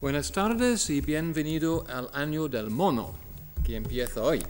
Buenas 0.00 0.30
tardes 0.30 0.90
y 0.90 1.00
bienvenido 1.00 1.84
al 1.88 2.08
año 2.12 2.46
del 2.46 2.70
mono, 2.70 3.16
que 3.64 3.74
empieza 3.74 4.22
hoy. 4.22 4.40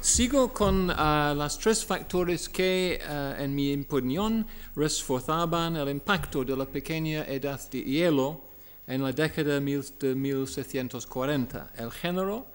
Sigo 0.00 0.52
con 0.52 0.88
uh, 0.90 1.34
los 1.34 1.58
tres 1.58 1.84
factores 1.84 2.48
que, 2.48 3.00
uh, 3.02 3.42
en 3.42 3.52
mi 3.52 3.74
opinión, 3.74 4.46
reforzaban 4.76 5.74
el 5.74 5.88
impacto 5.88 6.44
de 6.44 6.56
la 6.56 6.66
pequeña 6.66 7.24
edad 7.24 7.60
de 7.68 7.82
hielo 7.82 8.42
en 8.86 9.02
la 9.02 9.10
década 9.10 9.58
de 9.58 10.14
1640. 10.14 11.72
El 11.78 11.90
género, 11.90 12.46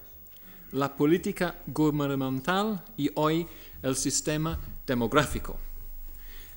la 0.71 0.95
política 0.95 1.59
gubernamental 1.67 2.81
y 2.95 3.11
hoy 3.15 3.45
el 3.83 3.97
sistema 3.97 4.57
demográfico. 4.87 5.59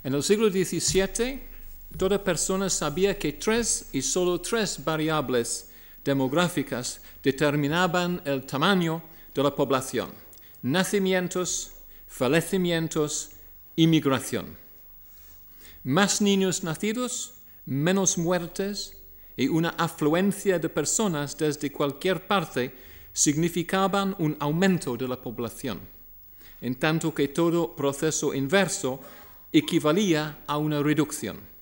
En 0.05 0.15
el 0.15 0.23
siglo 0.23 0.49
XVII, 0.51 1.54
toda 1.97 2.23
persona 2.23 2.69
sabía 2.69 3.19
que 3.19 3.33
tres 3.33 3.89
y 3.93 4.03
solo 4.03 4.41
tres 4.41 4.83
variables 4.85 5.71
demográficas 6.05 7.01
determinaban 7.23 8.21
el 8.25 8.45
tamaño 8.45 9.03
de 9.35 9.43
la 9.43 9.55
población. 9.55 10.11
Nacimientos, 10.63 11.73
fallecimientos 12.09 13.31
y 13.77 13.87
migración. 13.87 14.57
Más 15.85 16.21
niños 16.21 16.63
nacidos, 16.63 17.35
menos 17.67 18.19
muertes 18.19 18.97
y 19.37 19.49
una 19.49 19.71
afluencia 19.71 20.59
de 20.59 20.69
personas 20.69 21.37
desde 21.37 21.71
cualquier 21.73 22.27
parte 22.27 22.75
significaban 23.13 24.15
un 24.19 24.37
aumento 24.41 24.97
de 24.97 25.09
la 25.09 25.21
población, 25.21 25.81
en 26.61 26.75
tanto 26.77 27.15
que 27.15 27.29
todo 27.29 27.75
proceso 27.75 28.35
inverso 28.35 29.01
equivalía 29.53 30.43
a 30.47 30.59
una 30.59 30.83
reducción. 30.83 31.54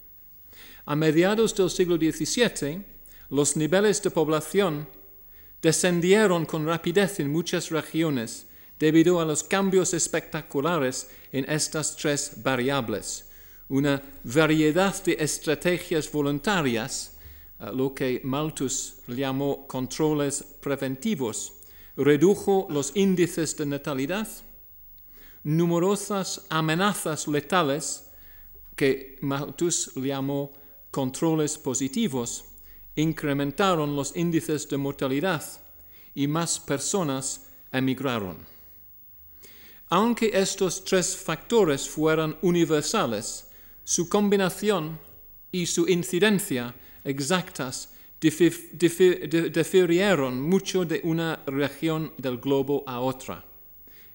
A 0.85 0.97
mediados 0.97 1.55
del 1.55 1.71
siglo 1.71 1.97
XVII, 1.97 2.85
los 3.31 3.57
niveles 3.57 4.03
de 4.03 4.11
población 4.11 4.89
descendieron 5.63 6.45
con 6.45 6.67
rapidez 6.67 7.21
en 7.21 7.31
muchas 7.31 7.71
regiones 7.71 8.47
debido 8.81 9.21
a 9.21 9.25
los 9.25 9.45
cambios 9.45 9.95
espectaculares 9.95 11.09
en 11.31 11.49
estas 11.49 11.95
tres 11.95 12.43
variables. 12.43 13.31
Una 13.69 14.03
variedad 14.25 14.93
de 15.05 15.17
estrategias 15.21 16.11
voluntarias, 16.11 17.17
eh, 17.61 17.71
lo 17.73 17.95
que 17.95 18.21
Malthus 18.25 18.97
llamó 19.07 19.69
controles 19.69 20.43
preventivos, 20.61 21.53
redujo 21.97 22.67
los 22.71 22.91
índices 22.97 23.57
de 23.57 23.67
natalidad, 23.67 24.29
numerosas 25.45 26.45
amenazas 26.49 27.29
letales, 27.29 28.11
que 28.75 29.17
Malthus 29.21 29.93
llamó 29.95 30.53
controles 30.93 31.59
positivos 31.59 32.45
incrementaron 32.95 33.97
los 33.97 34.15
índices 34.15 34.69
de 34.69 34.77
mortalidad 34.77 35.43
y 36.15 36.29
más 36.29 36.61
personas 36.61 37.49
emigraron. 37.73 38.37
Aunque 39.89 40.31
estos 40.33 40.85
tres 40.85 41.17
factores 41.17 41.89
fueran 41.89 42.37
universales, 42.43 43.49
su 43.85 44.09
combinación 44.09 45.01
y 45.51 45.67
su 45.67 45.89
incidencia 45.89 46.73
exactas 47.05 47.89
difirieron 48.21 50.41
mucho 50.41 50.85
de 50.85 51.01
una 51.05 51.43
región 51.47 52.13
del 52.19 52.39
globo 52.39 52.85
a 52.87 53.01
otra, 53.01 53.45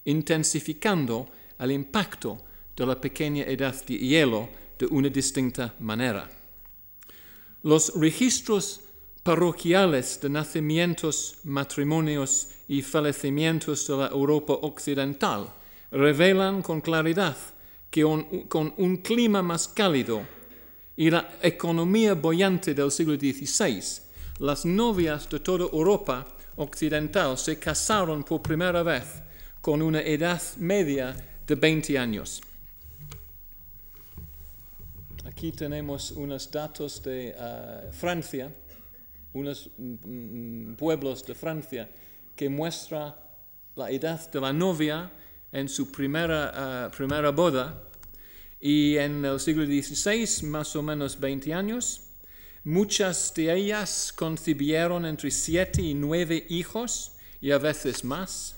intensificando 0.06 1.28
el 1.60 1.72
impacto 1.72 2.38
de 2.76 2.86
la 2.86 3.02
pequeña 3.02 3.44
edad 3.44 3.76
de 3.86 3.98
hielo 3.98 4.48
de 4.78 4.86
una 4.86 5.10
distinta 5.10 5.74
manera. 5.80 6.37
Los 7.68 7.94
registros 8.00 8.80
parroquiales 9.24 10.22
de 10.22 10.30
nacimientos, 10.30 11.40
matrimonios 11.44 12.48
y 12.70 12.82
fallecimientos 12.82 13.86
de 13.86 13.98
la 13.98 14.08
Europa 14.08 14.54
occidental 14.54 15.50
revelan 15.92 16.62
con 16.62 16.80
claridad 16.80 17.36
que 17.92 18.04
con 18.48 18.74
un 18.78 18.96
clima 19.04 19.42
más 19.42 19.68
cálido 19.68 20.22
y 20.96 21.10
la 21.10 21.28
economía 21.42 22.14
bollante 22.14 22.74
del 22.74 22.90
siglo 22.90 23.16
XVI, 23.16 23.84
las 24.40 24.64
novias 24.64 25.28
de 25.28 25.42
toda 25.42 25.66
Europa 25.66 26.26
occidental 26.56 27.38
se 27.38 27.60
casaron 27.60 28.24
por 28.24 28.42
primera 28.42 28.82
vez 28.82 29.04
con 29.60 29.82
una 29.82 30.00
edad 30.00 30.42
media 30.56 31.14
de 31.46 31.56
20 31.56 32.00
años. 32.00 32.42
Aquí 35.28 35.52
tenemos 35.52 36.12
unos 36.12 36.50
datos 36.50 37.04
de 37.04 37.36
uh, 37.36 37.92
Francia, 37.92 38.50
unos 39.34 39.70
mm, 39.78 40.72
mm, 40.72 40.76
pueblos 40.78 41.26
de 41.26 41.36
Francia, 41.36 41.90
que 42.34 42.48
muestra 42.48 43.14
la 43.76 43.92
edad 43.92 44.32
de 44.32 44.40
la 44.40 44.54
novia 44.54 45.12
en 45.52 45.68
su 45.68 45.92
primera, 45.92 46.88
uh, 46.88 46.96
primera 46.96 47.32
boda 47.32 47.84
y 48.62 48.96
en 48.96 49.26
el 49.26 49.38
siglo 49.42 49.66
XVI, 49.66 50.48
más 50.48 50.74
o 50.78 50.82
menos 50.82 51.20
20 51.20 51.54
años. 51.54 52.04
Muchas 52.64 53.34
de 53.36 53.54
ellas 53.54 54.14
concibieron 54.16 55.06
entre 55.06 55.30
siete 55.30 55.82
y 55.82 55.94
nueve 55.94 56.46
hijos 56.48 57.18
y 57.42 57.52
a 57.52 57.58
veces 57.58 58.06
más. 58.06 58.56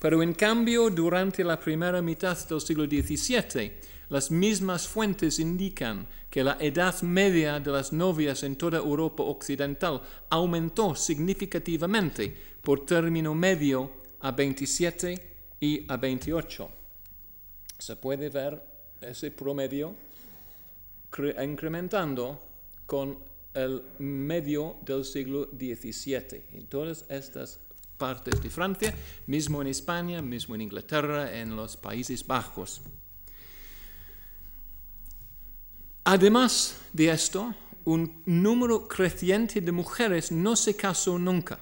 Pero 0.00 0.24
en 0.24 0.34
cambio, 0.34 0.90
durante 0.90 1.44
la 1.44 1.60
primera 1.60 2.02
mitad 2.02 2.36
del 2.48 2.60
siglo 2.60 2.86
XVII, 2.86 3.90
las 4.10 4.30
mismas 4.30 4.86
fuentes 4.86 5.38
indican 5.38 6.06
que 6.28 6.44
la 6.44 6.56
edad 6.60 7.00
media 7.02 7.58
de 7.60 7.70
las 7.70 7.92
novias 7.92 8.42
en 8.42 8.56
toda 8.56 8.78
Europa 8.78 9.22
occidental 9.22 10.02
aumentó 10.28 10.94
significativamente 10.94 12.34
por 12.62 12.84
término 12.84 13.34
medio 13.34 13.90
a 14.20 14.32
27 14.32 15.30
y 15.60 15.86
a 15.88 15.96
28. 15.96 16.68
Se 17.78 17.96
puede 17.96 18.28
ver 18.28 18.62
ese 19.00 19.30
promedio 19.30 19.94
incrementando 21.42 22.38
con 22.86 23.18
el 23.54 23.82
medio 23.98 24.76
del 24.82 25.04
siglo 25.04 25.48
XVII. 25.52 26.42
En 26.52 26.66
todas 26.66 27.04
estas 27.08 27.60
partes 27.96 28.42
de 28.42 28.50
Francia, 28.50 28.94
mismo 29.26 29.60
en 29.60 29.68
España, 29.68 30.22
mismo 30.22 30.54
en 30.54 30.62
Inglaterra, 30.62 31.36
en 31.38 31.54
los 31.54 31.76
Países 31.76 32.26
Bajos. 32.26 32.82
Además 36.04 36.80
de 36.92 37.10
esto, 37.10 37.54
un 37.84 38.22
número 38.24 38.88
creciente 38.88 39.60
de 39.60 39.72
mujeres 39.72 40.32
no 40.32 40.56
se 40.56 40.74
casó 40.74 41.18
nunca. 41.18 41.58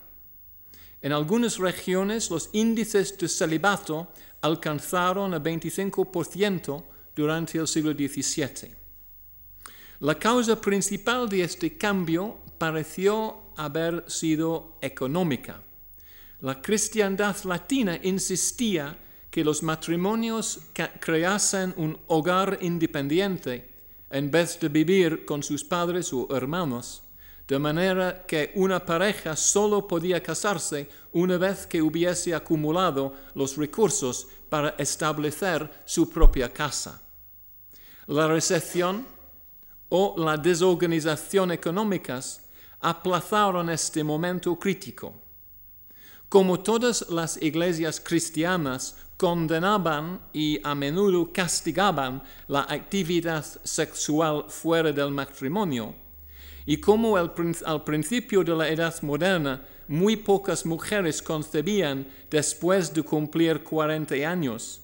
En 1.01 1.13
algunas 1.13 1.59
regiones 1.59 2.31
los 2.31 2.51
índices 2.53 3.17
de 3.17 3.29
celibato 3.29 4.13
alcanzaron 4.41 5.35
el 5.35 5.43
25% 5.43 6.85
durante 7.15 7.59
el 7.59 7.67
siglo 7.67 7.93
XVII. 7.93 8.75
La 10.01 10.15
causa 10.17 10.61
principal 10.61 11.29
de 11.29 11.43
este 11.43 11.77
cambio 11.77 12.39
pareció 12.59 13.43
haber 13.57 14.05
sido 14.09 14.79
económica. 14.81 15.61
La 16.41 16.63
cristiandad 16.63 17.37
latina 17.45 17.99
insistía 18.03 18.97
que 19.31 19.43
los 19.43 19.63
matrimonios 19.63 20.61
creasen 21.01 21.75
un 21.77 21.99
hogar 22.07 22.59
independiente 22.61 23.78
en 24.11 24.31
vez 24.31 24.59
de 24.61 24.69
vivir 24.69 25.25
con 25.25 25.43
sus 25.43 25.65
padres 25.65 26.13
o 26.13 26.29
hermanos, 26.35 27.03
de 27.47 27.59
manera 27.59 28.27
que 28.27 28.53
una 28.57 28.85
pareja 28.85 29.35
solo 29.35 29.87
podía 29.87 30.23
casarse 30.23 30.89
una 31.13 31.39
vez 31.39 31.67
que 31.67 31.81
hubiese 31.81 32.35
acumulado 32.35 33.15
los 33.35 33.57
recursos 33.57 34.29
para 34.49 34.71
establecer 34.79 35.71
su 35.85 36.11
propia 36.11 36.53
casa. 36.53 37.01
La 38.07 38.27
recesión 38.27 39.07
o 39.89 40.15
la 40.19 40.37
desorganización 40.37 41.53
económicas 41.53 42.43
aplazaron 42.81 43.71
este 43.71 44.05
momento 44.05 44.59
crítico. 44.59 45.15
Como 46.29 46.61
todas 46.61 47.09
las 47.09 47.41
iglesias 47.41 48.01
cristianas 48.01 48.97
condenaban 49.19 50.21
y 50.33 50.61
a 50.63 50.75
menudo 50.75 51.31
castigaban 51.33 52.23
la 52.47 52.63
actividad 52.63 53.45
sexual 53.65 54.45
fuera 54.49 54.93
del 54.93 55.11
matrimonio, 55.11 55.93
y 56.65 56.79
como 56.79 57.17
al 57.17 57.85
principio 57.85 58.45
de 58.45 58.55
la 58.55 58.69
edad 58.69 58.95
moderna 59.03 59.67
muy 59.89 60.17
pocas 60.17 60.65
mujeres 60.65 61.21
concebían 61.21 62.07
después 62.31 62.95
de 62.95 63.03
cumplir 63.03 63.65
40 63.65 64.15
años, 64.31 64.83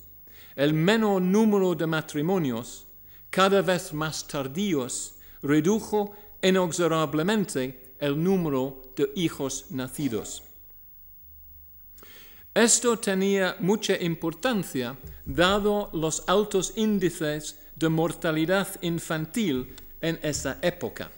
el 0.56 0.72
menor 0.72 1.22
número 1.22 1.74
de 1.74 1.86
matrimonios, 1.86 2.86
cada 3.30 3.62
vez 3.62 3.92
más 3.92 4.26
tardíos, 4.26 5.14
redujo 5.42 6.12
inexorablemente 6.42 7.94
el 8.00 8.22
número 8.22 8.82
de 8.96 9.10
hijos 9.14 9.66
nacidos. 9.70 10.42
Esto 12.54 12.96
tenía 13.00 13.56
mucha 13.58 14.00
importancia 14.00 14.96
dado 15.26 15.90
los 15.92 16.22
altos 16.28 16.74
índices 16.76 17.58
de 17.74 17.88
mortalidad 17.88 18.68
infantil 18.80 19.74
en 20.00 20.20
esa 20.22 20.58
época. 20.62 21.10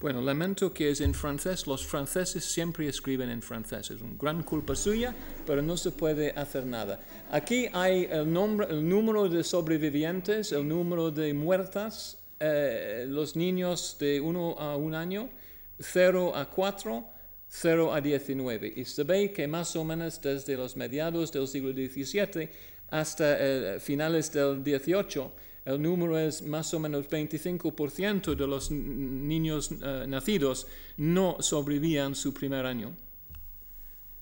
Bueno, 0.00 0.22
lamento 0.22 0.72
que 0.72 0.90
es 0.90 1.02
en 1.02 1.12
francés. 1.12 1.66
Los 1.66 1.86
franceses 1.86 2.42
siempre 2.42 2.88
escriben 2.88 3.28
en 3.28 3.42
francés. 3.42 3.90
Es 3.90 4.00
una 4.00 4.16
gran 4.18 4.42
culpa 4.42 4.74
suya, 4.74 5.14
pero 5.44 5.60
no 5.60 5.76
se 5.76 5.90
puede 5.90 6.30
hacer 6.30 6.64
nada. 6.64 7.00
Aquí 7.30 7.66
hay 7.74 8.08
el, 8.10 8.32
nombre, 8.32 8.66
el 8.70 8.88
número 8.88 9.28
de 9.28 9.44
sobrevivientes, 9.44 10.52
el 10.52 10.66
número 10.66 11.10
de 11.10 11.34
muertas, 11.34 12.18
eh, 12.40 13.04
los 13.08 13.36
niños 13.36 13.96
de 14.00 14.22
1 14.22 14.58
a 14.58 14.76
1 14.76 14.96
año, 14.96 15.28
0 15.78 16.32
a 16.34 16.48
4, 16.48 17.08
0 17.48 17.94
a 17.94 18.00
19. 18.00 18.72
Y 18.76 18.84
se 18.84 19.04
ve 19.04 19.32
que 19.32 19.46
más 19.46 19.74
o 19.76 19.84
menos 19.84 20.20
desde 20.20 20.56
los 20.56 20.76
mediados 20.76 21.32
del 21.32 21.46
siglo 21.46 21.72
XVII 21.72 22.48
hasta 22.90 23.36
eh, 23.38 23.80
finales 23.80 24.32
del 24.32 24.62
XVIII, 24.62 25.30
el 25.64 25.82
número 25.82 26.18
es 26.18 26.42
más 26.42 26.72
o 26.74 26.78
menos 26.78 27.08
25% 27.08 28.34
de 28.34 28.46
los 28.46 28.70
niños 28.70 29.70
eh, 29.70 30.04
nacidos 30.06 30.66
no 30.96 31.36
sobrevivían 31.40 32.14
su 32.14 32.32
primer 32.32 32.64
año. 32.66 32.94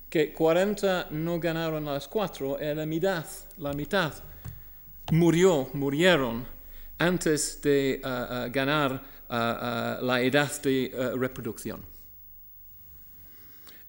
Que 0.08 0.32
40 0.32 1.08
no 1.10 1.40
ganaron 1.40 1.84
las 1.84 2.08
4, 2.08 2.58
la 2.60 2.86
mitad, 2.86 3.26
la 3.58 3.72
mitad 3.72 4.14
murió, 5.12 5.68
murieron 5.72 6.46
antes 6.98 7.60
de 7.62 7.94
eh, 7.94 8.00
eh, 8.04 8.50
ganar 8.52 9.02
la 10.02 10.20
edad 10.22 10.62
de 10.62 11.12
reproducción. 11.16 11.80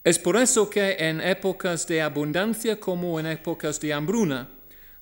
Es 0.03 0.19
por 0.19 0.37
eso 0.37 0.69
que 0.69 0.97
en 0.99 1.19
épocas 1.19 1.87
de 1.87 2.01
abundancia 2.01 2.79
como 2.79 3.19
en 3.19 3.25
épocas 3.25 3.79
de 3.79 3.91
hambruna, 3.91 4.47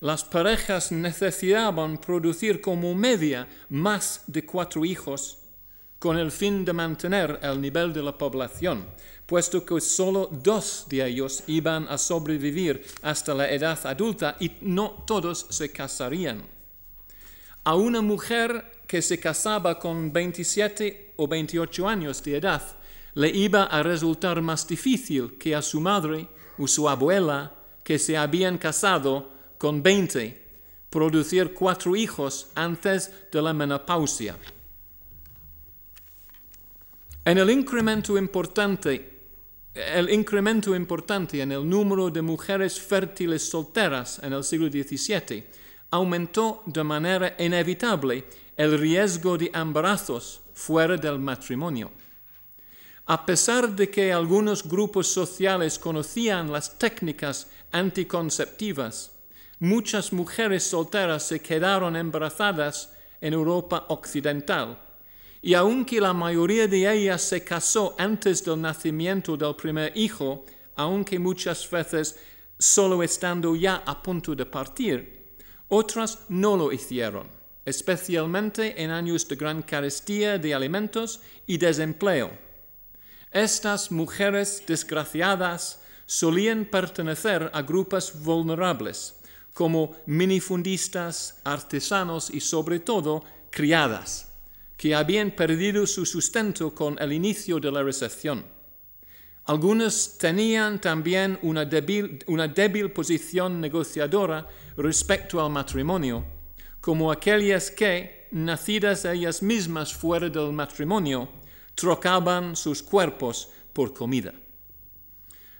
las 0.00 0.24
parejas 0.24 0.92
necesitaban 0.92 1.98
producir 1.98 2.60
como 2.60 2.94
media 2.94 3.46
más 3.68 4.22
de 4.26 4.44
cuatro 4.44 4.84
hijos 4.84 5.38
con 5.98 6.18
el 6.18 6.30
fin 6.30 6.64
de 6.64 6.72
mantener 6.74 7.38
el 7.42 7.60
nivel 7.60 7.92
de 7.92 8.02
la 8.02 8.16
población, 8.16 8.84
puesto 9.24 9.64
que 9.64 9.80
solo 9.80 10.28
dos 10.30 10.84
de 10.88 11.06
ellos 11.06 11.42
iban 11.46 11.88
a 11.88 11.96
sobrevivir 11.96 12.84
hasta 13.00 13.32
la 13.32 13.50
edad 13.50 13.78
adulta 13.86 14.36
y 14.38 14.52
no 14.60 15.04
todos 15.06 15.46
se 15.48 15.70
casarían. 15.72 16.44
A 17.64 17.74
una 17.74 18.02
mujer 18.02 18.73
que 18.86 19.02
se 19.02 19.18
casaba 19.18 19.78
con 19.78 20.12
27 20.12 21.14
o 21.16 21.28
28 21.28 21.88
años 21.88 22.22
de 22.22 22.36
edad, 22.36 22.62
le 23.14 23.28
iba 23.28 23.64
a 23.64 23.82
resultar 23.82 24.42
más 24.42 24.66
difícil 24.66 25.38
que 25.38 25.54
a 25.54 25.62
su 25.62 25.80
madre 25.80 26.28
o 26.58 26.66
su 26.66 26.88
abuela 26.88 27.52
que 27.82 27.98
se 27.98 28.16
habían 28.16 28.58
casado 28.58 29.30
con 29.58 29.82
20, 29.82 30.42
producir 30.90 31.54
cuatro 31.54 31.94
hijos 31.96 32.48
antes 32.54 33.10
de 33.30 33.42
la 33.42 33.52
menopausia. 33.52 34.36
En 37.24 37.38
el 37.38 37.50
incremento 37.50 38.18
importante, 38.18 39.12
el 39.74 40.10
incremento 40.10 40.74
importante 40.76 41.40
en 41.40 41.52
el 41.52 41.68
número 41.68 42.10
de 42.10 42.22
mujeres 42.22 42.78
fértiles 42.78 43.48
solteras 43.48 44.20
en 44.22 44.32
el 44.32 44.44
siglo 44.44 44.68
XVII 44.68 45.44
aumentó 45.90 46.62
de 46.66 46.84
manera 46.84 47.34
inevitable 47.38 48.24
el 48.56 48.78
riesgo 48.78 49.36
de 49.36 49.50
embarazos 49.54 50.40
fuera 50.52 50.96
del 50.96 51.18
matrimonio. 51.18 51.90
A 53.06 53.26
pesar 53.26 53.68
de 53.68 53.90
que 53.90 54.12
algunos 54.12 54.62
grupos 54.62 55.08
sociales 55.08 55.78
conocían 55.78 56.50
las 56.50 56.78
técnicas 56.78 57.48
anticonceptivas, 57.72 59.12
muchas 59.58 60.12
mujeres 60.12 60.64
solteras 60.64 61.24
se 61.24 61.40
quedaron 61.40 61.96
embarazadas 61.96 62.92
en 63.20 63.34
Europa 63.34 63.86
Occidental. 63.88 64.78
Y 65.42 65.52
aunque 65.52 66.00
la 66.00 66.14
mayoría 66.14 66.66
de 66.66 66.90
ellas 66.90 67.20
se 67.20 67.44
casó 67.44 67.94
antes 67.98 68.42
del 68.44 68.60
nacimiento 68.60 69.36
del 69.36 69.54
primer 69.54 69.92
hijo, 69.94 70.46
aunque 70.76 71.18
muchas 71.18 71.68
veces 71.70 72.16
solo 72.58 73.02
estando 73.02 73.54
ya 73.54 73.82
a 73.84 74.02
punto 74.02 74.34
de 74.34 74.46
partir, 74.46 75.36
otras 75.68 76.20
no 76.28 76.56
lo 76.56 76.72
hicieron, 76.72 77.26
especialmente 77.64 78.82
en 78.82 78.90
años 78.90 79.26
de 79.28 79.36
gran 79.36 79.62
carestía 79.62 80.38
de 80.38 80.54
alimentos 80.54 81.20
y 81.46 81.58
desempleo. 81.58 82.30
Estas 83.30 83.90
mujeres 83.90 84.62
desgraciadas 84.66 85.80
solían 86.06 86.66
pertenecer 86.66 87.50
a 87.52 87.62
grupos 87.62 88.22
vulnerables, 88.22 89.16
como 89.52 89.96
minifundistas, 90.06 91.40
artesanos 91.44 92.30
y 92.30 92.40
sobre 92.40 92.80
todo 92.80 93.24
criadas, 93.50 94.32
que 94.76 94.94
habían 94.94 95.30
perdido 95.30 95.86
su 95.86 96.04
sustento 96.04 96.74
con 96.74 96.96
el 97.00 97.12
inicio 97.12 97.58
de 97.58 97.72
la 97.72 97.82
recepción. 97.82 98.44
Algunos 99.46 100.16
tenían 100.18 100.80
también 100.80 101.38
una 101.42 101.64
débil, 101.64 102.18
una 102.26 102.48
débil 102.48 102.90
posición 102.92 103.60
negociadora 103.60 104.48
respecto 104.76 105.44
al 105.44 105.50
matrimonio, 105.50 106.24
como 106.84 107.10
aquellas 107.10 107.70
que, 107.70 108.28
nacidas 108.30 109.06
ellas 109.06 109.40
mismas 109.42 109.94
fuera 109.94 110.28
del 110.28 110.52
matrimonio, 110.52 111.30
trocaban 111.74 112.54
sus 112.54 112.82
cuerpos 112.82 113.48
por 113.72 113.94
comida. 113.94 114.34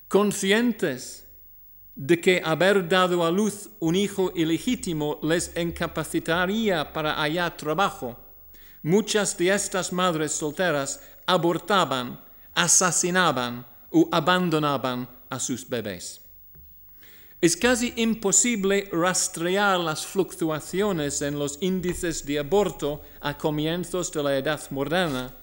Conscientes 0.06 1.24
de 1.96 2.20
que 2.20 2.42
haber 2.44 2.86
dado 2.86 3.24
a 3.24 3.30
luz 3.30 3.70
un 3.80 3.96
hijo 3.96 4.32
ilegítimo 4.34 5.18
les 5.22 5.50
incapacitaría 5.56 6.92
para 6.92 7.14
hallar 7.14 7.56
trabajo, 7.56 8.18
muchas 8.82 9.34
de 9.38 9.48
estas 9.48 9.94
madres 9.94 10.32
solteras 10.32 11.00
abortaban, 11.24 12.20
asesinaban 12.52 13.66
o 13.90 14.10
abandonaban 14.12 15.08
a 15.30 15.40
sus 15.40 15.66
bebés. 15.66 16.23
Es 17.40 17.56
casi 17.56 17.92
imposible 17.96 18.88
rastrear 18.90 19.78
las 19.78 20.06
fluctuaciones 20.06 21.20
en 21.20 21.38
los 21.38 21.58
índices 21.60 22.24
de 22.24 22.38
aborto 22.38 23.02
a 23.20 23.36
comienzos 23.36 24.10
de 24.12 24.22
la 24.22 24.38
edad 24.38 24.60
moderna, 24.70 25.36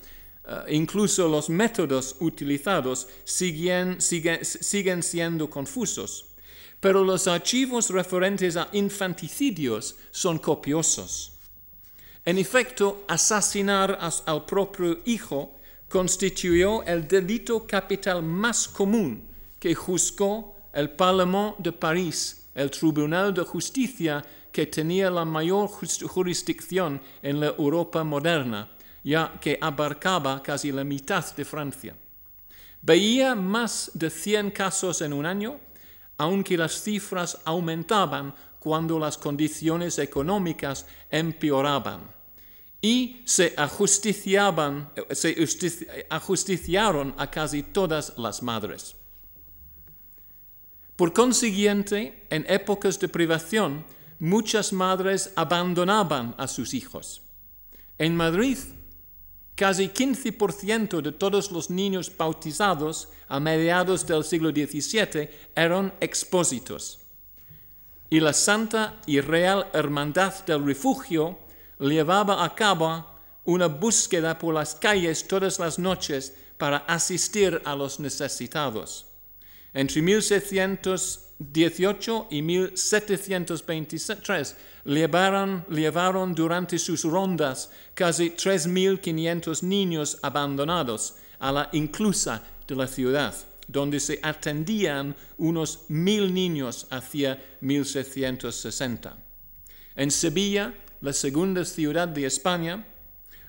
eh, 0.47 0.63
incluso 0.69 1.27
los 1.27 1.49
métodos 1.49 2.15
utilizados 2.19 3.07
siguen 3.23 4.01
siendo 5.03 5.49
confusos 5.49 6.25
pero 6.81 7.03
los 7.03 7.27
archivos 7.27 7.91
referentes 7.91 8.57
a 8.57 8.67
infanticidios 8.73 9.95
son 10.09 10.39
copiosos. 10.39 11.33
En 12.25 12.39
efecto, 12.39 13.05
asesinar 13.07 13.97
al 14.25 14.45
propio 14.45 14.99
hijo 15.05 15.59
constituyó 15.87 16.83
el 16.83 17.07
delito 17.07 17.65
capital 17.67 18.23
más 18.23 18.67
común 18.67 19.23
que 19.59 19.75
juzgó 19.75 20.55
el 20.73 20.89
Parlement 20.91 21.57
de 21.57 21.71
París, 21.71 22.47
el 22.55 22.69
Tribunal 22.71 23.33
de 23.33 23.43
Justicia 23.43 24.23
que 24.51 24.67
tenía 24.67 25.09
la 25.09 25.23
mayor 25.23 25.69
jurisdicción 25.69 26.99
en 27.21 27.39
la 27.39 27.47
Europa 27.47 28.03
moderna, 28.03 28.69
ya 29.03 29.39
que 29.39 29.57
abarcaba 29.61 30.43
casi 30.43 30.71
la 30.71 30.83
mitad 30.83 31.25
de 31.35 31.45
Francia. 31.45 31.95
Veía 32.81 33.35
más 33.35 33.91
de 33.93 34.09
100 34.09 34.51
casos 34.51 35.01
en 35.01 35.13
un 35.13 35.25
año 35.25 35.59
aunque 36.21 36.55
las 36.55 36.83
cifras 36.83 37.39
aumentaban 37.45 38.35
cuando 38.59 38.99
las 38.99 39.17
condiciones 39.17 39.97
económicas 39.97 40.85
empeoraban 41.09 42.01
y 42.79 43.23
se 43.25 43.55
ajusticiaban, 43.57 44.91
se 45.09 45.35
ajusticiaron 46.11 47.15
a 47.17 47.31
casi 47.31 47.63
todas 47.63 48.13
las 48.17 48.43
madres. 48.43 48.95
Por 51.01 51.13
consiguiente, 51.13 52.27
en 52.29 52.45
épocas 52.47 52.99
de 52.99 53.07
privación, 53.07 53.83
muchas 54.19 54.71
madres 54.71 55.33
abandonaban 55.35 56.35
a 56.37 56.47
sus 56.47 56.75
hijos. 56.75 57.23
En 57.97 58.15
Madrid, 58.15 58.59
Casi 59.55 59.89
15% 59.89 61.01
de 61.01 61.11
todos 61.11 61.51
los 61.51 61.71
niños 61.71 62.15
bautizados 62.15 63.09
a 63.27 63.39
mediados 63.39 64.05
del 64.05 64.23
siglo 64.23 64.51
XVII 64.51 65.27
eran 65.55 65.91
expósitos. 66.01 66.99
Y 68.11 68.19
la 68.19 68.33
Santa 68.33 69.01
y 69.07 69.21
Real 69.21 69.71
Hermandad 69.73 70.45
del 70.45 70.63
Refugio 70.63 71.39
llevaba 71.79 72.45
a 72.45 72.53
cabo 72.53 73.07
una 73.45 73.65
búsqueda 73.65 74.37
por 74.37 74.53
las 74.53 74.75
calles 74.75 75.27
todas 75.27 75.57
las 75.57 75.79
noches 75.79 76.35
para 76.59 76.77
asistir 76.77 77.59
a 77.65 77.75
los 77.75 77.99
necesitados. 77.99 79.10
Entre 79.73 80.01
1618 80.01 82.27
y 82.29 82.41
1723 82.41 84.55
llevaron, 84.83 85.65
llevaron 85.69 86.35
durante 86.35 86.77
sus 86.77 87.03
rondas 87.03 87.69
casi 87.93 88.31
3.500 88.31 89.63
niños 89.63 90.19
abandonados 90.21 91.15
a 91.39 91.53
la 91.53 91.69
inclusa 91.71 92.43
de 92.67 92.75
la 92.75 92.87
ciudad, 92.87 93.33
donde 93.67 94.01
se 94.01 94.19
atendían 94.21 95.15
unos 95.37 95.85
mil 95.87 96.33
niños 96.33 96.87
hacia 96.89 97.41
1660. 97.61 99.15
En 99.95 100.11
Sevilla, 100.11 100.73
la 100.99 101.13
segunda 101.13 101.63
ciudad 101.63 102.09
de 102.09 102.25
España, 102.25 102.85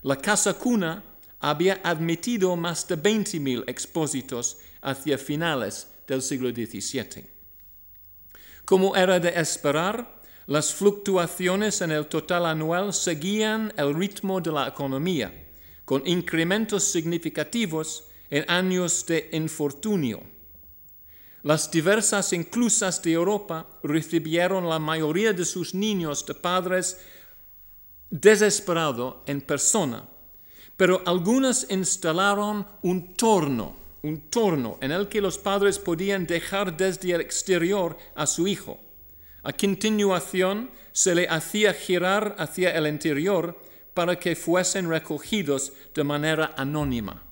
la 0.02 0.14
casa 0.16 0.54
cuna 0.54 1.02
había 1.40 1.80
admitido 1.82 2.54
más 2.54 2.86
de 2.86 2.96
20.000 2.96 3.64
expósitos 3.66 4.58
hacia 4.80 5.18
finales 5.18 5.88
del 6.06 6.22
siglo 6.22 6.50
XVII. 6.50 7.24
Como 8.64 8.96
era 8.96 9.18
de 9.18 9.30
esperar, 9.30 10.20
las 10.46 10.72
fluctuaciones 10.74 11.80
en 11.80 11.92
el 11.92 12.06
total 12.06 12.46
anual 12.46 12.92
seguían 12.92 13.72
el 13.76 13.94
ritmo 13.94 14.40
de 14.40 14.52
la 14.52 14.68
economía, 14.68 15.32
con 15.84 16.06
incrementos 16.06 16.84
significativos 16.84 18.04
en 18.30 18.44
años 18.50 19.04
de 19.06 19.28
infortunio. 19.32 20.22
Las 21.42 21.70
diversas 21.70 22.32
inclusas 22.32 23.02
de 23.02 23.12
Europa 23.12 23.66
recibieron 23.82 24.68
la 24.68 24.78
mayoría 24.78 25.32
de 25.32 25.44
sus 25.44 25.74
niños 25.74 26.24
de 26.24 26.34
padres 26.34 26.98
desesperados 28.10 29.16
en 29.26 29.40
persona, 29.40 30.04
pero 30.76 31.02
algunas 31.04 31.66
instalaron 31.70 32.66
un 32.82 33.14
torno, 33.14 33.76
un 34.02 34.30
torno 34.30 34.78
en 34.80 34.90
el 34.90 35.08
que 35.08 35.20
los 35.20 35.38
padres 35.38 35.78
podían 35.78 36.26
dejar 36.26 36.76
desde 36.76 37.12
el 37.12 37.20
exterior 37.20 37.96
a 38.14 38.26
su 38.26 38.46
hijo. 38.48 38.80
A 39.44 39.52
continuación 39.52 40.70
se 40.92 41.14
le 41.14 41.28
hacía 41.28 41.72
girar 41.72 42.34
hacia 42.38 42.70
el 42.76 42.86
interior 42.86 43.58
para 43.94 44.18
que 44.18 44.36
fuesen 44.36 44.88
recogidos 44.88 45.72
de 45.94 46.04
manera 46.04 46.54
anónima. 46.56 47.22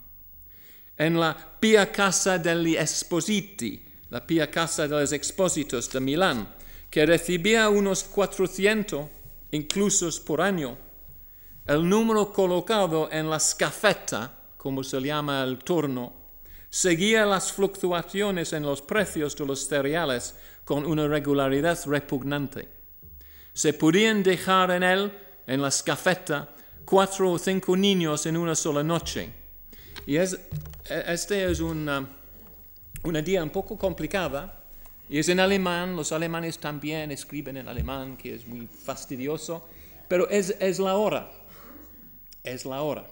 En 0.96 1.18
la 1.18 1.34
Pia 1.58 1.90
Casa 1.90 2.38
degli 2.38 2.76
Espositi, 2.76 3.82
la 4.10 4.26
Pia 4.26 4.50
Casa 4.50 4.86
de 4.86 5.00
los 5.00 5.12
Expósitos 5.12 5.90
de 5.90 6.00
Milán, 6.00 6.54
que 6.90 7.06
recibía 7.06 7.68
unos 7.68 8.04
400 8.04 9.06
inclusos 9.52 10.20
por 10.20 10.40
año, 10.40 10.76
el 11.66 11.88
número 11.88 12.32
colocado 12.32 13.08
en 13.10 13.30
la 13.30 13.38
scafetta, 13.40 14.36
como 14.56 14.82
se 14.82 15.00
llama 15.00 15.42
el 15.42 15.58
turno, 15.58 16.19
seguía 16.70 17.26
las 17.26 17.52
fluctuaciones 17.52 18.52
en 18.52 18.62
los 18.62 18.80
precios 18.80 19.36
de 19.36 19.44
los 19.44 19.66
cereales 19.66 20.36
con 20.64 20.86
una 20.86 21.08
regularidad 21.08 21.78
repugnante. 21.86 22.68
Se 23.52 23.72
podían 23.72 24.22
dejar 24.22 24.70
en 24.70 24.84
él, 24.84 25.12
en 25.46 25.60
la 25.60 25.70
scafetta, 25.70 26.48
cuatro 26.84 27.32
o 27.32 27.38
cinco 27.38 27.76
niños 27.76 28.24
en 28.26 28.36
una 28.36 28.54
sola 28.54 28.84
noche. 28.84 29.28
Y 30.06 30.16
es, 30.16 30.38
este 30.88 31.50
es 31.50 31.60
una, 31.60 32.08
una 33.02 33.20
día 33.20 33.42
un 33.42 33.50
poco 33.50 33.76
complicada, 33.76 34.56
y 35.08 35.18
es 35.18 35.28
en 35.28 35.40
alemán, 35.40 35.96
los 35.96 36.12
alemanes 36.12 36.58
también 36.58 37.10
escriben 37.10 37.56
en 37.56 37.66
alemán, 37.66 38.16
que 38.16 38.32
es 38.32 38.46
muy 38.46 38.68
fastidioso, 38.68 39.68
pero 40.06 40.28
es, 40.30 40.54
es 40.60 40.78
la 40.78 40.96
hora, 40.96 41.32
es 42.44 42.64
la 42.64 42.82
hora. 42.82 43.04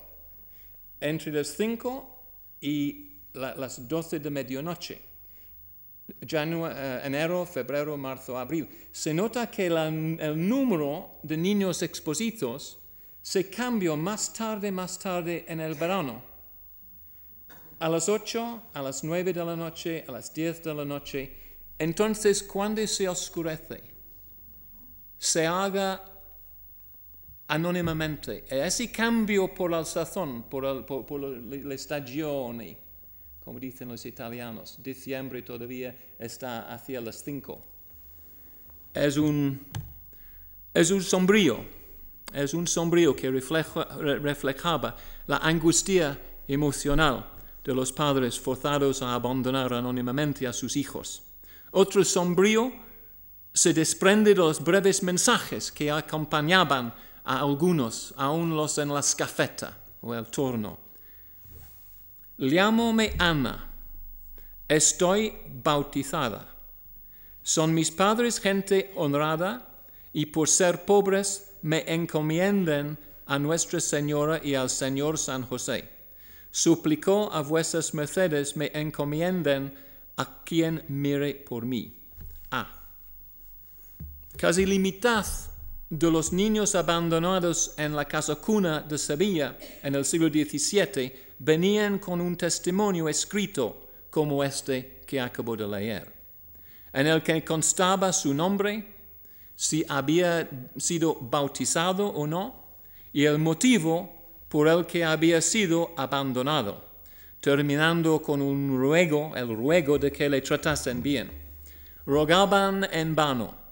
Entre 1.01 1.33
las 1.33 1.49
5 1.49 2.19
y 2.61 3.08
las 3.39 3.89
12 3.89 4.21
de 4.21 4.31
medianoche. 4.31 5.09
Eh, 6.09 7.01
enero, 7.05 7.45
febrero, 7.45 7.97
marzo, 7.97 8.39
abril. 8.39 8.69
Se 8.91 9.13
nota 9.13 9.51
que 9.51 9.67
el 9.67 10.49
número 10.49 11.11
de 11.23 11.37
niños 11.37 11.83
expositos 11.83 12.79
se 13.21 13.51
cambió 13.51 13.97
más 13.97 14.33
tarde, 14.33 14.73
más 14.73 14.99
tarde 14.99 15.45
en 15.47 15.61
el 15.61 15.75
verano. 15.75 16.23
A 17.79 17.89
las 17.89 18.09
8, 18.09 18.63
a 18.73 18.83
las 18.83 19.05
9 19.05 19.33
de 19.33 19.45
la 19.45 19.55
noche, 19.55 20.05
a 20.09 20.13
las 20.13 20.33
10 20.33 20.65
de 20.65 20.75
la 20.75 20.85
noche. 20.85 21.37
Entonces, 21.79 22.43
cuando 22.43 22.85
se 22.87 23.09
oscurece, 23.09 23.83
se 25.19 25.47
haga 25.47 26.03
anónimamente. 27.47 28.45
Ese 28.49 28.91
cambio 28.91 29.53
por 29.55 29.75
el 29.75 29.85
sazón, 29.85 30.45
por, 30.45 30.65
el, 30.65 30.85
por, 30.85 31.05
por 31.05 31.21
la 31.21 31.75
estagione, 31.75 32.88
como 33.49 33.61
dicen 33.61 33.89
los 33.89 34.05
italianos, 34.05 34.77
diciembre 34.83 35.41
todavía 35.41 35.97
está 36.19 36.71
hacia 36.71 37.01
las 37.01 37.25
5. 37.25 37.59
Es 38.93 39.17
un, 39.17 39.65
es 40.75 40.91
un 40.91 41.01
sombrío, 41.01 41.65
es 42.35 42.53
un 42.53 42.67
sombrío 42.67 43.17
que 43.17 43.31
reflejaba 43.31 44.97
la 45.27 45.39
angustia 45.39 46.21
emocional 46.47 47.27
de 47.65 47.75
los 47.75 47.91
padres 47.91 48.39
forzados 48.39 49.01
a 49.01 49.15
abandonar 49.15 49.73
anónimamente 49.73 50.47
a 50.47 50.53
sus 50.53 50.77
hijos. 50.77 51.23
Otro 51.71 52.05
sombrío 52.05 52.71
se 53.55 53.73
desprende 53.73 54.35
de 54.35 54.41
los 54.41 54.63
breves 54.63 55.03
mensajes 55.03 55.73
que 55.73 55.91
acompañaban 55.91 56.93
a 57.25 57.41
algunos, 57.41 58.13
aún 58.19 58.55
los 58.55 58.77
en 58.77 58.93
la 58.93 59.01
scafeta 59.01 59.75
o 60.03 60.15
el 60.15 60.27
torno. 60.27 60.88
Llámome 62.39 63.15
Ana, 63.19 63.69
estoy 64.69 65.35
bautizada. 65.61 66.47
Son 67.43 67.75
mis 67.75 67.91
padres 67.91 68.39
gente 68.39 68.93
honrada 68.95 69.67
y 70.13 70.27
por 70.27 70.49
ser 70.49 70.85
pobres 70.85 71.51
me 71.63 71.83
encomienden 71.93 72.97
a 73.27 73.41
Nuestra 73.41 73.81
Señora 73.81 74.41
y 74.43 74.55
al 74.55 74.71
Señor 74.71 75.19
San 75.19 75.43
José. 75.43 75.89
Suplicó 76.53 77.33
a 77.33 77.43
vuestras 77.43 77.93
mercedes 77.93 78.57
me 78.57 78.71
encomienden 78.73 79.75
a 80.17 80.45
quien 80.45 80.85
mire 80.87 81.35
por 81.35 81.67
mí. 81.67 81.93
Ah. 82.53 82.73
Casi 84.37 84.65
limitad 84.65 85.27
de 85.91 86.11
los 86.11 86.33
niños 86.33 86.77
abandonados 86.77 87.75
en 87.79 87.97
la 87.97 88.05
casa 88.05 88.37
cuna 88.37 88.81
de 88.81 88.97
Sevilla 88.97 89.59
en 89.83 89.97
el 89.97 90.05
siglo 90.05 90.29
XVII 90.29 91.28
venían 91.39 91.99
con 91.99 92.21
un 92.21 92.37
testimonio 92.37 93.09
escrito 93.09 93.89
como 94.11 94.43
este 94.43 95.01
que 95.07 95.21
acabo 95.21 95.57
de 95.57 95.67
leer, 95.67 96.13
en 96.93 97.07
el 97.07 97.23
que 97.23 97.45
constaba 97.45 98.13
su 98.13 98.35
nombre, 98.35 98.97
si 99.55 99.85
había 99.89 100.49
sido 100.77 101.17
bautizado 101.21 102.09
o 102.09 102.27
no, 102.27 102.65
y 103.13 103.25
el 103.25 103.39
motivo 103.39 104.13
por 104.49 104.69
el 104.69 104.87
que 104.87 105.05
había 105.05 105.41
sido 105.41 105.93
abandonado, 105.97 106.85
terminando 107.41 108.21
con 108.23 108.43
un 108.43 108.79
ruego, 108.79 109.33
el 109.37 109.55
ruego 109.55 109.99
de 109.99 110.11
que 110.13 110.29
le 110.29 110.41
tratasen 110.41 111.03
bien. 111.03 111.31
Rogaban 112.07 112.89
en 112.91 113.15
vano 113.15 113.69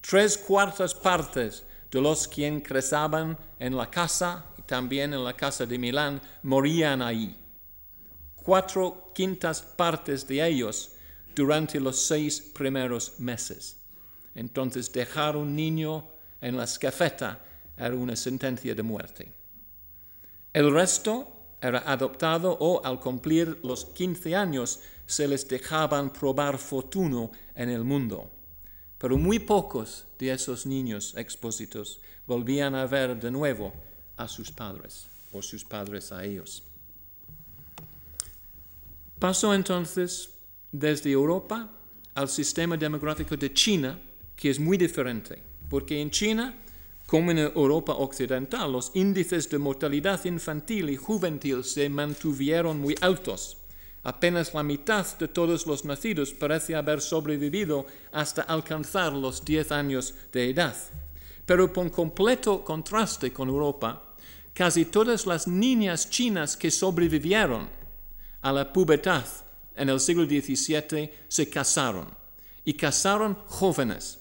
Tres 0.00 0.38
cuartas 0.38 0.94
partes 0.94 1.64
de 1.90 2.00
los 2.00 2.28
que 2.28 2.46
ingresaban 2.46 3.36
en 3.58 3.76
la 3.76 3.90
casa 3.90 4.46
también 4.68 5.12
en 5.12 5.24
la 5.24 5.34
casa 5.34 5.66
de 5.66 5.78
Milán 5.78 6.20
morían 6.44 7.02
ahí. 7.02 7.36
Cuatro 8.36 9.10
quintas 9.14 9.62
partes 9.62 10.28
de 10.28 10.46
ellos 10.46 10.92
durante 11.34 11.80
los 11.80 12.06
seis 12.06 12.40
primeros 12.40 13.18
meses. 13.18 13.80
Entonces 14.34 14.92
dejar 14.92 15.36
un 15.36 15.56
niño 15.56 16.06
en 16.40 16.56
la 16.56 16.64
escafeta 16.64 17.40
era 17.76 17.96
una 17.96 18.14
sentencia 18.14 18.74
de 18.74 18.82
muerte. 18.82 19.32
El 20.52 20.72
resto 20.72 21.32
era 21.60 21.80
adoptado 21.90 22.56
o 22.60 22.84
al 22.84 23.00
cumplir 23.00 23.58
los 23.64 23.86
15 23.86 24.36
años 24.36 24.80
se 25.06 25.26
les 25.26 25.48
dejaban 25.48 26.12
probar 26.12 26.58
fortuna 26.58 27.30
en 27.54 27.70
el 27.70 27.82
mundo 27.82 28.30
pero 28.98 29.16
muy 29.16 29.38
pocos 29.38 30.06
de 30.18 30.32
esos 30.32 30.66
niños 30.66 31.14
expósitos 31.16 32.00
volvían 32.26 32.74
a 32.74 32.86
ver 32.86 33.18
de 33.18 33.30
nuevo 33.30 33.72
a 34.18 34.28
sus 34.28 34.50
padres 34.50 35.06
o 35.32 35.40
sus 35.40 35.64
padres 35.64 36.12
a 36.12 36.24
ellos. 36.24 36.62
Pasó 39.18 39.54
entonces 39.54 40.30
desde 40.70 41.10
Europa 41.10 41.70
al 42.14 42.28
sistema 42.28 42.76
demográfico 42.76 43.36
de 43.36 43.52
China, 43.52 43.98
que 44.36 44.50
es 44.50 44.60
muy 44.60 44.76
diferente, 44.76 45.42
porque 45.70 46.00
en 46.00 46.10
China, 46.10 46.54
como 47.06 47.30
en 47.30 47.38
Europa 47.38 47.94
occidental, 47.94 48.70
los 48.70 48.90
índices 48.94 49.48
de 49.48 49.58
mortalidad 49.58 50.24
infantil 50.24 50.90
y 50.90 50.96
juvenil 50.96 51.64
se 51.64 51.88
mantuvieron 51.88 52.80
muy 52.80 52.94
altos 53.00 53.58
Apenas 54.08 54.54
la 54.54 54.62
mitad 54.62 55.04
de 55.18 55.28
todos 55.28 55.66
los 55.66 55.84
nacidos 55.84 56.32
parece 56.32 56.74
haber 56.74 57.02
sobrevivido 57.02 57.84
hasta 58.12 58.40
alcanzar 58.40 59.12
los 59.12 59.44
10 59.44 59.70
años 59.72 60.14
de 60.32 60.48
edad. 60.48 60.74
Pero 61.44 61.70
por 61.70 61.90
completo 61.90 62.64
contraste 62.64 63.32
con 63.32 63.50
Europa, 63.50 64.07
casi 64.58 64.86
todas 64.86 65.24
las 65.24 65.46
niñas 65.46 66.10
chinas 66.10 66.56
que 66.56 66.72
sobrevivieron 66.72 67.70
a 68.42 68.50
la 68.50 68.72
pubertad 68.72 69.24
en 69.76 69.88
el 69.88 70.00
siglo 70.00 70.24
XVII 70.24 71.12
se 71.28 71.48
casaron, 71.48 72.08
y 72.64 72.74
casaron 72.74 73.38
jóvenes. 73.46 74.18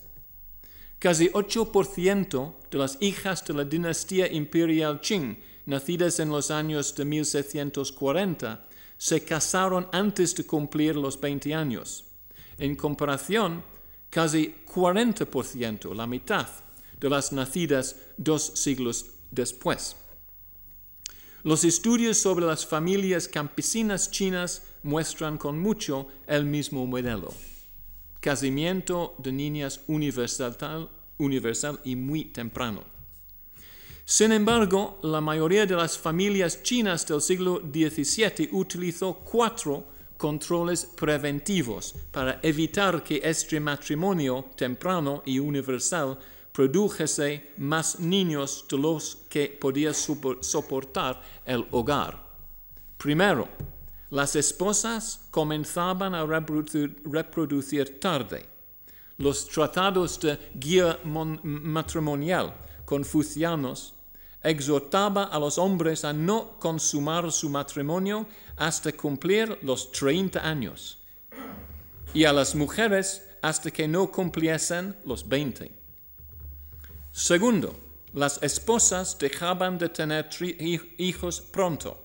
Casi 0.99 1.29
8% 1.29 2.53
de 2.69 2.77
las 2.77 2.99
hijas 3.01 3.43
de 3.47 3.53
la 3.55 3.63
dinastía 3.63 4.31
imperial 4.31 5.01
Qing, 5.01 5.39
nacidas 5.65 6.19
en 6.19 6.29
los 6.29 6.51
años 6.51 6.93
de 6.93 7.03
1640, 7.03 8.67
se 8.95 9.23
casaron 9.23 9.87
antes 9.91 10.35
de 10.35 10.45
cumplir 10.45 10.97
los 10.97 11.19
20 11.19 11.55
años. 11.55 12.05
En 12.59 12.75
comparación, 12.75 13.63
casi 14.11 14.53
40%, 14.71 15.95
la 15.95 16.05
mitad, 16.05 16.47
de 16.99 17.09
las 17.09 17.31
nacidas 17.31 17.95
dos 18.17 18.51
siglos 18.53 19.07
después. 19.31 19.95
Los 21.47 21.63
estudios 21.63 22.17
sobre 22.17 22.45
las 22.45 22.65
familias 22.65 23.29
campesinas 23.29 24.11
chinas 24.11 24.63
muestran 24.83 25.37
con 25.37 25.57
mucho 25.57 26.09
el 26.27 26.43
mismo 26.43 26.85
modelo. 26.85 27.33
Casamiento 28.19 29.15
de 29.17 29.31
niñas 29.31 29.79
universal, 29.87 30.89
universal 31.17 31.79
y 31.85 31.95
muy 31.95 32.25
temprano. 32.25 32.83
Sin 34.03 34.33
embargo, 34.33 34.99
la 35.03 35.21
mayoría 35.21 35.65
de 35.65 35.77
las 35.77 35.97
familias 35.97 36.63
chinas 36.63 37.07
del 37.07 37.21
siglo 37.21 37.61
XVII 37.61 38.49
utilizó 38.51 39.13
cuatro 39.19 39.85
controles 40.17 40.83
preventivos 40.97 41.95
para 42.11 42.41
evitar 42.43 43.01
que 43.05 43.21
este 43.23 43.61
matrimonio 43.61 44.47
temprano 44.57 45.23
y 45.25 45.39
universal 45.39 46.19
produjese 46.57 47.51
más 47.57 47.99
niños 47.99 48.65
de 48.67 48.79
los 48.79 49.15
que 49.29 49.47
podía 49.47 49.93
soportar 49.93 51.21
el 51.45 51.67
hogar. 51.69 52.19
Primero, 52.97 53.47
las 54.09 54.35
esposas 54.35 55.27
comenzaban 55.29 56.15
a 56.15 56.25
reproducir, 56.25 57.99
tarde. 57.99 58.43
Los 59.19 59.47
tratados 59.47 60.19
de 60.19 60.39
guía 60.55 60.99
matrimonial 61.03 62.55
confucianos 62.85 63.93
exhortaba 64.41 65.25
a 65.25 65.37
los 65.37 65.59
hombres 65.59 66.03
a 66.03 66.11
no 66.11 66.57
consumar 66.57 67.31
su 67.31 67.51
matrimonio 67.51 68.25
hasta 68.55 68.91
cumplir 68.93 69.59
los 69.61 69.91
30 69.91 70.39
años 70.39 70.97
y 72.15 72.23
a 72.25 72.33
las 72.33 72.55
mujeres 72.55 73.29
hasta 73.43 73.69
que 73.69 73.87
no 73.87 74.11
cumpliesen 74.11 74.95
los 75.05 75.27
20. 75.29 75.76
Segundo, 77.17 77.73
las 78.13 78.37
esposas 78.43 79.17
dejaban 79.17 79.79
de 79.79 79.89
tener 79.89 80.29
hijos 80.99 81.41
pronto. 81.41 81.99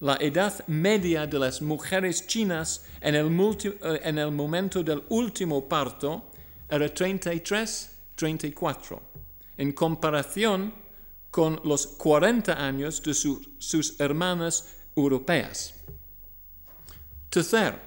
La 0.00 0.16
edad 0.16 0.66
media 0.68 1.26
de 1.26 1.38
las 1.38 1.60
mujeres 1.60 2.26
chinas 2.26 2.86
en 3.02 3.14
el, 3.14 3.26
eh, 3.26 4.30
momento 4.30 4.82
del 4.82 5.02
último 5.10 5.68
parto 5.68 6.30
era 6.66 6.86
33-34, 6.86 9.02
en 9.58 9.72
comparación 9.72 10.72
con 11.30 11.60
los 11.62 11.86
40 11.86 12.54
años 12.54 13.02
de 13.02 13.12
sus 13.12 14.00
hermanas 14.00 14.76
europeas. 14.96 15.74
Tercer, 17.28 17.78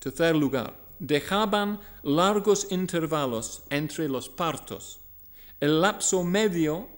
tercer 0.00 0.34
lugar, 0.34 0.74
dejaban 0.98 1.78
largos 2.02 2.68
intervalos 2.70 3.64
entre 3.68 4.08
los 4.08 4.30
partos. 4.30 5.01
El 5.62 5.80
lapso 5.80 6.24
medio 6.24 6.88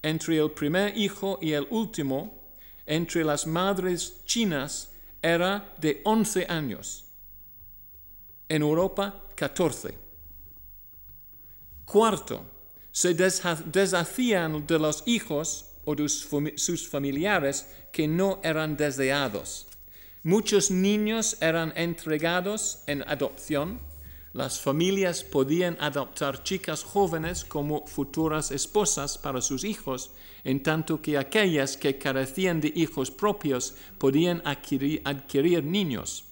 entre 0.00 0.38
el 0.38 0.52
primer 0.52 0.96
hijo 0.96 1.40
y 1.42 1.54
el 1.54 1.66
último 1.70 2.40
entre 2.86 3.24
las 3.24 3.48
madres 3.48 4.22
chinas 4.26 4.90
era 5.20 5.74
de 5.78 6.00
11 6.04 6.46
años. 6.48 7.04
En 8.48 8.62
Europa, 8.62 9.24
14. 9.34 9.98
Cuarto, 11.84 12.44
se 12.92 13.12
deshacían 13.12 14.68
de 14.68 14.78
los 14.78 15.02
hijos 15.06 15.72
o 15.84 15.96
de 15.96 16.08
sus 16.08 16.88
familiares 16.88 17.66
que 17.90 18.06
no 18.06 18.38
eran 18.44 18.76
deseados. 18.76 19.66
Muchos 20.22 20.70
niños 20.70 21.38
eran 21.40 21.72
entregados 21.74 22.84
en 22.86 23.02
adopción. 23.02 23.80
Las 24.34 24.60
familias 24.60 25.24
podían 25.24 25.76
adoptar 25.78 26.42
chicas 26.42 26.84
jóvenes 26.84 27.44
como 27.44 27.86
futuras 27.86 28.50
esposas 28.50 29.18
para 29.18 29.42
sus 29.42 29.62
hijos, 29.62 30.10
en 30.42 30.62
tanto 30.62 31.02
que 31.02 31.18
aquellas 31.18 31.76
que 31.76 31.98
carecían 31.98 32.58
de 32.60 32.72
hijos 32.74 33.10
propios 33.10 33.74
podían 33.98 34.40
adquirir, 34.46 35.64
niños. 35.64 36.24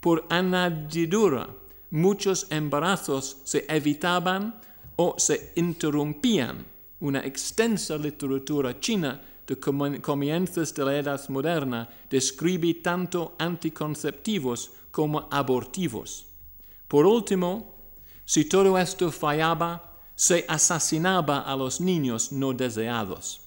Por 0.00 0.24
añadidura, 0.30 1.50
muchos 1.90 2.46
embarazos 2.50 3.36
se 3.44 3.66
evitaban 3.68 4.58
o 4.96 5.14
se 5.18 5.52
interrumpían 5.56 6.64
una 7.00 7.20
extensa 7.20 7.98
literatura 7.98 8.80
china 8.80 9.20
de 9.46 10.00
comienzos 10.00 10.74
de 10.74 10.84
la 10.84 10.96
edad 10.96 11.28
moderna 11.28 11.86
describe 12.08 12.74
tanto 12.82 13.36
anticonceptivos 13.38 14.70
como 14.90 15.28
abortivos. 15.30 16.26
Por 16.88 17.06
último, 17.06 17.74
si 18.24 18.44
todo 18.44 18.76
esto 18.78 19.10
fallaba, 19.10 19.98
se 20.14 20.44
asesinaba 20.48 21.40
a 21.40 21.56
los 21.56 21.80
niños 21.80 22.32
no 22.32 22.52
deseados. 22.52 23.40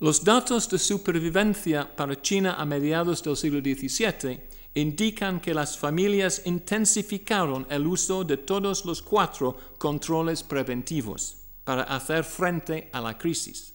Los 0.00 0.24
datos 0.24 0.68
de 0.68 0.78
supervivencia 0.78 1.94
para 1.94 2.20
China 2.20 2.56
a 2.58 2.64
mediados 2.64 3.22
del 3.22 3.36
siglo 3.36 3.60
XVII 3.60 4.40
indican 4.74 5.38
que 5.38 5.54
las 5.54 5.78
familias 5.78 6.42
intensificaron 6.44 7.66
el 7.70 7.86
uso 7.86 8.24
de 8.24 8.38
todos 8.38 8.84
los 8.84 9.02
cuatro 9.02 9.56
controles 9.78 10.42
preventivos 10.42 11.36
para 11.62 11.82
hacer 11.84 12.24
frente 12.24 12.88
a 12.92 13.00
la 13.00 13.16
crisis. 13.16 13.74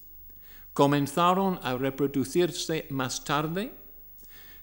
Comenzaron 0.74 1.60
a 1.64 1.78
reproducirse 1.78 2.88
más 2.90 3.24
tarde, 3.24 3.72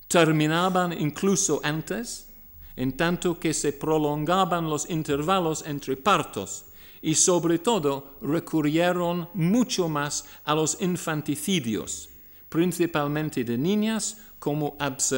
terminaban 0.06 0.92
incluso 0.92 1.60
antes, 1.62 2.28
en 2.76 2.96
tanto 2.96 3.38
que 3.38 3.54
se 3.54 3.72
prolongaban 3.72 4.68
los 4.68 4.88
intervalos 4.90 5.64
entre 5.66 5.96
partos 5.96 6.66
y 7.00 7.14
sobre 7.14 7.58
todo 7.58 8.16
recurrieron 8.22 9.28
mucho 9.34 9.88
más 9.88 10.24
a 10.44 10.54
los 10.54 10.80
infanticidios, 10.80 12.08
principalmente 12.48 13.44
de 13.44 13.58
niñas, 13.58 14.16
como 14.38 14.76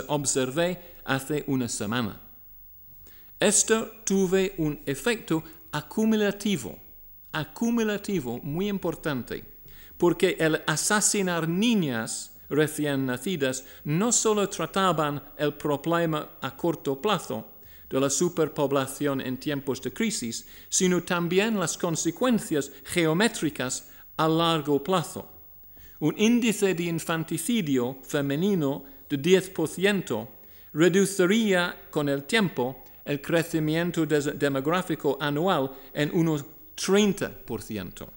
observé 0.08 0.96
hace 1.04 1.44
una 1.46 1.68
semana. 1.68 2.20
Esto 3.38 3.92
tuvo 4.04 4.38
un 4.58 4.80
efecto 4.86 5.42
acumulativo, 5.72 6.78
acumulativo 7.32 8.38
muy 8.42 8.68
importante, 8.68 9.44
porque 9.96 10.36
el 10.38 10.62
asesinar 10.66 11.48
niñas 11.48 12.35
recién 12.48 13.06
nacidas 13.06 13.64
no 13.84 14.12
solo 14.12 14.48
trataban 14.48 15.22
el 15.36 15.54
problema 15.54 16.38
a 16.40 16.56
corto 16.56 17.00
plazo 17.00 17.46
de 17.88 18.00
la 18.00 18.10
superpoblación 18.10 19.20
en 19.20 19.38
tiempos 19.38 19.80
de 19.80 19.92
crisis, 19.92 20.46
sino 20.68 21.02
también 21.02 21.58
las 21.58 21.78
consecuencias 21.78 22.72
geométricas 22.84 23.90
a 24.16 24.28
largo 24.28 24.82
plazo. 24.82 25.28
Un 26.00 26.14
índice 26.18 26.74
de 26.74 26.84
infanticidio 26.84 27.98
femenino 28.02 28.84
de 29.08 29.18
10% 29.20 30.28
reduciría 30.74 31.88
con 31.90 32.08
el 32.08 32.24
tiempo 32.24 32.84
el 33.04 33.20
crecimiento 33.20 34.04
demográfico 34.04 35.16
anual 35.20 35.70
en 35.94 36.10
unos 36.12 36.44
30%. 36.76 38.08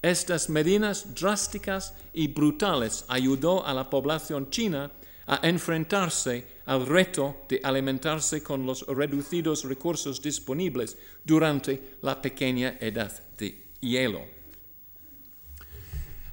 Estas 0.00 0.48
medidas 0.48 1.14
drásticas 1.14 1.94
y 2.14 2.28
brutales 2.28 3.04
ayudó 3.08 3.66
a 3.66 3.74
la 3.74 3.90
población 3.90 4.48
china 4.50 4.90
a 5.26 5.40
enfrentarse 5.42 6.58
al 6.66 6.86
reto 6.86 7.44
de 7.48 7.60
alimentarse 7.62 8.42
con 8.42 8.64
los 8.64 8.86
reducidos 8.86 9.64
recursos 9.64 10.22
disponibles 10.22 10.96
durante 11.24 11.96
la 12.02 12.20
pequeña 12.22 12.78
edad 12.80 13.12
de 13.36 13.72
hielo. 13.80 14.22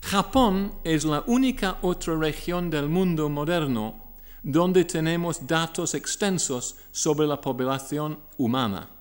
Japón 0.01 0.75
es 0.83 1.03
la 1.03 1.23
única 1.25 1.79
otra 1.81 2.15
región 2.15 2.69
del 2.69 2.87
mundo 2.87 3.27
moderno 3.27 4.05
donde 4.43 4.85
tenemos 4.85 5.47
datos 5.47 5.95
extensos 5.95 6.75
sobre 6.91 7.25
la 7.25 7.41
población 7.41 8.19
humana. 8.37 8.94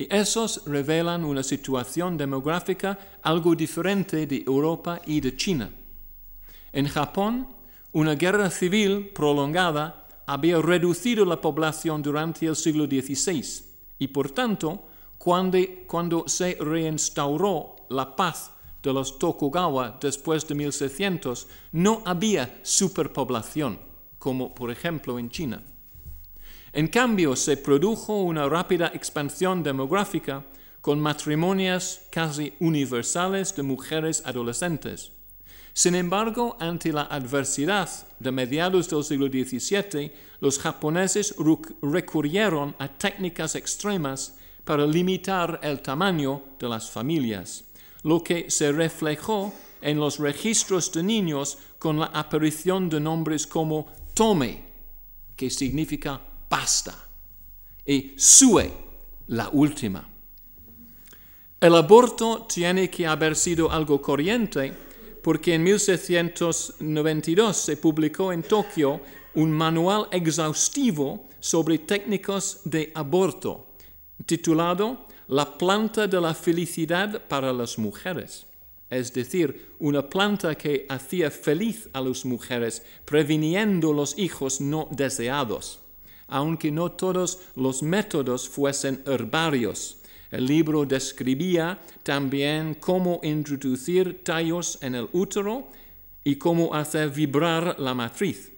Y 0.00 0.08
esos 0.08 0.62
revelan 0.64 1.26
una 1.26 1.42
situación 1.42 2.16
demográfica 2.16 2.98
algo 3.20 3.54
diferente 3.54 4.26
de 4.26 4.42
Europa 4.46 5.02
y 5.04 5.20
de 5.20 5.36
China. 5.36 5.70
En 6.72 6.88
Japón, 6.88 7.46
una 7.92 8.14
guerra 8.14 8.48
civil 8.48 9.10
prolongada 9.14 10.08
había 10.24 10.56
reducido 10.56 11.26
la 11.26 11.38
población 11.38 12.00
durante 12.00 12.46
el 12.46 12.56
siglo 12.56 12.86
XVI 12.86 13.44
y 13.98 14.08
por 14.08 14.30
tanto, 14.30 14.84
cuando, 15.18 16.24
se 16.26 16.56
reinstauró 16.58 17.76
la 17.90 18.16
paz 18.16 18.52
de 18.82 18.94
los 18.94 19.18
Tokugawa 19.18 19.98
después 20.00 20.48
de 20.48 20.54
1600, 20.54 21.46
no 21.72 22.00
había 22.06 22.58
superpoblación 22.62 23.78
como 24.18 24.54
por 24.54 24.70
ejemplo 24.70 25.18
en 25.18 25.28
China. 25.28 25.62
En 26.72 26.86
cambio, 26.86 27.34
se 27.34 27.56
produjo 27.56 28.22
una 28.22 28.48
rápida 28.48 28.92
expansión 28.94 29.62
demográfica 29.62 30.44
con 30.80 31.00
matrimonios 31.00 32.00
casi 32.10 32.52
universales 32.60 33.54
de 33.56 33.62
mujeres 33.62 34.22
adolescentes. 34.24 35.10
Sin 35.72 35.94
embargo, 35.94 36.56
ante 36.60 36.92
la 36.92 37.02
adversidad 37.02 37.88
de 38.18 38.30
mediados 38.32 38.88
del 38.88 39.04
siglo 39.04 39.26
XVII, 39.26 40.12
los 40.40 40.58
japoneses 40.58 41.34
recurrieron 41.82 42.74
a 42.78 42.88
técnicas 42.88 43.54
extremas 43.54 44.36
para 44.64 44.86
limitar 44.86 45.60
el 45.62 45.80
tamaño 45.80 46.42
de 46.58 46.68
las 46.68 46.90
familias, 46.90 47.64
lo 48.02 48.22
que 48.22 48.50
se 48.50 48.72
reflejó 48.72 49.52
en 49.82 49.98
los 49.98 50.18
registros 50.18 50.92
de 50.92 51.02
niños 51.02 51.58
con 51.78 51.98
la 51.98 52.06
aparición 52.06 52.88
de 52.88 53.00
nombres 53.00 53.46
como 53.46 53.86
tome, 54.14 54.64
que 55.36 55.50
significa 55.50 56.20
pasta, 56.50 57.06
y 57.86 58.12
sue, 58.16 58.72
la 59.28 59.48
última. 59.50 60.06
El 61.60 61.76
aborto 61.76 62.48
tiene 62.52 62.90
que 62.90 63.06
haber 63.06 63.36
sido 63.36 63.70
algo 63.70 64.02
corriente 64.02 64.72
porque 65.22 65.54
en 65.54 65.62
1792 65.62 67.56
se 67.56 67.76
publicó 67.76 68.32
en 68.32 68.42
Tokio 68.42 69.00
un 69.34 69.52
manual 69.52 70.08
exhaustivo 70.10 71.28
sobre 71.38 71.78
técnicas 71.78 72.62
de 72.64 72.90
aborto, 72.96 73.68
titulado 74.26 75.06
La 75.28 75.56
planta 75.56 76.08
de 76.08 76.20
la 76.20 76.34
felicidad 76.34 77.28
para 77.28 77.52
las 77.52 77.78
mujeres, 77.78 78.46
es 78.88 79.12
decir, 79.12 79.74
una 79.78 80.08
planta 80.08 80.56
que 80.56 80.86
hacía 80.88 81.30
feliz 81.30 81.88
a 81.92 82.00
las 82.00 82.24
mujeres, 82.24 82.82
previniendo 83.04 83.92
los 83.92 84.18
hijos 84.18 84.60
no 84.60 84.88
deseados, 84.90 85.79
aunque 86.30 86.70
no 86.70 86.92
todos 86.92 87.40
los 87.56 87.82
métodos 87.82 88.48
fuesen 88.48 89.02
herbarios. 89.04 89.98
El 90.30 90.46
libro 90.46 90.86
describía 90.86 91.80
también 92.02 92.74
cómo 92.74 93.20
introducir 93.22 94.22
tallos 94.22 94.78
en 94.80 94.94
el 94.94 95.08
útero 95.12 95.68
y 96.22 96.36
cómo 96.36 96.74
hacer 96.74 97.10
vibrar 97.10 97.78
la 97.78 97.94
matriz. 97.94 98.52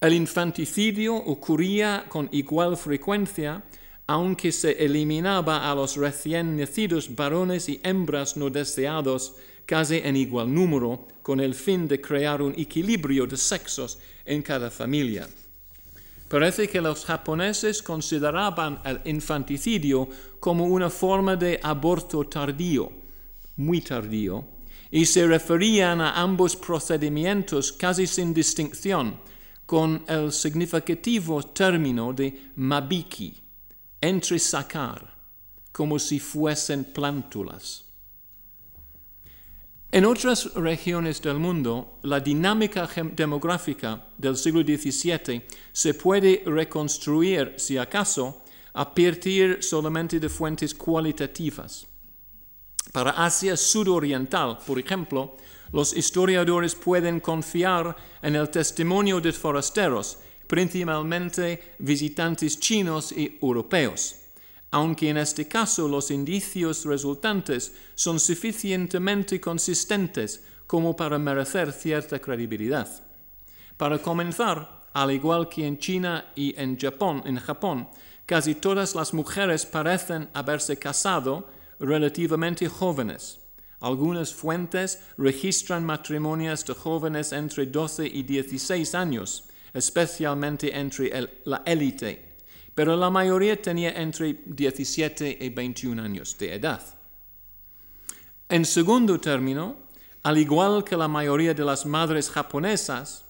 El 0.00 0.14
infanticidio 0.14 1.14
ocurría 1.16 2.06
con 2.08 2.28
igual 2.32 2.76
frecuencia, 2.76 3.62
aunque 4.06 4.52
se 4.52 4.84
eliminaba 4.84 5.70
a 5.70 5.74
los 5.74 5.96
recién 5.96 6.56
nacidos 6.56 7.14
varones 7.14 7.68
y 7.68 7.80
hembras 7.82 8.36
no 8.36 8.50
deseados 8.50 9.34
casi 9.66 9.98
en 9.98 10.16
igual 10.16 10.52
número, 10.52 11.06
con 11.22 11.40
el 11.40 11.54
fin 11.54 11.86
de 11.86 12.00
crear 12.00 12.42
un 12.42 12.52
equilibrio 12.58 13.26
de 13.26 13.36
sexos 13.36 13.98
en 14.26 14.42
cada 14.42 14.70
familia. 14.70 15.28
Parece 16.32 16.66
que 16.66 16.80
los 16.80 17.04
japoneses 17.04 17.82
consideraban 17.82 18.80
el 18.86 19.02
infanticidio 19.04 20.08
como 20.40 20.64
una 20.64 20.88
forma 20.88 21.36
de 21.36 21.60
aborto 21.62 22.24
tardío, 22.24 22.90
muy 23.56 23.82
tardío, 23.82 24.42
y 24.90 25.04
se 25.04 25.26
referían 25.26 26.00
a 26.00 26.22
ambos 26.22 26.56
procedimientos 26.56 27.70
casi 27.70 28.06
sin 28.06 28.32
distinción, 28.32 29.20
con 29.66 30.04
el 30.08 30.32
significativo 30.32 31.42
término 31.42 32.14
de 32.14 32.48
mabiki, 32.56 33.36
entresacar, 34.00 35.14
como 35.70 35.98
si 35.98 36.18
fuesen 36.18 36.94
plántulas. 36.94 37.84
En 39.94 40.06
otras 40.06 40.54
regiones 40.54 41.20
del 41.20 41.38
mundo, 41.38 41.98
la 42.04 42.18
dinámica 42.18 42.88
demográfica 43.14 44.06
del 44.16 44.38
siglo 44.38 44.62
XVII 44.62 45.42
se 45.70 45.92
puede 45.92 46.42
reconstruir, 46.46 47.52
si 47.58 47.76
acaso, 47.76 48.42
a 48.72 48.94
partir 48.94 49.62
solamente 49.62 50.18
de 50.18 50.30
fuentes 50.30 50.74
cualitativas. 50.74 51.86
Para 52.90 53.10
Asia 53.10 53.54
sudoriental, 53.54 54.56
por 54.66 54.78
ejemplo, 54.78 55.36
los 55.72 55.94
historiadores 55.94 56.74
pueden 56.74 57.20
confiar 57.20 57.94
en 58.22 58.34
el 58.34 58.48
testimonio 58.48 59.20
de 59.20 59.30
forasteros, 59.30 60.20
principalmente 60.46 61.74
visitantes 61.78 62.58
chinos 62.58 63.12
y 63.12 63.36
europeos, 63.42 64.21
aunque 64.72 65.10
en 65.10 65.18
este 65.18 65.46
caso 65.46 65.86
los 65.86 66.10
indicios 66.10 66.86
resultantes 66.86 67.74
son 67.94 68.18
suficientemente 68.18 69.38
consistentes 69.38 70.44
como 70.66 70.96
para 70.96 71.18
merecer 71.18 71.72
cierta 71.72 72.18
credibilidad. 72.18 72.88
Para 73.76 73.98
comenzar, 73.98 74.82
al 74.94 75.10
igual 75.12 75.50
que 75.50 75.66
en 75.66 75.78
China 75.78 76.32
y 76.34 76.58
en 76.58 76.78
Japón, 76.78 77.22
en 77.26 77.36
Japón, 77.38 77.88
casi 78.24 78.54
todas 78.54 78.94
las 78.94 79.12
mujeres 79.12 79.66
parecen 79.66 80.30
haberse 80.32 80.78
casado 80.78 81.48
relativamente 81.78 82.66
jóvenes. 82.66 83.40
Algunas 83.80 84.32
fuentes 84.32 85.00
registran 85.18 85.84
matrimonios 85.84 86.64
de 86.64 86.72
jóvenes 86.72 87.32
entre 87.32 87.66
12 87.66 88.06
y 88.06 88.22
16 88.22 88.94
años, 88.94 89.44
especialmente 89.74 90.74
entre 90.74 91.10
la 91.44 91.62
élite, 91.66 92.31
pero 92.74 92.96
la 92.96 93.10
mayoría 93.10 93.60
tenía 93.60 93.90
entre 93.90 94.40
17 94.46 95.38
y 95.40 95.48
21 95.50 96.02
años 96.02 96.38
de 96.38 96.54
edad. 96.54 96.82
En 98.48 98.64
segundo 98.64 99.20
término, 99.20 99.76
al 100.22 100.38
igual 100.38 100.84
que 100.84 100.96
la 100.96 101.08
mayoría 101.08 101.52
de 101.54 101.64
las 101.64 101.84
madres 101.84 102.30
japonesas, 102.30 103.24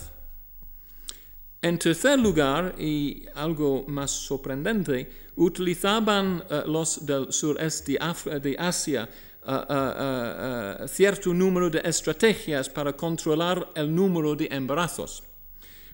En 1.61 1.79
tercer 1.79 2.19
lugar, 2.19 2.75
y 2.77 3.25
algo 3.35 3.85
más 3.87 4.11
sorprendente, 4.11 5.22
utilizaban 5.35 6.43
eh, 6.49 6.63
los 6.65 7.05
del 7.05 7.31
sureste 7.31 7.97
de 8.41 8.55
Asia 8.57 9.09
eh, 9.45 9.65
eh, 9.69 10.87
cierto 10.87 11.33
número 11.33 11.69
de 11.69 11.81
estrategias 11.83 12.69
para 12.69 12.93
controlar 12.93 13.71
el 13.75 13.93
número 13.93 14.35
de 14.35 14.47
embarazos. 14.51 15.23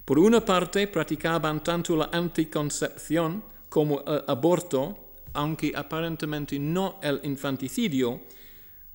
Por 0.05 0.19
una 0.19 0.43
parte, 0.43 0.87
practicaban 0.87 1.63
tanto 1.63 1.95
la 1.95 2.09
anticoncepción 2.11 3.43
como 3.69 4.01
el 4.01 4.23
aborto, 4.27 5.13
aunque 5.33 5.71
aparentemente 5.75 6.59
no 6.59 6.99
el 7.01 7.21
infanticidio, 7.23 8.21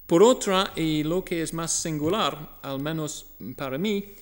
por 0.07 0.23
otra, 0.23 0.73
y 0.77 1.03
lo 1.03 1.25
que 1.25 1.43
es 1.43 1.55
más 1.55 1.73
singular, 1.73 2.59
al 2.63 2.81
menos 2.81 3.27
para 3.57 3.79
mí, 3.79 4.13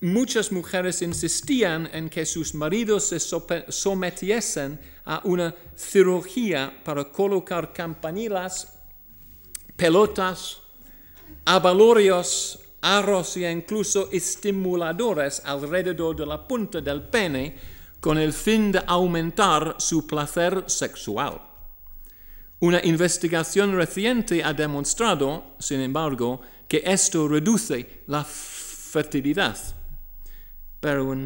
muchas 0.00 0.52
mujeres 0.52 1.02
insistían 1.02 1.88
en 1.92 2.08
que 2.08 2.26
sus 2.26 2.54
maridos 2.54 3.04
se 3.04 3.18
sometiesen 3.20 4.78
a 5.04 5.20
una 5.24 5.54
cirugía 5.74 6.80
para 6.84 7.04
colocar 7.04 7.72
campanilas, 7.72 8.72
pelotas, 9.76 10.58
abalorios, 11.44 12.58
arros 12.82 13.36
e 13.36 13.50
incluso 13.50 14.08
estimuladores 14.12 15.42
alrededor 15.44 16.16
de 16.16 16.26
la 16.26 16.46
punta 16.46 16.80
del 16.80 17.02
pene 17.02 17.56
con 18.00 18.18
el 18.18 18.32
fin 18.32 18.70
de 18.72 18.82
aumentar 18.86 19.76
su 19.78 20.06
placer 20.06 20.64
sexual. 20.66 21.40
Una 22.60 22.80
investigación 22.84 23.76
reciente 23.76 24.42
ha 24.42 24.52
demostrado, 24.52 25.56
sin 25.58 25.80
embargo, 25.80 26.40
que 26.68 26.82
esto 26.84 27.28
reduce 27.28 28.02
la 28.06 28.24
fertilidad, 28.24 29.56
pero 30.80 31.16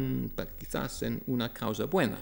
quizás 0.57 1.03
en 1.03 1.21
una 1.27 1.51
causa 1.53 1.85
buena. 1.85 2.17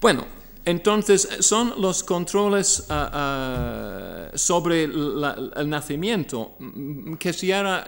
Bueno, 0.00 0.26
entonces 0.64 1.28
son 1.40 1.74
los 1.78 2.04
controles 2.04 2.86
ah, 2.88 3.10
ah, 3.12 4.30
sobre 4.36 4.84
el 4.84 5.68
nacimiento. 5.68 6.52
Quisiera 7.18 7.86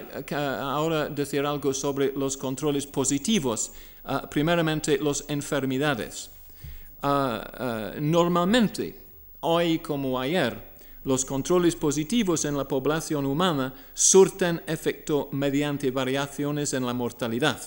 ahora 0.61 1.09
decir 1.09 1.47
algo 1.47 1.73
sobre 1.73 2.13
los 2.13 2.37
controles 2.37 2.87
positivos, 2.87 3.73
ah, 4.05 4.29
primeramente 4.29 4.99
las 4.99 5.25
enfermedades. 5.29 6.31
normalmente, 8.01 8.99
hoy 9.41 9.79
como 9.79 10.19
ayer, 10.19 10.75
los 11.05 11.25
controles 11.25 11.77
positivos 11.77 12.45
en 12.45 12.57
la 12.57 12.67
población 12.67 13.27
humana 13.27 13.75
surten 13.93 14.63
efecto 14.67 15.29
mediante 15.33 15.91
variaciones 15.91 16.73
en 16.73 16.87
la 16.87 16.95
mortalidad. 16.95 17.61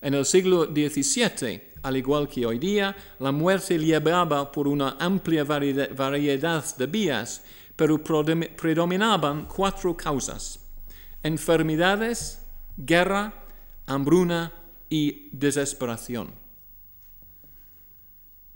En 0.00 0.14
el 0.14 0.24
siglo 0.24 0.66
XVII, 0.66 1.62
al 1.82 1.96
igual 1.96 2.28
que 2.28 2.44
hoy 2.44 2.58
día, 2.58 2.96
la 3.18 3.32
muerte 3.32 3.78
llevaba 3.78 4.50
por 4.50 4.68
una 4.68 4.96
amplia 4.98 5.44
variedad 5.44 6.76
de 6.76 6.86
vías, 6.86 7.44
pero 7.74 8.02
predominaban 8.02 9.46
cuatro 9.46 9.96
causas. 9.96 10.60
Enfermedades, 11.22 12.42
guerra, 12.76 13.32
hambruna 13.86 14.52
y 14.88 15.28
desesperación. 15.32 16.30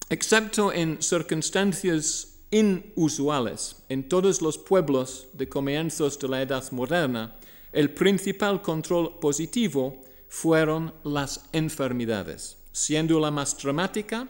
Excepto 0.09 0.72
en 0.72 1.00
circunstancias 1.00 2.31
inusuales 2.50 3.76
en 3.88 4.09
todos 4.09 4.42
los 4.42 4.59
pueblos 4.59 5.29
de 5.33 5.48
comienzos 5.48 6.18
de 6.18 6.29
la 6.29 6.42
Edad 6.42 6.70
Moderna, 6.72 7.37
el 7.72 7.94
principal 7.94 8.61
control 8.61 9.18
positivo 9.20 10.03
fueron 10.31 10.95
las 11.03 11.45
enfermedades, 11.53 12.57
siendo 12.71 13.19
la 13.19 13.33
más 13.33 13.59
dramática 13.61 14.29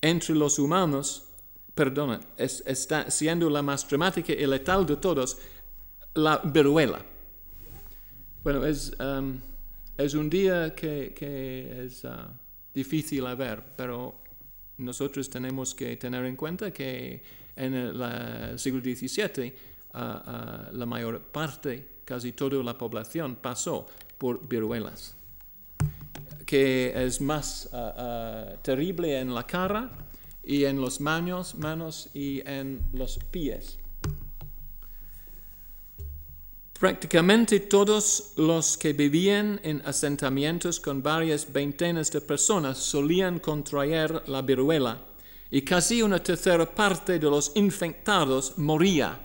entre 0.00 0.34
los 0.34 0.60
humanos, 0.60 1.24
perdona, 1.74 2.20
está 2.38 3.10
siendo 3.10 3.50
la 3.50 3.60
más 3.60 3.86
dramática 3.88 4.32
y 4.32 4.46
letal 4.46 4.86
de 4.86 4.96
todos, 4.96 5.36
la 6.14 6.38
viruela. 6.38 7.04
Bueno, 8.44 8.64
es, 8.64 8.92
um, 9.00 9.40
es 9.98 10.14
un 10.14 10.30
día 10.30 10.72
que, 10.72 11.84
es 11.84 12.04
uh, 12.04 12.30
difícil 12.72 13.26
a 13.26 13.34
ver, 13.34 13.60
pero 13.76 14.14
nosotros 14.78 15.28
tenemos 15.28 15.74
que 15.74 15.96
tener 15.96 16.24
en 16.26 16.36
cuenta 16.36 16.70
que 16.70 17.22
en 17.56 17.74
el, 17.74 18.00
el 18.00 18.58
siglo 18.58 18.80
XVII 18.80 19.52
uh, 19.94 19.98
uh, 19.98 20.76
la 20.76 20.86
mayor 20.86 21.20
parte, 21.22 21.88
casi 22.04 22.32
toda 22.32 22.62
la 22.62 22.78
población 22.78 23.34
pasó 23.34 23.86
por 24.16 24.46
viruelas, 24.46 25.16
que 26.54 26.92
es 26.94 27.20
más 27.20 27.68
terrible 28.62 29.18
en 29.18 29.34
la 29.34 29.44
cara 29.44 29.90
y 30.44 30.66
en 30.66 30.80
los 30.80 31.00
manos, 31.00 31.56
manos 31.56 32.10
y 32.14 32.48
en 32.48 32.80
los 32.92 33.18
pies. 33.32 33.76
Prácticamente 36.78 37.58
todos 37.58 38.34
los 38.36 38.78
que 38.78 38.92
vivían 38.92 39.60
en 39.64 39.82
asentamientos 39.84 40.78
con 40.78 41.02
varias 41.02 41.52
veintenas 41.52 42.12
de 42.12 42.20
personas 42.20 42.78
solían 42.78 43.40
contraer 43.40 44.22
la 44.28 44.40
viruela 44.40 45.02
y 45.50 45.62
casi 45.62 46.02
una 46.02 46.22
tercera 46.22 46.72
parte 46.72 47.18
de 47.18 47.28
los 47.28 47.50
infectados 47.56 48.56
moría 48.58 49.20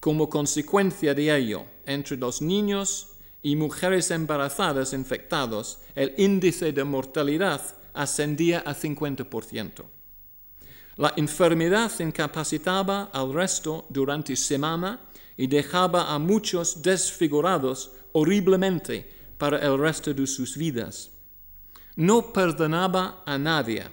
como 0.00 0.28
consecuencia 0.28 1.14
de 1.14 1.34
ello. 1.34 1.64
Entre 1.86 2.18
los 2.18 2.42
niños 2.42 3.14
y 3.48 3.56
mujeres 3.56 4.10
embarazadas 4.10 4.92
infectados, 4.92 5.78
el 5.94 6.12
índice 6.18 6.70
de 6.70 6.84
mortalidad 6.84 7.62
ascendía 7.94 8.58
a 8.60 8.74
50%. 8.74 9.84
La 10.98 11.14
enfermedad 11.16 11.90
incapacitaba 11.98 13.04
al 13.10 13.32
resto 13.32 13.86
durante 13.88 14.36
semana 14.36 15.00
y 15.34 15.46
dejaba 15.46 16.12
a 16.12 16.18
muchos 16.18 16.82
desfigurados 16.82 17.90
horriblemente 18.12 19.10
para 19.38 19.56
el 19.60 19.78
resto 19.78 20.12
de 20.12 20.26
sus 20.26 20.54
vidas. 20.54 21.10
No 21.96 22.30
perdonaba 22.30 23.22
a 23.24 23.38
nadie. 23.38 23.84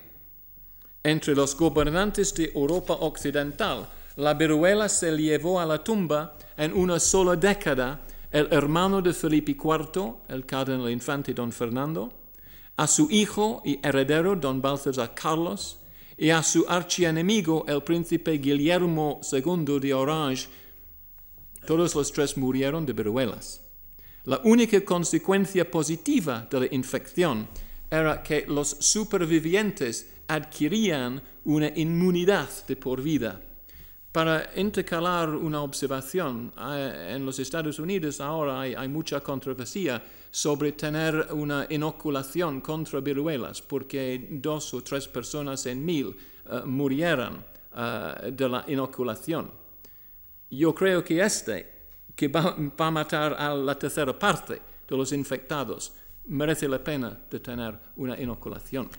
Entre 1.02 1.34
los 1.34 1.56
gobernantes 1.56 2.34
de 2.34 2.52
Europa 2.54 2.96
Occidental, 3.00 3.88
la 4.18 4.34
viruela 4.34 4.90
se 4.90 5.16
llevó 5.16 5.62
a 5.62 5.66
la 5.66 5.82
tumba 5.82 6.38
en 6.58 6.74
una 6.74 7.00
sola 7.00 7.38
década 7.38 8.02
el 8.36 8.50
hermano 8.52 9.02
de 9.02 9.14
Felipe 9.14 9.54
IV, 9.54 10.14
el 10.28 10.46
cardenal 10.46 10.92
infante 10.92 11.34
don 11.34 11.54
Fernando, 11.54 12.12
a 12.76 12.86
su 12.86 13.08
hijo 13.10 13.62
y 13.64 13.80
heredero 13.82 14.36
don 14.36 14.62
Balthasar 14.62 15.16
Carlos, 15.16 15.80
y 16.18 16.32
a 16.32 16.44
su 16.44 16.66
archienemigo 16.68 17.64
el 17.66 17.82
príncipe 17.82 18.34
Guillermo 18.34 19.22
II 19.32 19.80
de 19.80 19.94
Orange 19.94 20.50
todos 21.66 21.96
los 21.96 22.12
tres 22.12 22.36
murieron 22.36 22.86
de 22.86 22.92
viruelas. 22.92 23.62
La 24.26 24.42
única 24.44 24.84
consecuencia 24.84 25.70
positiva 25.72 26.46
de 26.52 26.60
la 26.60 26.68
infección 26.72 27.48
era 27.90 28.22
que 28.22 28.46
los 28.48 28.68
supervivientes 28.68 30.10
adquirían 30.28 31.22
una 31.46 31.70
inmunidad 31.70 32.50
de 32.68 32.76
por 32.76 33.02
vida. 33.02 33.42
Para 34.16 34.50
intercalar 34.56 35.28
una 35.28 35.62
observación, 35.62 36.54
eh, 36.58 37.16
en 37.18 37.26
los 37.26 37.38
Estados 37.38 37.80
Unidos 37.80 38.22
ahora 38.22 38.62
hay, 38.62 38.88
mucha 38.88 39.20
controversia 39.20 40.02
sobre 40.32 40.72
tener 40.72 41.28
una 41.34 41.68
inoculación 41.70 42.62
contra 42.62 43.02
viruelas, 43.02 43.62
porque 43.62 44.26
dos 44.32 44.74
o 44.74 44.82
tres 44.82 45.06
personas 45.10 45.66
en 45.66 45.84
mil 45.84 46.16
uh, 46.46 46.66
murieran 46.66 47.44
uh, 47.74 48.32
de 48.32 48.48
la 48.48 48.64
inoculación. 48.70 49.52
Yo 50.50 50.74
creo 50.74 51.04
que 51.04 51.20
este, 51.20 51.70
que 52.16 52.30
va, 52.30 52.56
a 52.56 52.92
matar 52.92 53.36
a 53.38 53.54
la 53.54 53.78
tercera 53.78 54.18
parte 54.18 54.62
de 54.88 54.96
los 54.96 55.12
infectados, 55.12 55.92
merece 56.28 56.70
la 56.70 56.82
pena 56.82 57.20
de 57.30 57.40
tener 57.42 57.78
una 57.98 58.18
inoculación. 58.18 58.90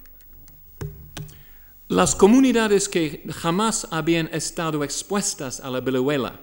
Las 1.89 2.17
comunidades 2.17 2.89
que 2.89 3.23
jamás 3.31 3.87
habían 3.93 4.29
estado 4.33 4.83
expuestas 4.83 5.61
a 5.61 5.71
la 5.71 5.79
viruela 5.79 6.41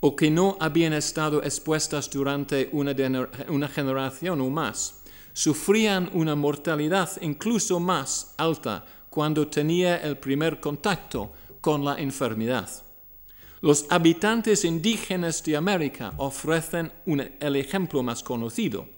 o 0.00 0.16
que 0.16 0.30
no 0.30 0.56
habían 0.58 0.94
estado 0.94 1.42
expuestas 1.42 2.08
durante 2.08 2.70
una, 2.72 3.68
generación 3.68 4.40
o 4.40 4.48
más, 4.48 5.02
sufrían 5.34 6.08
una 6.14 6.34
mortalidad 6.34 7.10
incluso 7.20 7.78
más 7.78 8.32
alta 8.38 8.82
cuando 9.10 9.46
tenía 9.46 9.98
el 9.98 10.16
primer 10.16 10.58
contacto 10.58 11.32
con 11.60 11.84
la 11.84 12.00
enfermedad. 12.00 12.70
Los 13.60 13.84
habitantes 13.90 14.64
indígenas 14.64 15.42
de 15.44 15.54
América 15.54 16.14
ofrecen 16.16 16.90
el 17.04 17.56
ejemplo 17.56 18.02
más 18.02 18.22
conocido. 18.22 18.88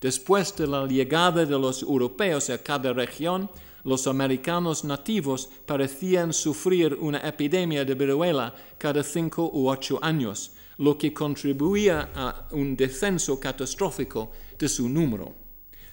Después 0.00 0.54
de 0.56 0.68
la 0.68 0.86
llegada 0.86 1.44
de 1.44 1.58
los 1.58 1.82
europeos 1.82 2.48
a 2.48 2.58
cada 2.58 2.92
región, 2.92 3.50
los 3.84 4.06
americanos 4.06 4.84
nativos 4.84 5.48
parecían 5.66 6.32
sufrir 6.32 6.94
una 7.00 7.18
epidemia 7.18 7.84
de 7.84 7.94
viruela 7.94 8.54
cada 8.78 9.02
cinco 9.02 9.50
u 9.52 9.68
ocho 9.68 9.98
años, 10.02 10.52
lo 10.78 10.96
que 10.96 11.12
contribuía 11.12 12.10
a 12.14 12.48
un 12.52 12.76
descenso 12.76 13.38
catastrófico 13.38 14.32
de 14.58 14.68
su 14.68 14.88
número. 14.88 15.34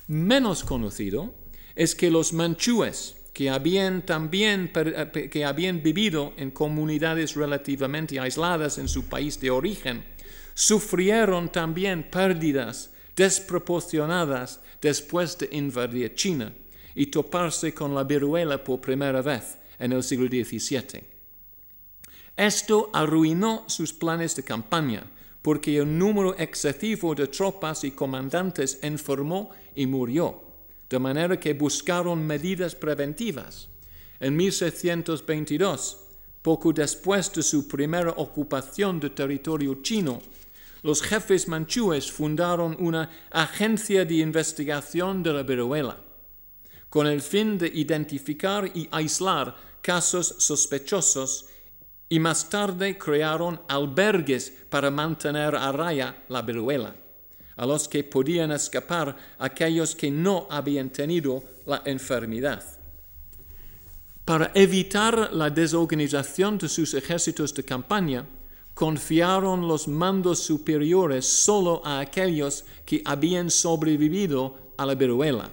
Menos 0.08 0.64
conocido 0.64 1.34
es 1.76 1.96
que 1.96 2.10
los 2.10 2.34
manchúes, 2.34 3.16
que 3.34 3.50
habían 3.50 4.06
también 4.06 4.72
eh, 4.74 5.30
que 5.30 5.46
habían 5.46 5.84
vivido 5.84 6.34
en 6.38 6.52
comunidades 6.52 7.36
relativamente 7.36 8.20
aisladas 8.20 8.78
en 8.78 8.88
su 8.88 9.06
país 9.06 9.40
de 9.40 9.52
origen, 9.52 10.04
sufrieron 10.56 11.50
también 11.50 12.10
pérdidas 12.10 12.92
desproporcionadas 13.16 14.62
después 14.82 15.38
de 15.38 15.50
invadir 15.52 16.16
China 16.16 16.54
y 16.98 17.06
toparse 17.06 17.74
con 17.74 17.94
la 17.94 18.04
viruela 18.04 18.62
por 18.64 18.82
primera 18.82 19.22
vez 19.22 19.58
en 19.78 19.94
el 19.94 20.02
siglo 20.02 20.26
XVII. 20.28 21.04
Esto 22.36 22.90
arruinó 22.92 23.66
sus 23.68 23.94
planes 23.94 24.36
de 24.36 24.44
campaña, 24.44 25.04
porque 25.44 25.78
el 25.78 25.98
número 25.98 26.36
excesivo 26.38 27.14
de 27.14 27.28
tropas 27.28 27.84
y 27.84 27.92
comandantes 27.92 28.80
enfermó 28.82 29.52
y 29.76 29.86
murió 29.86 30.42
de 30.90 31.00
manera 31.00 31.40
que 31.40 31.54
buscaron 31.54 32.26
medidas 32.26 32.74
preventivas. 32.74 33.68
En 34.20 34.36
1622, 34.36 35.98
poco 36.42 36.74
después 36.74 37.32
de 37.34 37.44
su 37.44 37.68
primera 37.68 38.12
ocupación 38.12 39.00
de 39.00 39.12
territorio 39.12 39.84
chino, 39.84 40.20
los 40.82 41.02
jefes 41.02 41.48
manchúes 41.48 42.12
fundaron 42.12 42.76
una 42.80 43.10
agencia 43.30 44.06
de 44.06 44.16
investigación 44.16 45.22
de 45.22 45.34
la 45.34 45.44
viruela, 45.44 45.98
con 46.90 47.08
el 47.08 47.22
fin 47.22 47.58
de 47.58 47.68
identificar 47.68 48.70
y 48.74 48.88
aislar 48.92 49.56
casos 49.82 50.36
sospechosos 50.38 51.46
y 52.10 52.20
más 52.20 52.50
tarde 52.50 52.98
crearon 52.98 53.62
albergues 53.68 54.52
para 54.70 54.90
mantener 54.90 55.56
a 55.56 55.72
raya 55.72 56.24
la 56.30 56.42
viruela 56.42 56.96
a 57.58 57.66
los 57.66 57.88
que 57.88 58.04
podían 58.04 58.52
escapar 58.52 59.18
aquellos 59.40 59.96
que 59.96 60.12
no 60.12 60.48
habían 60.50 60.90
tenido 60.90 61.44
la 61.66 61.82
enfermedad. 61.86 62.64
Para 64.24 64.52
evitar 64.54 65.34
la 65.34 65.50
desorganización 65.50 66.58
de 66.58 66.70
sus 66.70 66.94
ejércitos 66.94 67.54
de 67.54 67.64
campaña, 67.64 68.28
confiaron 68.74 69.68
los 69.68 69.88
mandos 69.88 70.40
superiores 70.40 71.26
solo 71.26 71.82
a 71.84 72.00
aquellos 72.00 72.64
que 72.86 73.02
habían 73.06 73.50
sobrevivido 73.50 74.74
a 74.78 74.86
la 74.86 74.94
viruela. 74.94 75.50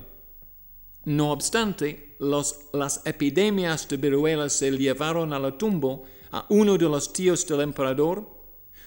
No 1.07 1.33
obstante, 1.33 2.17
las 2.19 3.03
epidemias 3.05 3.87
de 3.88 3.97
viruela 3.99 4.49
se 4.49 4.71
llevaron 4.71 5.33
a 5.35 5.38
la 5.38 5.57
tumba 5.57 5.99
a 6.33 6.47
uno 6.49 6.79
de 6.79 6.88
los 6.88 7.12
tíos 7.12 7.47
del 7.47 7.61
emperador, 7.61 8.27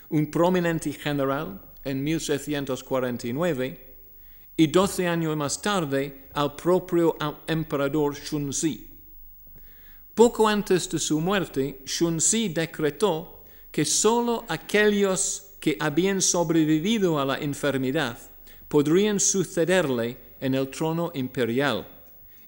un 0.10 0.32
prominente 0.32 0.92
general, 0.94 1.62
en 1.84 2.04
1649 2.04 3.96
y 4.58 4.68
doce 4.68 5.08
años 5.08 5.38
más 5.38 5.62
tarde 5.62 6.28
al 6.34 6.56
propio 6.56 7.16
emperador 7.48 8.16
Shunzi. 8.16 8.88
Poco 10.14 10.48
antes 10.48 10.90
de 10.90 11.00
su 11.00 11.22
muerte, 11.22 11.82
Shunzi 11.86 12.50
decretó 12.50 13.44
que 13.72 13.86
sólo 13.86 14.44
aquellos 14.50 15.54
que 15.60 15.78
habían 15.80 16.22
sobrevivido 16.22 17.20
a 17.20 17.26
la 17.26 17.38
enfermedad 17.38 18.18
podrían 18.68 19.20
sucederle 19.20 20.18
en 20.42 20.56
el 20.56 20.70
trono 20.70 21.12
imperial 21.14 21.97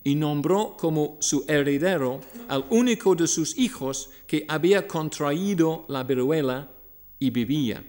y 0.03 0.15
nombró 0.15 0.75
como 0.77 1.17
su 1.19 1.45
heredero 1.47 2.21
al 2.47 2.65
único 2.69 3.15
de 3.15 3.27
sus 3.27 3.57
hijos 3.57 4.09
que 4.27 4.45
había 4.47 4.87
contraído 4.87 5.85
la 5.87 6.03
viruela 6.03 6.71
y 7.19 7.29
vivía 7.29 7.83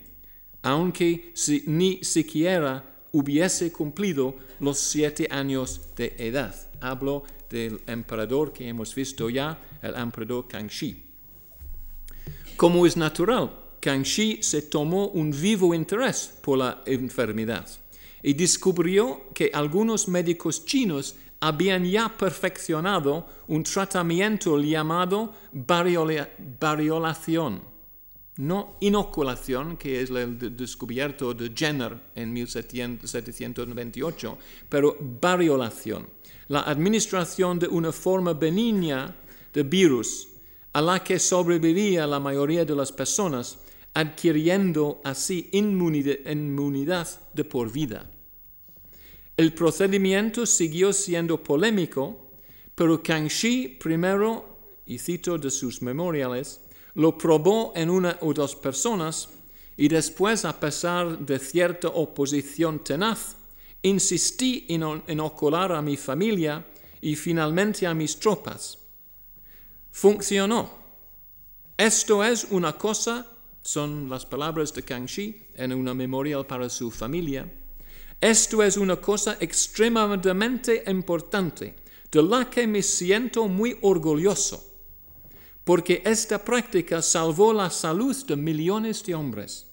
aunque 0.62 1.32
ni 1.66 2.04
siquiera 2.04 2.84
hubiese 3.12 3.72
cumplido 3.72 4.36
los 4.60 4.78
siete 4.78 5.26
años 5.30 5.80
de 5.96 6.14
edad. 6.18 6.54
Hablo 6.80 7.24
del 7.48 7.80
emperador 7.86 8.52
que 8.52 8.68
hemos 8.68 8.94
visto 8.94 9.28
ya, 9.30 9.58
el 9.82 9.94
emperador 9.94 10.46
Kangxi. 10.46 11.02
Como 12.56 12.86
es 12.86 12.96
natural, 12.96 13.50
Kangxi 13.80 14.42
se 14.42 14.62
tomó 14.62 15.08
un 15.08 15.30
vivo 15.30 15.74
interés 15.74 16.38
por 16.42 16.58
la 16.58 16.82
enfermedad 16.84 17.66
y 18.22 18.34
descubrió 18.34 19.28
que 19.32 19.50
algunos 19.52 20.06
médicos 20.06 20.66
chinos 20.66 21.16
habían 21.40 21.84
ya 21.84 22.14
perfeccionado 22.16 23.26
un 23.48 23.62
tratamiento 23.62 24.58
llamado 24.58 25.34
variolación, 26.60 27.62
no 28.36 28.76
inoculación, 28.80 29.76
que 29.76 30.02
es 30.02 30.10
el 30.10 30.56
descubierto 30.56 31.34
de 31.34 31.52
Jenner 31.54 31.98
en 32.14 32.32
1798, 32.32 34.38
pero 34.68 34.96
variolación, 35.00 36.08
la 36.48 36.60
administración 36.60 37.58
de 37.58 37.68
una 37.68 37.92
forma 37.92 38.34
benigna 38.34 39.16
de 39.52 39.62
virus 39.62 40.28
a 40.72 40.80
la 40.80 41.02
que 41.02 41.18
sobreviviría 41.18 42.06
la 42.06 42.20
mayoría 42.20 42.64
de 42.64 42.76
las 42.76 42.92
personas, 42.92 43.58
adquiriendo 43.92 45.00
así 45.02 45.48
inmunidad 45.52 47.08
de 47.34 47.44
por 47.44 47.72
vida. 47.72 48.08
El 49.40 49.54
procedimiento 49.54 50.44
siguió 50.44 50.92
siendo 50.92 51.42
polémico, 51.42 52.28
pero 52.74 53.02
Kangxi 53.02 53.68
primero, 53.68 54.58
y 54.84 54.98
cito 54.98 55.38
de 55.38 55.50
sus 55.50 55.80
memoriales, 55.80 56.60
lo 56.96 57.16
probó 57.16 57.72
en 57.74 57.88
una 57.88 58.18
o 58.20 58.34
dos 58.34 58.54
personas 58.54 59.30
y 59.78 59.88
después, 59.88 60.44
a 60.44 60.60
pesar 60.60 61.18
de 61.20 61.38
cierta 61.38 61.88
oposición 61.88 62.84
tenaz, 62.84 63.38
insistí 63.80 64.66
en 64.68 64.82
inocular 65.08 65.72
a 65.72 65.80
mi 65.80 65.96
familia 65.96 66.66
y 67.00 67.16
finalmente 67.16 67.86
a 67.86 67.94
mis 67.94 68.18
tropas. 68.18 68.78
Funcionó. 69.90 70.68
Esto 71.78 72.22
es 72.22 72.46
una 72.50 72.74
cosa, 72.74 73.26
son 73.62 74.10
las 74.10 74.26
palabras 74.26 74.74
de 74.74 74.82
Kangxi 74.82 75.46
en 75.54 75.72
una 75.72 75.94
memorial 75.94 76.44
para 76.44 76.68
su 76.68 76.90
familia, 76.90 77.50
esto 78.20 78.62
es 78.62 78.76
una 78.76 78.96
cosa 78.96 79.38
extremadamente 79.40 80.84
importante, 80.86 81.74
de 82.10 82.22
la 82.22 82.50
que 82.50 82.66
me 82.66 82.82
siento 82.82 83.48
muy 83.48 83.78
orgulloso, 83.80 84.62
porque 85.64 86.02
esta 86.04 86.44
práctica 86.44 87.00
salvó 87.00 87.52
la 87.52 87.70
salud 87.70 88.14
de 88.26 88.36
millones 88.36 89.02
de 89.04 89.14
hombres. 89.14 89.66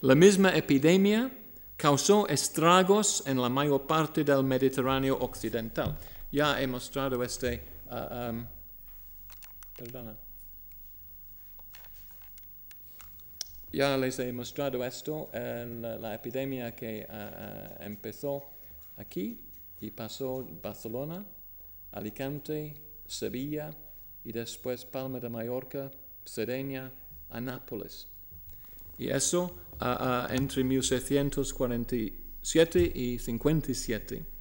La 0.00 0.14
misma 0.14 0.56
epidemia 0.56 1.30
causó 1.76 2.26
estragos 2.28 3.24
en 3.26 3.42
la 3.42 3.50
mayor 3.50 3.86
parte 3.86 4.24
del 4.24 4.42
Mediterráneo 4.42 5.18
occidental 5.20 5.98
ya 6.30 6.60
he 6.60 6.66
mostrado 6.66 7.22
este, 7.22 7.62
uh, 7.90 8.30
um, 8.30 8.46
perdona. 9.76 10.16
Ya 13.72 13.96
les 13.98 14.18
he 14.18 14.32
mostrado 14.32 14.82
esto, 14.84 15.30
la, 15.32 16.14
epidemia 16.14 16.74
que 16.74 17.06
uh, 17.08 17.12
uh, 17.12 17.84
empezó 17.84 18.50
aquí 18.96 19.40
y 19.80 19.90
pasó 19.90 20.46
Barcelona, 20.62 21.24
Alicante, 21.92 22.74
Sevilla 23.06 23.70
y 24.24 24.32
después 24.32 24.86
Palma 24.86 25.20
de 25.20 25.28
Mallorca, 25.28 25.90
Cerdeña, 26.24 26.90
a 27.30 27.40
Nápoles. 27.40 28.08
Y 28.98 29.10
eso 29.10 29.54
entre 30.30 30.64
1647 30.64 32.92
y 32.94 33.18
57. 33.18 34.37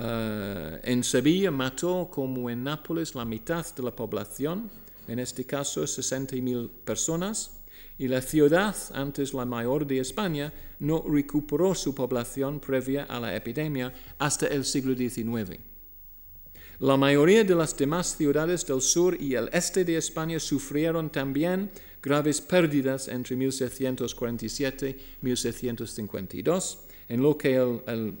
Eh, 0.00 0.80
en 0.84 1.02
Sevilla 1.02 1.50
mató 1.50 2.08
como 2.10 2.48
en 2.50 2.62
Nápoles 2.62 3.14
la 3.14 3.24
mitad 3.24 3.66
de 3.74 3.82
la 3.82 3.90
población, 3.90 4.70
en 5.08 5.18
este 5.18 5.44
caso 5.44 5.82
60.000 5.82 6.70
personas, 6.84 7.50
y 7.98 8.06
la 8.06 8.22
ciudad, 8.22 8.76
antes 8.94 9.34
la 9.34 9.44
mayor 9.44 9.84
de 9.84 9.98
España, 9.98 10.52
no 10.78 11.02
recuperó 11.02 11.74
su 11.74 11.96
población 11.96 12.60
previa 12.60 13.04
a 13.04 13.18
la 13.18 13.34
epidemia 13.34 13.92
hasta 14.18 14.46
el 14.46 14.64
siglo 14.64 14.94
XIX. 14.94 15.58
La 16.78 16.96
mayoría 16.96 17.42
de 17.42 17.56
las 17.56 17.76
demás 17.76 18.16
ciudades 18.16 18.64
del 18.64 18.80
sur 18.80 19.20
y 19.20 19.34
el 19.34 19.50
este 19.52 19.84
de 19.84 19.96
España 19.96 20.38
sufrieron 20.38 21.10
también 21.10 21.72
graves 22.00 22.40
pérdidas 22.40 23.08
entre 23.08 23.34
1747 23.34 24.90
y 24.90 25.26
1752, 25.26 26.78
en 27.08 27.20
lo 27.20 27.36
que 27.36 27.56
el 27.56 28.14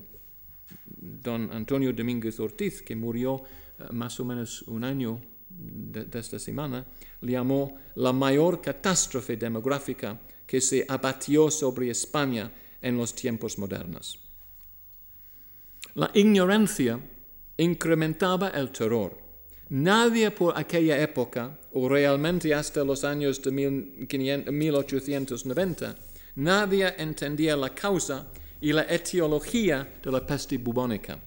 don 1.00 1.50
Antonio 1.52 1.92
Domínguez 1.92 2.40
Ortiz, 2.40 2.82
que 2.82 2.96
murió 2.96 3.42
eh, 3.78 3.84
más 3.92 4.18
o 4.20 4.24
menos 4.24 4.62
un 4.62 4.84
año 4.84 5.20
de, 5.48 6.06
esta 6.18 6.38
semana, 6.38 6.86
llamó 7.20 7.76
la 7.96 8.12
mayor 8.12 8.60
catástrofe 8.60 9.36
demográfica 9.36 10.20
que 10.46 10.60
se 10.60 10.84
abatió 10.88 11.50
sobre 11.50 11.90
España 11.90 12.52
en 12.80 12.96
los 12.96 13.12
tiempos 13.14 13.58
modernos. 13.58 14.20
La 15.94 16.10
ignorancia 16.14 17.00
incrementaba 17.56 18.50
el 18.50 18.70
terror. 18.70 19.18
Nadie 19.70 20.30
por 20.30 20.56
aquella 20.56 20.96
época, 20.98 21.58
o 21.72 21.88
realmente 21.88 22.54
hasta 22.54 22.84
los 22.84 23.02
años 23.04 23.42
de 23.42 23.50
1890, 23.50 25.96
nadie 26.36 26.94
entendía 26.96 27.56
la 27.56 27.74
causa 27.74 28.28
y 28.60 28.72
la 28.72 28.82
etiología 28.82 29.88
de 30.02 30.12
la 30.12 30.26
peste 30.26 30.58
bubónica. 30.58 31.18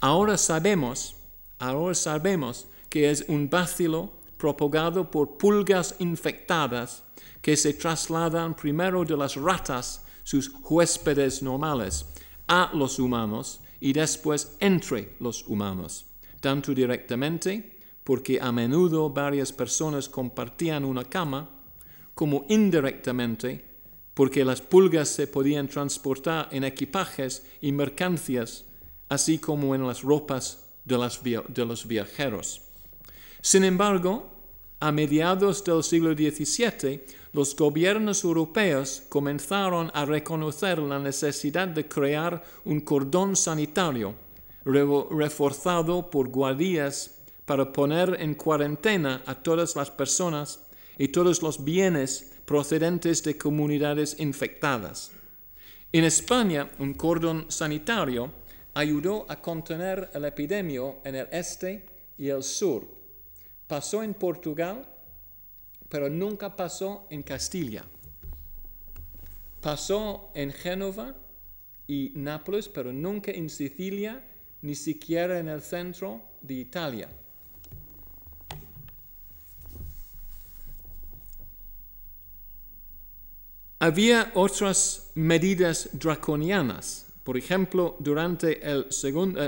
Ahora 0.00 0.36
sabemos, 0.36 1.16
ahora 1.58 1.94
sabemos 1.94 2.66
que 2.88 3.10
es 3.10 3.24
un 3.28 3.48
bacilo 3.48 4.12
propagado 4.36 5.10
por 5.10 5.38
pulgas 5.38 5.94
infectadas 5.98 7.02
que 7.40 7.56
se 7.56 7.74
trasladan 7.74 8.54
primero 8.54 9.04
de 9.04 9.16
las 9.16 9.36
ratas, 9.36 10.04
sus 10.24 10.50
huéspedes 10.68 11.42
normales, 11.42 12.04
a 12.48 12.70
los 12.74 12.98
humanos 12.98 13.60
y 13.80 13.92
después 13.92 14.56
entre 14.60 15.14
los 15.20 15.46
humanos, 15.46 16.06
tanto 16.40 16.74
directamente, 16.74 17.78
porque 18.04 18.40
a 18.40 18.52
menudo 18.52 19.10
varias 19.10 19.52
personas 19.52 20.08
compartían 20.08 20.84
una 20.84 21.04
cama, 21.04 21.48
como 22.14 22.46
indirectamente, 22.48 23.64
porque 24.16 24.46
las 24.46 24.62
pulgas 24.62 25.10
se 25.10 25.26
podían 25.26 25.68
transportar 25.68 26.48
en 26.50 26.64
equipajes 26.64 27.44
y 27.60 27.70
mercancías, 27.70 28.64
así 29.10 29.36
como 29.36 29.74
en 29.74 29.86
las 29.86 30.00
ropas 30.00 30.64
de, 30.86 30.96
los 31.66 31.86
viajeros. 31.86 32.62
Sin 33.42 33.62
embargo, 33.62 34.26
a 34.80 34.90
mediados 34.90 35.62
del 35.64 35.84
siglo 35.84 36.14
XVII, 36.14 37.04
los 37.34 37.54
gobiernos 37.54 38.24
europeos 38.24 39.02
comenzaron 39.10 39.90
a 39.92 40.06
reconocer 40.06 40.78
la 40.78 40.98
necesidad 40.98 41.68
de 41.68 41.86
crear 41.86 42.42
un 42.64 42.80
cordón 42.80 43.36
sanitario 43.36 44.14
reforzado 44.64 46.10
por 46.10 46.30
guardias 46.30 47.18
para 47.44 47.70
poner 47.70 48.16
en 48.18 48.34
cuarentena 48.34 49.22
a 49.26 49.34
todas 49.34 49.76
las 49.76 49.90
personas 49.90 50.60
y 50.96 51.08
todos 51.08 51.42
los 51.42 51.62
bienes 51.62 52.32
procedentes 52.46 53.22
de 53.22 53.36
comunidades 53.36 54.18
infectadas. 54.18 55.10
En 55.92 56.04
España, 56.04 56.70
un 56.78 56.94
cordón 56.94 57.50
sanitario 57.50 58.32
ayudó 58.74 59.26
a 59.28 59.42
contener 59.42 60.10
la 60.14 60.28
epidemia 60.28 60.94
en 61.04 61.16
el 61.16 61.28
este 61.32 61.84
y 62.16 62.28
el 62.28 62.42
sur. 62.42 62.86
Pasó 63.66 64.02
en 64.02 64.14
Portugal, 64.14 64.86
pero 65.88 66.08
nunca 66.08 66.54
pasó 66.54 67.06
en 67.10 67.22
Castilla. 67.22 67.84
Pasó 69.60 70.30
en 70.34 70.52
Génova 70.52 71.16
y 71.88 72.12
Nápoles, 72.14 72.68
pero 72.68 72.92
nunca 72.92 73.32
en 73.32 73.50
Sicilia, 73.50 74.22
ni 74.62 74.74
siquiera 74.74 75.38
en 75.38 75.48
el 75.48 75.62
centro 75.62 76.22
de 76.42 76.54
Italia. 76.54 77.08
Había 83.78 84.32
otras 84.34 85.10
medidas 85.14 85.90
draconianas 85.92 87.06
por 87.26 87.36
ejemplo, 87.36 87.96
durante 87.98 88.62
el 88.62 88.86
segundo, 88.92 89.40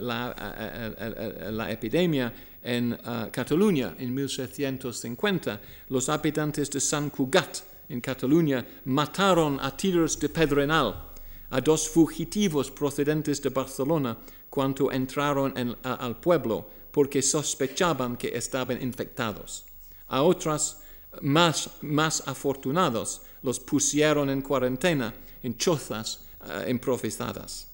la, 0.00 1.66
epidemia 1.68 2.32
en 2.62 2.96
Cataluña 3.30 3.96
en 3.98 4.14
1750, 4.14 5.60
los 5.90 6.08
habitantes 6.08 6.70
de 6.70 6.80
San 6.80 7.10
Cugat 7.10 7.58
en 7.90 8.00
Cataluña 8.00 8.66
mataron 8.86 9.58
a 9.60 9.76
tiros 9.76 10.18
de 10.18 10.30
pedrenal 10.30 11.10
a 11.50 11.60
dos 11.60 11.86
fugitivos 11.86 12.70
procedentes 12.70 13.42
de 13.42 13.50
Barcelona 13.50 14.16
cuando 14.48 14.90
entraron 14.90 15.76
al 15.82 16.16
pueblo 16.16 16.66
porque 16.90 17.20
sospechaban 17.20 18.16
que 18.16 18.28
estaban 18.28 18.80
infectados. 18.80 19.66
A 20.08 20.22
otras 20.22 20.79
más, 21.22 21.70
más 21.82 22.22
afortunados 22.26 23.22
los 23.42 23.60
pusieron 23.60 24.30
en 24.30 24.42
cuarentena 24.42 25.14
en 25.42 25.56
chozas 25.56 26.26
uh, 26.40 26.68
improvisadas. 26.68 27.68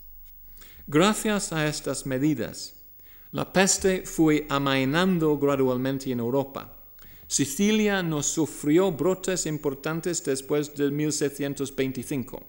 Gracias 0.86 1.52
a 1.52 1.66
estas 1.66 2.06
medidas, 2.06 2.74
la 3.32 3.52
peste 3.52 4.06
fue 4.06 4.46
amainando 4.48 5.36
gradualmente 5.36 6.10
en 6.12 6.20
Europa. 6.20 6.76
Sicilia 7.26 8.02
no 8.02 8.22
sufrió 8.22 8.92
brotes 8.92 9.46
importantes 9.46 10.22
después 10.22 10.74
de 10.76 10.92
1725. 10.92 12.42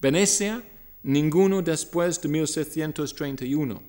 Venecia, 0.00 0.64
ninguno 1.02 1.60
después 1.60 2.20
de 2.22 2.28
1731. 2.28 3.82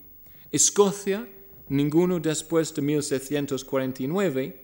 Escocia, 0.51 1.28
ninguno 1.70 2.20
después 2.20 2.74
de 2.76 2.82
1749. 2.82 4.62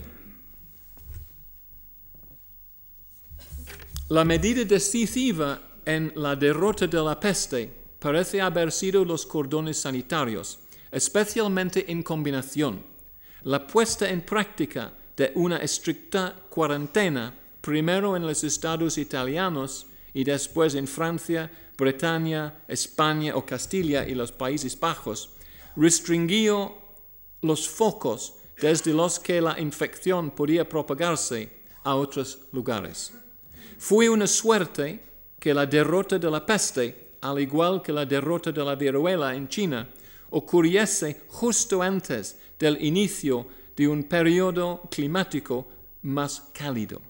La 4.10 4.24
medida 4.24 4.64
decisiva 4.64 5.62
en 5.86 6.14
la 6.16 6.36
derrota 6.36 6.88
de 6.88 7.02
la 7.02 7.20
peste 7.20 7.74
parece 8.00 8.40
haber 8.40 8.72
sido 8.72 9.04
los 9.04 9.26
cordones 9.26 9.80
sanitarios, 9.80 10.60
especialmente 10.92 11.92
en 11.92 12.04
combinación. 12.04 12.82
La 13.44 13.68
puesta 13.68 14.10
en 14.10 14.22
práctica 14.22 14.94
de 15.18 15.32
una 15.36 15.58
estricta 15.58 16.34
cuarentena, 16.50 17.34
primero 17.60 18.16
en 18.16 18.26
los 18.26 18.44
estados 18.44 18.98
italianos 18.98 19.88
y 20.14 20.24
después 20.24 20.76
en 20.76 20.88
Francia, 20.88 21.52
Bretaña, 21.78 22.64
España 22.68 23.36
o 23.36 23.46
Castilla 23.46 24.08
y 24.08 24.16
los 24.16 24.32
Países 24.32 24.80
Bajos, 24.80 25.32
restringió 25.76 26.78
los 27.42 27.68
focos 27.68 28.36
desde 28.62 28.94
los 28.94 29.20
que 29.20 29.42
la 29.42 29.60
infección 29.60 30.32
podía 30.32 30.68
propagarse 30.68 31.50
a 31.84 31.96
otros 31.96 32.40
lugares. 32.52 33.14
Fue 33.78 34.10
una 34.10 34.28
suerte 34.28 35.00
que 35.40 35.54
la 35.54 35.66
derrota 35.66 36.18
de 36.18 36.32
la 36.32 36.46
peste, 36.46 37.18
al 37.22 37.40
igual 37.40 37.82
que 37.82 37.94
la 37.94 38.06
derrota 38.06 38.52
de 38.52 38.64
la 38.64 38.76
viruela 38.76 39.36
en 39.36 39.48
China, 39.48 39.88
ocurriese 40.32 41.22
justo 41.28 41.82
antes 41.82 42.40
del 42.58 42.84
inicio 42.84 43.48
de 43.78 43.88
un 43.88 44.04
periodo 44.04 44.82
climático 44.92 45.68
más 46.02 46.50
cálido. 46.54 47.02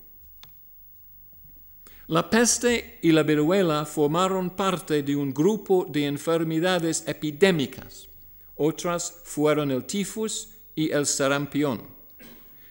La 2.08 2.30
peste 2.30 3.00
y 3.02 3.12
la 3.12 3.24
viruela 3.24 3.86
formaron 3.86 4.52
parte 4.52 5.02
de 5.02 5.16
un 5.16 5.34
grupo 5.34 5.86
de 5.90 6.06
enfermedades 6.06 7.04
epidémicas. 7.08 8.08
Otras 8.56 9.22
fueron 9.24 9.72
el 9.72 9.86
tifus 9.86 10.50
y 10.76 10.92
el 10.92 11.06
sarampión, 11.06 11.82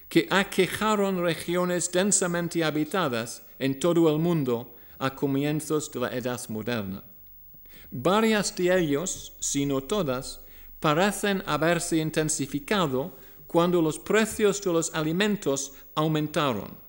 que 0.08 0.26
aquejaron 0.30 1.22
regiones 1.22 1.90
densamente 1.90 2.64
habitadas 2.64 3.42
en 3.58 3.78
todo 3.78 4.10
el 4.10 4.18
mundo 4.18 4.74
a 4.98 5.14
comienzos 5.14 5.90
de 5.92 6.00
la 6.00 6.08
Edad 6.16 6.40
Moderna. 6.48 7.02
Varias 7.90 8.54
de 8.56 8.78
ellos, 8.78 9.34
si 9.38 9.64
no 9.64 9.82
todas, 9.82 10.40
parecen 10.80 11.42
haberse 11.46 11.98
intensificado 11.98 13.12
cuando 13.46 13.80
los 13.80 13.98
precios 13.98 14.60
de 14.62 14.72
los 14.72 14.94
alimentos 14.94 15.72
aumentaron 15.94 16.86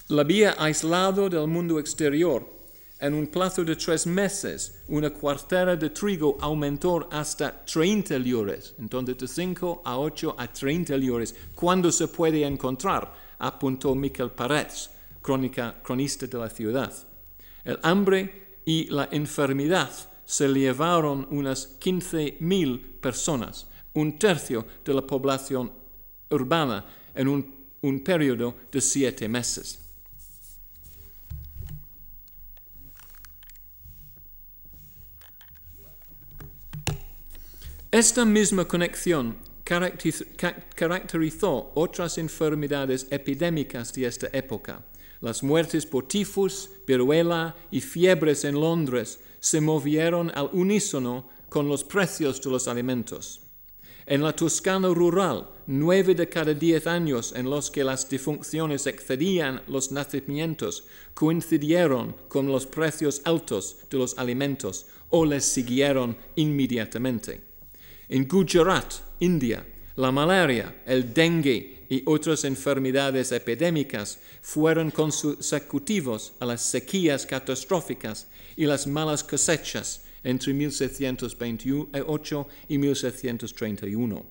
La 0.08 0.22
había 0.22 0.54
aislado 0.62 1.28
del 1.28 1.48
mundo 1.48 1.78
exterior, 1.78 2.57
en 3.00 3.14
un 3.14 3.28
plazo 3.28 3.64
de 3.64 3.76
tres 3.76 4.06
meses, 4.06 4.82
una 4.88 5.10
cuartera 5.10 5.76
de 5.76 5.90
trigo 5.90 6.36
aumentó 6.40 7.08
hasta 7.12 7.64
30 7.64 8.18
liures, 8.18 8.74
entonces 8.78 9.16
de 9.18 9.28
5 9.28 9.82
a 9.84 9.98
8 9.98 10.34
a 10.36 10.52
30 10.52 10.96
liures. 10.96 11.34
¿Cuándo 11.54 11.92
se 11.92 12.08
puede 12.08 12.44
encontrar? 12.44 13.14
Apuntó 13.38 13.94
Miquel 13.94 14.32
Parets, 14.32 14.90
crónica, 15.22 15.80
cronista 15.80 16.26
de 16.26 16.38
la 16.38 16.50
ciudad. 16.50 16.92
El 17.64 17.78
hambre 17.82 18.58
y 18.64 18.86
la 18.90 19.08
enfermedad 19.12 19.90
se 20.24 20.48
llevaron 20.48 21.26
unas 21.30 21.78
15.000 21.78 23.00
personas, 23.00 23.68
un 23.94 24.18
tercio 24.18 24.66
de 24.84 24.94
la 24.94 25.02
población 25.02 25.70
urbana, 26.30 26.84
en 27.14 27.28
un, 27.28 27.54
un 27.80 28.00
periodo 28.00 28.56
de 28.70 28.80
siete 28.80 29.28
meses. 29.28 29.87
Esta 37.98 38.24
misma 38.24 38.64
conexión 38.64 39.36
caracterizó 39.64 41.72
otras 41.74 42.16
enfermedades 42.18 43.08
epidémicas 43.10 43.92
de 43.92 44.06
esta 44.06 44.28
época. 44.32 44.86
Las 45.20 45.42
muertes 45.42 45.84
por 45.84 46.06
tifus, 46.06 46.70
viruela 46.86 47.56
y 47.72 47.80
fiebres 47.80 48.44
en 48.44 48.54
Londres 48.54 49.18
se 49.40 49.60
movieron 49.60 50.30
al 50.36 50.48
unísono 50.52 51.28
con 51.48 51.68
los 51.68 51.82
precios 51.82 52.40
de 52.40 52.50
los 52.50 52.68
alimentos. 52.68 53.40
En 54.06 54.22
la 54.22 54.32
Toscana 54.32 54.94
rural, 54.94 55.48
nueve 55.66 56.14
de 56.14 56.28
cada 56.28 56.54
diez 56.54 56.86
años 56.86 57.32
en 57.34 57.50
los 57.50 57.68
que 57.68 57.82
las 57.82 58.08
defunciones 58.08 58.86
excedían 58.86 59.62
los 59.66 59.90
nacimientos 59.90 60.84
coincidieron 61.14 62.14
con 62.28 62.46
los 62.46 62.64
precios 62.64 63.22
altos 63.24 63.78
de 63.90 63.98
los 63.98 64.16
alimentos 64.18 64.86
o 65.10 65.26
les 65.26 65.44
siguieron 65.44 66.16
inmediatamente. 66.36 67.47
En 68.08 68.26
Gujarat, 68.26 68.94
India, 69.20 69.66
la 69.96 70.10
malaria, 70.10 70.82
el 70.86 71.12
dengue 71.12 71.86
y 71.90 72.02
otras 72.06 72.44
enfermedades 72.44 73.32
epidémicas 73.32 74.18
fueron 74.40 74.90
consecutivos 74.90 76.32
a 76.40 76.46
las 76.46 76.62
sequías 76.62 77.26
catastróficas 77.26 78.28
y 78.56 78.64
las 78.64 78.86
malas 78.86 79.22
cosechas 79.22 80.04
entre 80.24 80.54
1728 80.54 82.48
y 82.68 82.78
1731. 82.78 84.26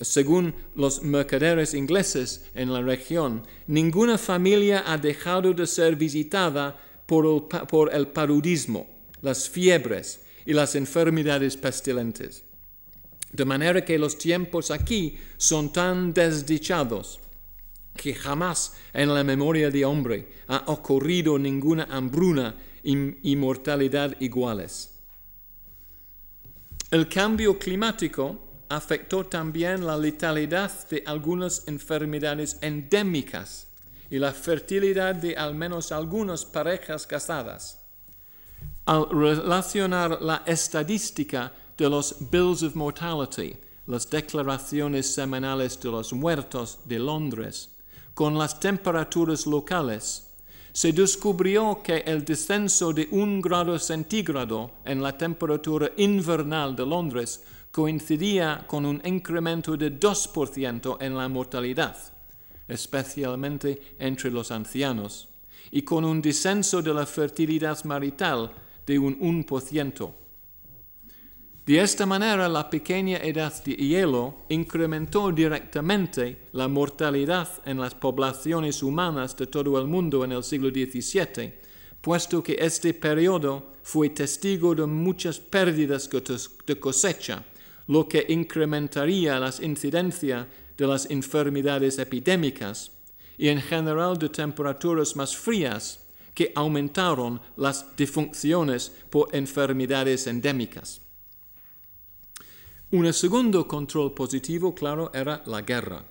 Según 0.00 0.54
los 0.74 1.02
mercaderes 1.02 1.74
ingleses 1.74 2.46
en 2.54 2.72
la 2.72 2.80
región, 2.80 3.42
ninguna 3.66 4.16
familia 4.16 4.84
ha 4.86 4.96
dejado 4.96 5.52
de 5.52 5.66
ser 5.66 5.96
visitada 5.96 6.78
por 7.04 7.26
el, 7.26 7.42
por 7.66 7.92
el 7.92 8.06
paludismo, 8.08 8.86
las 9.20 9.48
fiebres 9.48 10.20
y 10.46 10.52
las 10.52 10.74
enfermedades 10.74 11.56
pestilentes. 11.56 12.47
De 13.32 13.44
manera 13.44 13.84
que 13.84 13.98
los 13.98 14.16
tiempos 14.16 14.70
aquí 14.70 15.18
son 15.36 15.72
tan 15.72 16.14
desdichados 16.14 17.20
que 17.94 18.14
jamás 18.14 18.74
en 18.94 19.12
la 19.12 19.24
memoria 19.24 19.70
de 19.70 19.84
hombre 19.84 20.28
ha 20.46 20.64
ocurrido 20.66 21.38
ninguna 21.38 21.84
hambruna 21.90 22.56
y 22.82 23.36
mortalidad 23.36 24.18
iguales. 24.20 24.94
El 26.90 27.06
cambio 27.08 27.58
climático 27.58 28.48
afectó 28.68 29.26
también 29.26 29.84
la 29.84 29.98
letalidad 29.98 30.88
de 30.88 31.02
algunas 31.06 31.68
enfermedades 31.68 32.56
endémicas 32.62 33.66
y 34.10 34.18
la 34.18 34.32
fertilidad 34.32 35.14
de 35.14 35.36
al 35.36 35.54
menos 35.54 35.92
algunas 35.92 36.46
parejas 36.46 37.06
casadas. 37.06 37.80
Al 38.86 39.10
relacionar 39.10 40.22
la 40.22 40.42
estadística 40.46 41.52
de 41.78 41.88
los 41.88 42.16
Bills 42.30 42.64
of 42.64 42.74
Mortality, 42.74 43.56
las 43.86 44.10
declaraciones 44.10 45.14
semanales 45.14 45.80
de 45.80 45.90
los 45.90 46.12
muertos 46.12 46.80
de 46.84 46.98
Londres, 46.98 47.70
con 48.14 48.36
las 48.36 48.58
temperaturas 48.58 49.46
locales, 49.46 50.28
se 50.72 50.92
descubrió 50.92 51.80
que 51.82 51.98
el 51.98 52.24
descenso 52.24 52.92
de 52.92 53.08
un 53.12 53.40
grado 53.40 53.78
centígrado 53.78 54.72
en 54.84 55.00
la 55.00 55.16
temperatura 55.16 55.90
invernal 55.96 56.74
de 56.74 56.84
Londres 56.84 57.44
coincidía 57.70 58.64
con 58.66 58.84
un 58.84 59.00
incremento 59.04 59.76
de 59.76 59.98
2% 59.98 60.96
en 61.00 61.16
la 61.16 61.28
mortalidad, 61.28 61.96
especialmente 62.66 63.94
entre 64.00 64.32
los 64.32 64.50
ancianos, 64.50 65.28
y 65.70 65.82
con 65.82 66.04
un 66.04 66.20
descenso 66.20 66.82
de 66.82 66.92
la 66.92 67.06
fertilidad 67.06 67.84
marital 67.84 68.50
de 68.84 68.98
un 68.98 69.18
1%. 69.46 70.27
De 71.68 71.78
esta 71.82 72.06
manera, 72.06 72.48
la 72.48 72.70
pequeña 72.70 73.18
edad 73.18 73.52
de 73.62 73.74
hielo 73.74 74.36
incrementó 74.48 75.30
directamente 75.30 76.48
la 76.52 76.66
mortalidad 76.66 77.46
en 77.66 77.78
las 77.78 77.94
poblaciones 77.94 78.82
humanas 78.82 79.36
de 79.36 79.48
todo 79.48 79.78
el 79.78 79.86
mundo 79.86 80.24
en 80.24 80.32
el 80.32 80.42
siglo 80.42 80.70
XVII, 80.70 81.52
puesto 82.00 82.42
que 82.42 82.56
este 82.58 82.94
periodo 82.94 83.74
fue 83.82 84.08
testigo 84.08 84.74
de 84.74 84.86
muchas 84.86 85.40
pérdidas 85.40 86.08
de 86.08 86.80
cosecha, 86.80 87.44
lo 87.86 88.08
que 88.08 88.24
incrementaría 88.30 89.38
las 89.38 89.60
incidencias 89.60 90.46
de 90.74 90.86
las 90.86 91.10
enfermedades 91.10 91.98
epidémicas 91.98 92.92
y 93.36 93.48
en 93.48 93.60
general 93.60 94.16
de 94.16 94.30
temperaturas 94.30 95.14
más 95.16 95.36
frías 95.36 96.00
que 96.32 96.50
aumentaron 96.54 97.42
las 97.58 97.94
defunciones 97.94 98.90
por 99.10 99.28
enfermedades 99.34 100.26
endémicas. 100.26 101.02
Un 102.90 103.12
segundo 103.12 103.68
control 103.68 104.14
positivo, 104.14 104.74
claro, 104.74 105.10
era 105.12 105.42
la 105.44 105.60
guerra. 105.60 106.02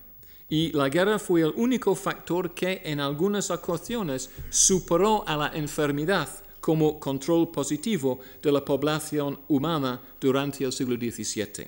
Y 0.47 0.71
la 0.73 0.89
guerra 0.89 1.17
fue 1.17 1.41
el 1.41 1.51
único 1.55 1.95
factor 1.95 2.53
que 2.53 2.83
en 2.85 2.99
algunas 2.99 3.49
ocasiones 3.49 4.29
superó 4.51 5.27
a 5.27 5.35
la 5.35 5.47
enfermedad 5.55 6.29
como 6.61 6.99
control 6.99 7.49
positivo 7.49 8.19
de 8.43 8.51
la 8.51 8.63
población 8.63 9.39
humana 9.47 9.99
durante 10.21 10.65
el 10.65 10.71
siglo 10.71 10.95
XVII. 10.97 11.67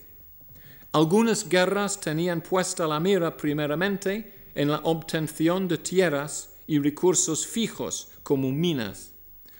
Algunas 0.92 1.50
guerras 1.50 2.00
tenían 2.00 2.42
puesta 2.42 2.86
la 2.86 3.00
mira 3.00 3.36
primeramente 3.36 4.48
en 4.54 4.70
la 4.70 4.80
obtención 4.84 5.68
de 5.68 5.80
tierras 5.80 6.52
y 6.68 6.78
recursos 6.78 7.48
fijos 7.48 8.10
como 8.22 8.52
minas, 8.52 9.12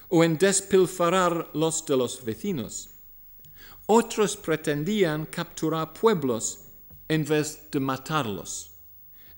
o 0.10 0.24
en 0.24 0.38
despilfarrar 0.38 1.50
los 1.56 1.84
de 1.88 1.98
los 1.98 2.24
vecinos. 2.24 2.99
Otros 3.92 4.38
pretendían 4.38 5.26
capturar 5.26 5.94
pueblos 5.94 6.60
en 7.08 7.26
vez 7.26 7.72
de 7.72 7.80
matarlos. 7.80 8.70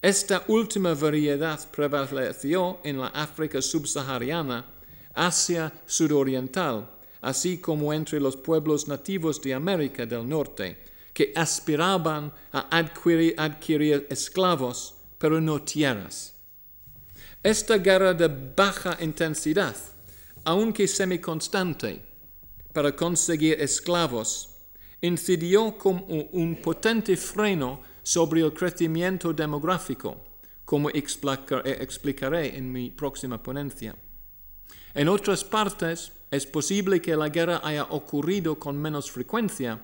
Esta 0.02 0.44
última 0.50 0.94
variedad 0.94 1.58
prevaleció 1.72 2.80
en 2.84 3.00
la 3.00 3.08
África 3.08 3.62
subsahariana, 3.62 4.66
Asia 5.14 5.72
sudoriental, 5.86 6.86
así 7.22 7.60
como 7.60 7.94
entre 7.94 8.20
los 8.20 8.36
pueblos 8.36 8.90
nativos 8.90 9.42
de 9.42 9.54
América 9.54 10.06
del 10.06 10.28
Norte, 10.28 10.84
que 11.14 11.32
aspiraban 11.34 12.34
a 12.52 12.78
adquirir, 12.78 13.36
adquirir 13.38 14.06
esclavos, 14.10 14.96
pero 15.18 15.40
no 15.40 15.62
tierras. 15.62 16.34
Esta 17.42 17.78
guerra 17.78 18.14
de 18.14 18.28
baja 18.28 18.98
intensidad, 19.00 19.78
aunque 20.44 20.90
semiconstante, 20.90 22.11
para 22.74 22.96
conseguir 22.96 23.60
esclavos, 23.62 24.50
incidió 25.02 25.78
como 25.78 26.06
un 26.06 26.56
potente 26.62 27.18
freno 27.18 27.82
sobre 28.04 28.42
el 28.42 28.54
crecimiento 28.54 29.34
demográfico, 29.34 30.18
como 30.66 30.90
explicaré 30.90 32.58
en 32.58 32.72
mi 32.72 32.90
próxima 32.92 33.42
ponencia. 33.42 33.96
En 34.94 35.08
otras 35.08 35.44
partes, 35.44 36.12
es 36.30 36.46
posible 36.46 37.02
que 37.02 37.16
la 37.16 37.30
guerra 37.30 37.62
haya 37.64 37.84
ocurrido 37.86 38.58
con 38.58 38.78
menos 38.78 39.12
frecuencia, 39.12 39.80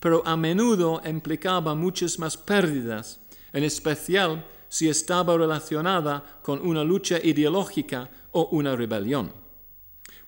pero 0.00 0.22
a 0.26 0.36
menudo 0.36 1.00
implicaba 1.04 1.74
muchas 1.74 2.18
más 2.18 2.36
pérdidas, 2.36 3.20
en 3.52 3.62
especial 3.62 4.44
si 4.68 4.88
estaba 4.88 5.36
relacionada 5.36 6.40
con 6.42 6.60
una 6.66 6.82
lucha 6.82 7.18
ideológica 7.22 8.10
o 8.32 8.48
una 8.52 8.74
rebelión. 8.74 9.41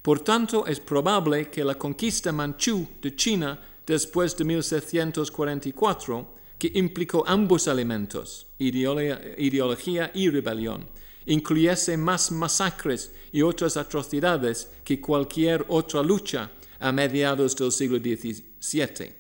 Por 0.05 0.21
tanto, 0.21 0.67
es 0.67 0.81
probable 0.81 1.49
que 1.49 1.65
la 1.65 1.77
conquista 1.77 2.31
manchú 2.31 2.87
de 3.01 3.17
China 3.17 3.59
después 3.87 4.37
de 4.37 4.45
1744, 4.45 6.35
que 6.59 6.71
implicó 6.75 7.25
ambos 7.27 7.67
elementos, 7.69 8.47
ideología 8.59 10.11
y 10.13 10.29
rebelión, 10.29 10.87
incluyese 11.25 11.97
más 11.97 12.31
masacres 12.33 13.15
y 13.33 13.41
otras 13.41 13.79
atrocidades 13.79 14.71
que 14.85 15.01
cualquier 15.01 15.65
otra 15.69 16.03
lucha 16.03 16.51
a 16.81 16.93
mediados 16.93 17.57
del 17.57 17.73
siglo 17.73 17.97
XVII. 17.97 19.11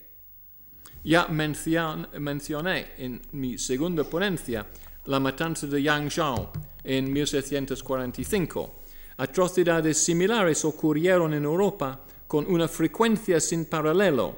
Ya 1.03 1.27
mencioné 1.29 2.89
en 2.99 3.23
mi 3.33 3.57
segunda 3.57 4.05
ponencia 4.05 4.67
la 5.07 5.19
matanza 5.19 5.67
de 5.67 5.83
Yangzhou 5.83 6.51
en 6.85 7.11
1745 7.11 8.84
atrocidades 9.17 9.99
similares 9.99 10.65
ocurrieron 10.65 11.35
en 11.35 11.45
Europa 11.45 12.05
con 12.27 12.47
una 12.47 12.69
frecuencia 12.69 13.41
sin 13.41 13.65
paralelo 13.67 14.37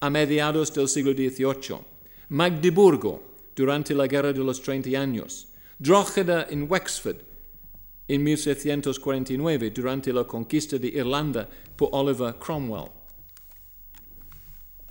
a 0.00 0.10
mediados 0.10 0.72
del 0.72 0.88
siglo 0.88 1.12
XVIII. 1.12 1.78
Magdeburgo, 2.28 3.32
durante 3.54 3.94
la 3.94 4.06
Guerra 4.06 4.32
de 4.32 4.38
los 4.40 4.60
Treinta 4.60 5.00
Años. 5.00 5.48
Drogheda 5.78 6.46
en 6.50 6.70
Wexford, 6.70 7.16
en 8.08 8.22
1749, 8.22 9.70
durante 9.70 10.12
la 10.12 10.24
conquista 10.24 10.78
de 10.78 10.88
Irlanda 10.88 11.48
por 11.76 11.88
Oliver 11.92 12.36
Cromwell. 12.36 12.90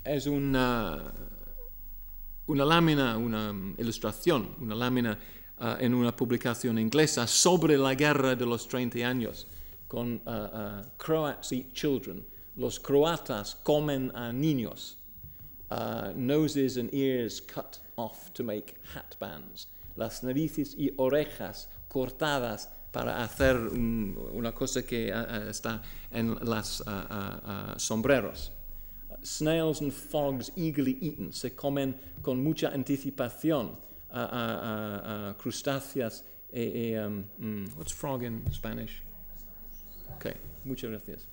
Es 0.04 0.26
una, 0.28 1.14
una 2.48 2.66
lámina, 2.66 3.18
una 3.18 3.54
ilustración, 3.78 4.56
una 4.60 4.76
lámina 4.76 5.18
uh, 5.62 5.78
en 5.80 5.94
una 5.94 6.16
publicación 6.16 6.78
inglesa 6.80 7.28
sobre 7.28 7.78
la 7.78 7.94
guerra 7.96 8.36
de 8.36 8.46
los 8.46 8.68
30 8.68 9.00
años 9.08 9.48
con 9.88 10.22
uh, 10.26 10.82
Croats 10.98 11.52
eat 11.52 11.74
children. 11.74 12.26
Los 12.58 12.80
croatas 12.80 13.56
comen 13.64 14.12
a 14.16 14.32
niños. 14.32 14.98
noses 16.16 16.78
and 16.78 16.94
ears 16.94 17.42
cut 17.42 17.80
off 17.98 18.32
to 18.34 18.44
make 18.44 18.76
hat 18.94 19.16
bands. 19.20 19.68
Las 19.96 20.22
narices 20.24 20.76
y 20.78 20.92
orejas 20.98 21.68
cortadas 21.90 22.70
para 22.92 23.24
hacer 23.24 23.56
un, 23.56 24.18
una 24.34 24.52
cosa 24.52 24.82
que 24.82 25.12
está 25.50 25.82
en 26.12 26.32
uh, 26.32 27.78
sombreros. 27.78 28.52
Snails 29.24 29.82
and 29.82 29.92
frogs 29.92 30.52
eagerly 30.56 30.98
eaten, 31.02 31.32
se 31.32 31.52
comen 31.52 31.96
con 32.22 32.44
mucha 32.44 32.70
anticipación 32.70 33.78
crustáceas 35.38 36.24
y, 36.54 36.96
um, 36.98 37.24
mm, 37.40 37.78
what's 37.78 37.94
frog 37.94 38.24
in 38.24 38.44
Spanish? 38.52 39.02
Okay, 40.18 40.34
muchas 40.66 40.90
gracias. 40.90 41.28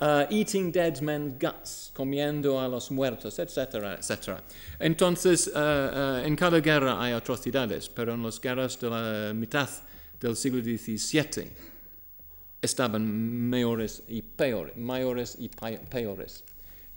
Uh, 0.00 0.26
eating 0.28 0.72
dead 0.72 1.00
men's 1.02 1.34
guts, 1.38 1.92
comiendo 1.94 2.60
a 2.60 2.68
los 2.68 2.90
muertos, 2.90 3.38
etcétera, 3.38 3.96
etcétera. 3.98 4.42
Entonces, 4.80 5.48
uh, 5.48 6.20
uh, 6.20 6.26
en 6.26 6.34
cada 6.34 6.60
guerra 6.60 7.00
hay 7.00 7.12
atrocidades, 7.12 7.88
pero 7.88 8.14
en 8.14 8.22
las 8.22 8.40
guerras 8.40 8.78
de 8.80 8.90
la 8.90 9.32
mitad 9.32 9.68
del 10.18 10.34
siglo 10.34 10.60
XVII 10.62 11.48
estaban 12.60 13.48
mayores 13.48 14.02
y 14.08 14.22
peores, 14.22 14.76
mayores 14.76 15.36
y 15.38 15.48
peores. 15.48 16.42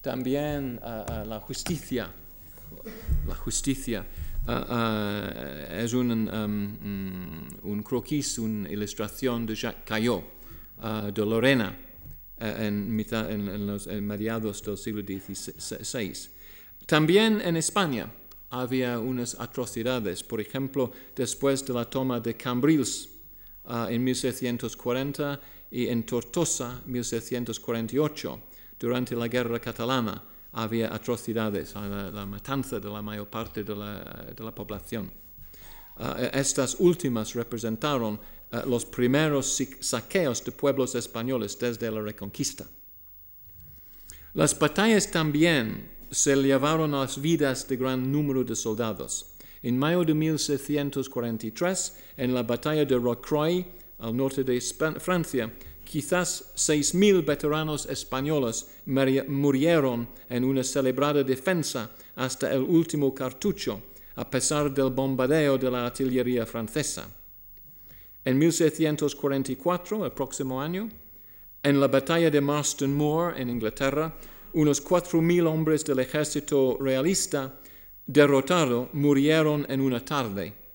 También 0.02 0.80
uh, 0.82 1.22
uh, 1.22 1.26
la 1.26 1.40
justicia, 1.40 2.10
la 3.28 3.36
justicia 3.36 4.06
uh, 4.48 5.74
es 5.74 5.94
un, 5.94 6.12
um, 6.12 6.78
mm, 6.82 7.48
un 7.64 7.84
croquis, 7.84 8.40
una 8.40 8.70
ilustración 8.70 9.46
de 9.46 9.56
Jacques 9.56 9.84
Caillot, 9.86 10.24
de 11.14 11.26
Lorena, 11.26 11.76
en, 12.40 12.96
mitad, 12.96 13.32
en, 13.32 13.48
en, 13.48 13.66
los 13.66 13.88
en 13.88 14.06
mediados 14.06 14.62
del 14.62 14.78
siglo 14.78 15.02
XVI. 15.02 16.30
También 16.86 17.42
en 17.42 17.58
España 17.58 18.12
había 18.50 19.00
unas 19.00 19.36
atrocidades, 19.40 20.24
por 20.24 20.40
ejemplo, 20.40 20.92
después 21.16 21.66
de 21.66 21.74
la 21.74 21.86
toma 21.86 22.20
de 22.20 22.36
Cambrils 22.36 23.10
uh, 23.66 23.88
en 23.90 24.04
1740 24.04 25.40
y 25.72 25.88
en 25.88 26.06
Tortosa 26.06 26.82
1748, 26.86 28.42
durante 28.80 29.16
la 29.16 29.28
guerra 29.28 29.60
catalana, 29.60 30.24
había 30.58 30.94
atrocidades, 30.94 31.76
la, 31.76 32.10
la 32.12 32.26
matanza 32.26 32.80
de 32.80 32.90
la 32.90 33.02
mayor 33.02 33.28
parte 33.28 33.64
de 33.64 33.76
la, 33.76 34.52
población. 34.56 35.12
Uh, 36.00 36.30
estas 36.34 36.76
últimas 36.80 37.34
representaron 37.34 38.16
uh, 38.16 38.70
los 38.70 38.86
primeros 38.86 39.62
saqueos 39.80 40.44
de 40.44 40.52
pueblos 40.52 40.96
españoles 40.96 41.58
desde 41.60 41.92
la 41.92 42.02
Reconquista. 42.02 42.66
Las 44.34 44.58
batallas 44.58 45.10
también 45.10 45.92
se 46.10 46.36
llevaron 46.36 46.94
a 46.94 47.02
las 47.02 47.22
vidas 47.22 47.68
de 47.68 47.78
gran 47.78 48.12
número 48.12 48.44
de 48.44 48.56
soldados. 48.56 49.34
En 49.62 49.78
mayo 49.78 50.04
de 50.04 50.14
1743, 50.14 51.98
en 52.18 52.34
la 52.34 52.44
batalla 52.44 52.86
de 52.86 52.98
Rocroi, 52.98 53.66
al 54.00 54.16
norte 54.16 54.44
de 54.44 54.62
Francia, 55.00 55.52
quizás 55.88 56.54
6.000 56.56 57.26
veteranos 57.26 57.86
españoles 57.86 58.68
murieron 58.86 60.08
en 60.30 60.44
una 60.44 60.64
celebrada 60.64 61.24
defensa 61.24 61.92
hasta 62.16 62.54
el 62.54 62.62
último 62.62 63.14
cartucho, 63.14 63.82
a 64.16 64.30
pesar 64.30 64.74
del 64.74 64.90
bombardeo 64.90 65.58
de 65.58 65.72
la 65.72 65.86
artillería 65.86 66.46
francesa. 66.46 67.10
En 68.26 68.38
1744, 68.38 70.06
el 70.06 70.12
próximo 70.12 70.62
año, 70.62 70.90
en 71.64 71.80
la 71.80 71.88
batalla 71.88 72.30
de 72.30 72.42
Marston 72.42 72.94
Moor 72.94 73.40
en 73.40 73.50
Inglaterra, 73.50 74.14
unos 74.54 74.84
4.000 74.84 75.48
hombres 75.48 75.86
del 75.86 76.00
ejército 76.00 76.78
realista 76.80 77.60
derrotado 78.06 78.90
murieron 78.94 79.66
en 79.70 79.82
una 79.82 80.04
tarde. 80.04 80.67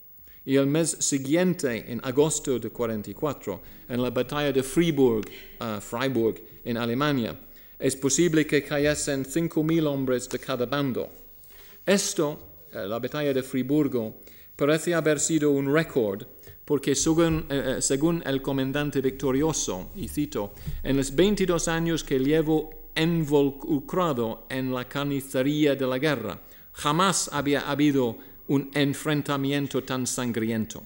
Y 0.45 0.57
el 0.57 0.67
mes 0.67 0.97
siguiente, 0.99 1.85
en 1.93 2.01
agosto 2.03 2.59
de 2.59 2.71
44, 2.71 3.61
en 3.89 4.03
la 4.03 4.11
batalla 4.11 4.53
de 4.53 4.63
Fribourg, 4.63 5.25
uh, 5.61 5.81
Freiburg, 5.81 6.43
en 6.65 6.77
Alemania, 6.77 7.39
es 7.79 7.95
posible 7.95 8.45
que 8.47 8.63
cayesen 8.63 9.25
5.000 9.25 9.87
hombres 9.87 10.29
de 10.29 10.39
cada 10.41 10.67
bando. 10.67 11.09
Esto, 11.87 12.39
uh, 12.75 12.89
la 12.89 12.99
batalla 12.99 13.33
de 13.33 13.43
Friburgo, 13.43 14.21
parece 14.57 14.95
haber 14.95 15.21
sido 15.21 15.51
un 15.51 15.73
récord 15.73 16.27
porque 16.65 16.95
según, 16.95 17.47
uh, 17.51 17.81
según, 17.81 18.23
el 18.27 18.43
comandante 18.43 19.01
victorioso, 19.01 19.91
y 19.95 20.09
cito, 20.09 20.55
en 20.83 20.97
los 20.97 21.15
22 21.15 21.69
años 21.69 22.03
que 22.03 22.19
llevo 22.19 22.91
involucrado 22.97 24.47
en 24.49 24.73
la 24.73 24.89
carnicería 24.89 25.77
de 25.77 25.87
la 25.87 25.99
guerra, 25.99 26.41
Jamás 26.73 27.29
había 27.33 27.61
habido 27.71 28.17
un 28.49 28.71
enfrentamiento 28.75 29.83
tan 29.85 30.07
sangriento. 30.07 30.83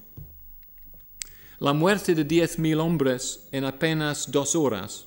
La 1.59 1.73
muerte 1.73 2.15
de 2.15 2.25
diez 2.25 2.59
mil 2.59 2.81
hombres 2.81 3.49
en 3.51 3.65
apenas 3.65 4.31
dos 4.31 4.55
horas 4.55 5.07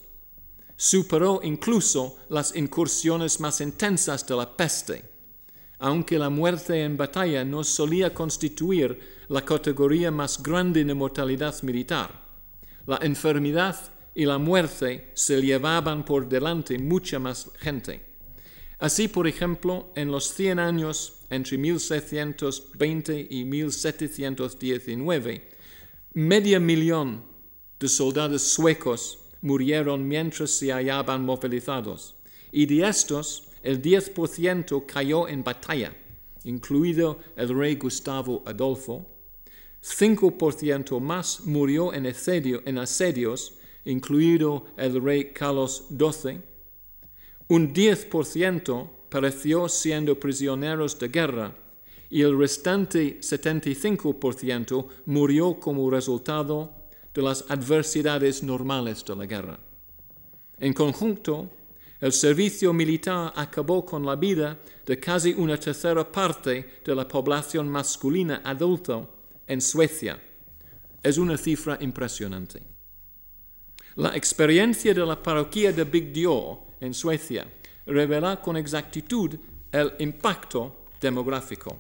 superó 0.76 1.42
incluso 1.44 2.18
las 2.30 2.56
incursiones 2.56 3.40
más 3.40 3.62
intensas 3.62 4.26
de 4.26 4.36
la 4.36 4.56
peste, 4.58 5.04
aunque 5.78 6.18
la 6.18 6.30
muerte 6.30 6.84
en 6.84 6.98
batalla 6.98 7.44
no 7.46 7.64
solía 7.64 8.14
constituir 8.14 9.00
la 9.28 9.44
categoría 9.46 10.10
más 10.10 10.42
grande 10.42 10.84
de 10.84 10.94
mortalidad 10.94 11.62
militar. 11.62 12.10
La 12.88 12.98
enfermedad 13.02 13.76
y 14.16 14.26
la 14.26 14.38
muerte 14.38 15.12
se 15.14 15.42
llevaban 15.42 16.04
por 16.04 16.28
delante 16.28 16.80
mucha 16.80 17.20
más 17.20 17.52
gente. 17.60 18.04
Así, 18.80 19.08
por 19.08 19.28
ejemplo, 19.28 19.92
en 19.96 20.12
los 20.12 20.34
100 20.34 20.60
años 20.60 21.19
entre 21.30 21.58
1720 21.58 23.28
y 23.30 23.46
1719, 23.46 25.50
medio 26.14 26.60
millón 26.60 27.24
de 27.80 27.88
soldados 27.88 28.42
suecos 28.42 29.20
murieron 29.42 30.08
mientras 30.08 30.52
se 30.52 30.72
hallaban 30.72 31.24
movilizados, 31.24 32.16
y 32.52 32.66
de 32.66 32.88
estos 32.88 33.48
el 33.64 33.82
10% 33.82 34.86
cayó 34.86 35.28
en 35.28 35.44
batalla, 35.44 35.96
incluido 36.44 37.20
el 37.36 37.56
rey 37.56 37.76
Gustavo 37.76 38.44
Adolfo, 38.46 39.06
5% 39.82 41.00
más 41.00 41.42
murió 41.46 41.94
en, 41.94 42.06
en 42.06 42.78
asedios, 42.78 43.54
incluido 43.86 44.66
el 44.78 45.02
rey 45.02 45.32
Carlos 45.32 45.86
XII, 45.90 46.42
un 47.48 47.74
10% 47.74 48.90
pereció 49.10 49.68
siendo 49.68 50.20
prisioneros 50.20 50.98
de 51.00 51.08
guerra 51.10 51.56
y 52.10 52.22
el 52.22 52.38
restante 52.38 53.20
75% 53.20 54.88
murió 55.06 55.60
como 55.60 55.90
resultado 55.90 56.74
de 57.14 57.22
las 57.22 57.46
adversidades 57.50 58.44
normales 58.44 59.04
de 59.06 59.16
la 59.16 59.26
guerra. 59.26 59.60
En 60.60 60.74
conjunto, 60.74 61.50
el 62.02 62.14
servicio 62.14 62.74
militar 62.74 63.34
acabó 63.36 63.86
con 63.86 64.06
la 64.06 64.16
vida 64.16 64.58
de 64.86 65.00
casi 65.00 65.34
una 65.34 65.58
tercera 65.58 66.10
parte 66.10 66.82
de 66.84 66.96
la 66.96 67.08
población 67.08 67.68
masculina 67.68 68.42
adulta 68.44 69.06
en 69.48 69.62
Suecia. 69.62 70.20
Es 71.04 71.18
una 71.18 71.38
cifra 71.38 71.78
impresionante. 71.82 72.62
La 73.96 74.16
experiencia 74.16 74.94
de 74.94 75.06
la 75.06 75.22
parroquia 75.22 75.74
de 75.74 75.84
Big 75.84 76.14
Dio 76.14 76.60
en 76.80 76.94
Suecia 76.94 77.46
revela 77.90 78.42
con 78.42 78.56
exactitud 78.56 79.36
el 79.72 79.94
impacto 80.00 80.86
demográfico. 81.02 81.80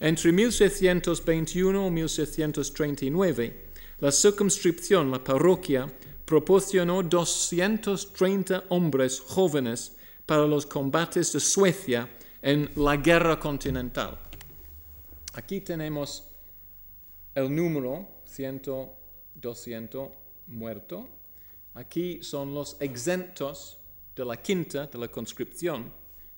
Entre 0.00 0.32
1721 0.32 1.86
y 1.86 1.90
1739, 1.90 3.64
la 4.00 4.12
circunscripción, 4.12 5.10
la 5.10 5.22
parroquia, 5.22 5.92
proporcionó 6.24 7.02
230 7.02 8.64
hombres 8.68 9.20
jóvenes 9.20 9.96
para 10.26 10.46
los 10.46 10.66
combates 10.66 11.32
de 11.32 11.40
Suecia 11.40 12.08
en 12.42 12.70
la 12.76 12.96
guerra 12.96 13.40
continental. 13.40 14.18
Aquí 15.32 15.60
tenemos 15.60 16.24
el 17.34 17.54
número 17.54 18.06
100, 18.26 18.62
200 19.34 20.08
muerto 20.48 21.08
Aquí 21.78 22.24
son 22.24 22.54
los 22.54 22.76
exentos 22.80 23.77
de 24.18 24.24
la 24.24 24.36
quinta, 24.36 24.86
de 24.86 24.98
la 24.98 25.06
conscripción, 25.06 25.92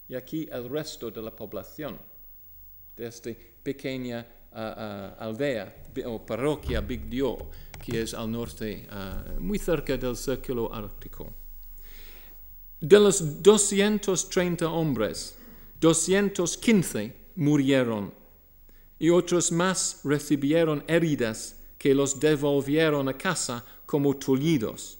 y 0.06 0.14
aquí 0.14 0.46
el 0.52 0.68
resto 0.68 1.10
de 1.10 1.22
la 1.22 1.34
población 1.34 1.98
de 2.94 3.06
esta 3.06 3.30
pequeña 3.62 4.26
uh, 4.52 4.58
uh, 4.58 5.24
aldea 5.24 5.74
o 6.04 6.18
parroquia 6.18 6.82
Big 6.82 7.08
Dio, 7.08 7.38
que 7.82 8.02
es 8.02 8.12
al 8.12 8.30
norte, 8.30 8.86
uh, 8.92 9.40
muy 9.40 9.58
cerca 9.58 9.96
del 9.96 10.14
círculo 10.14 10.72
ártico. 10.72 11.32
De 12.78 12.98
los 12.98 13.42
230 13.42 14.68
hombres, 14.68 15.36
215 15.80 17.16
murieron 17.36 18.12
y 18.98 19.08
otros 19.08 19.50
más 19.50 20.00
recibieron 20.04 20.84
heridas 20.86 21.56
que 21.78 21.94
los 21.94 22.20
devolvieron 22.20 23.08
a 23.08 23.16
casa 23.16 23.64
como 23.86 24.14
tullidos 24.16 24.99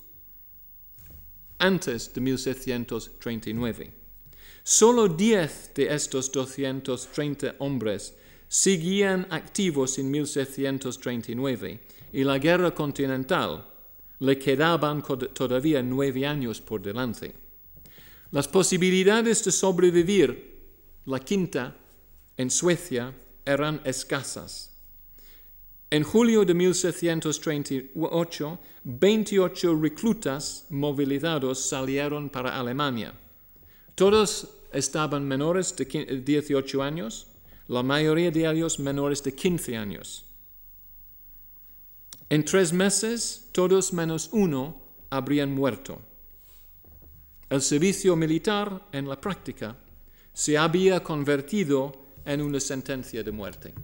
antes 1.60 2.12
de 2.12 2.20
1739. 2.20 3.92
Solo 4.64 5.08
10 5.08 5.72
de 5.74 5.94
estos 5.94 6.32
230 6.32 7.54
hombres 7.58 8.14
seguían 8.48 9.26
activos 9.30 9.98
en 9.98 10.10
1739 10.10 11.80
y 12.12 12.24
la 12.24 12.38
guerra 12.38 12.74
continental 12.74 13.66
le 14.18 14.38
quedaban 14.38 15.02
todavía 15.32 15.82
nueve 15.82 16.26
años 16.26 16.60
por 16.60 16.82
delante. 16.82 17.32
Las 18.32 18.48
posibilidades 18.48 19.44
de 19.44 19.52
sobrevivir 19.52 20.50
la 21.06 21.20
quinta 21.20 21.76
en 22.36 22.50
Suecia 22.50 23.14
eran 23.44 23.80
escasas. 23.84 24.70
En 25.92 26.04
julio 26.04 26.44
de 26.44 26.54
1738, 26.54 28.58
28 28.84 29.74
reclutas 29.74 30.66
movilizados 30.70 31.68
salieron 31.68 32.30
para 32.30 32.60
Alemania. 32.60 33.12
Todos 33.96 34.46
estaban 34.72 35.26
menores 35.26 35.74
de 35.74 36.22
18 36.24 36.82
años, 36.82 37.26
la 37.66 37.82
mayoría 37.82 38.30
de 38.30 38.48
ellos 38.48 38.78
menores 38.78 39.20
de 39.24 39.34
15 39.34 39.76
años. 39.76 40.24
En 42.28 42.44
tres 42.44 42.72
meses, 42.72 43.48
todos 43.50 43.92
menos 43.92 44.28
uno 44.30 44.80
habrían 45.10 45.52
muerto. 45.52 46.00
El 47.48 47.62
servicio 47.62 48.14
militar, 48.14 48.86
en 48.92 49.08
la 49.08 49.20
práctica, 49.20 49.76
se 50.32 50.56
había 50.56 51.02
convertido 51.02 51.90
en 52.24 52.42
una 52.42 52.60
sentencia 52.60 53.24
de 53.24 53.32
muerte. 53.32 53.74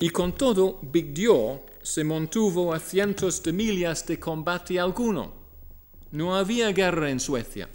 Y 0.00 0.10
con 0.10 0.32
todo, 0.32 0.78
Big 0.82 1.12
Dio 1.12 1.62
se 1.82 2.04
mantuvo 2.04 2.72
a 2.72 2.80
cientos 2.80 3.42
de 3.42 3.52
millas 3.52 4.06
de 4.06 4.18
combate 4.18 4.78
alguno. 4.78 5.32
No 6.12 6.34
había 6.36 6.72
guerra 6.72 7.10
en 7.10 7.20
Suecia. 7.20 7.68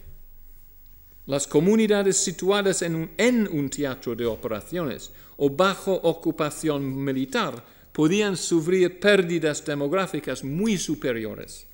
Las 1.25 1.45
comunidades 1.45 2.17
situadas 2.17 2.81
en 2.81 2.95
un, 2.95 3.11
en 3.17 3.47
un 3.47 3.69
teatro 3.69 4.15
de 4.15 4.25
operaciones 4.25 5.11
o 5.37 5.49
bajo 5.49 5.93
ocupación 5.93 7.03
militar 7.03 7.63
podían 7.91 8.37
sufrir 8.37 8.99
pérdidas 8.99 9.65
demográficas 9.65 10.43
muy 10.43 10.77
superiores. 10.77 11.67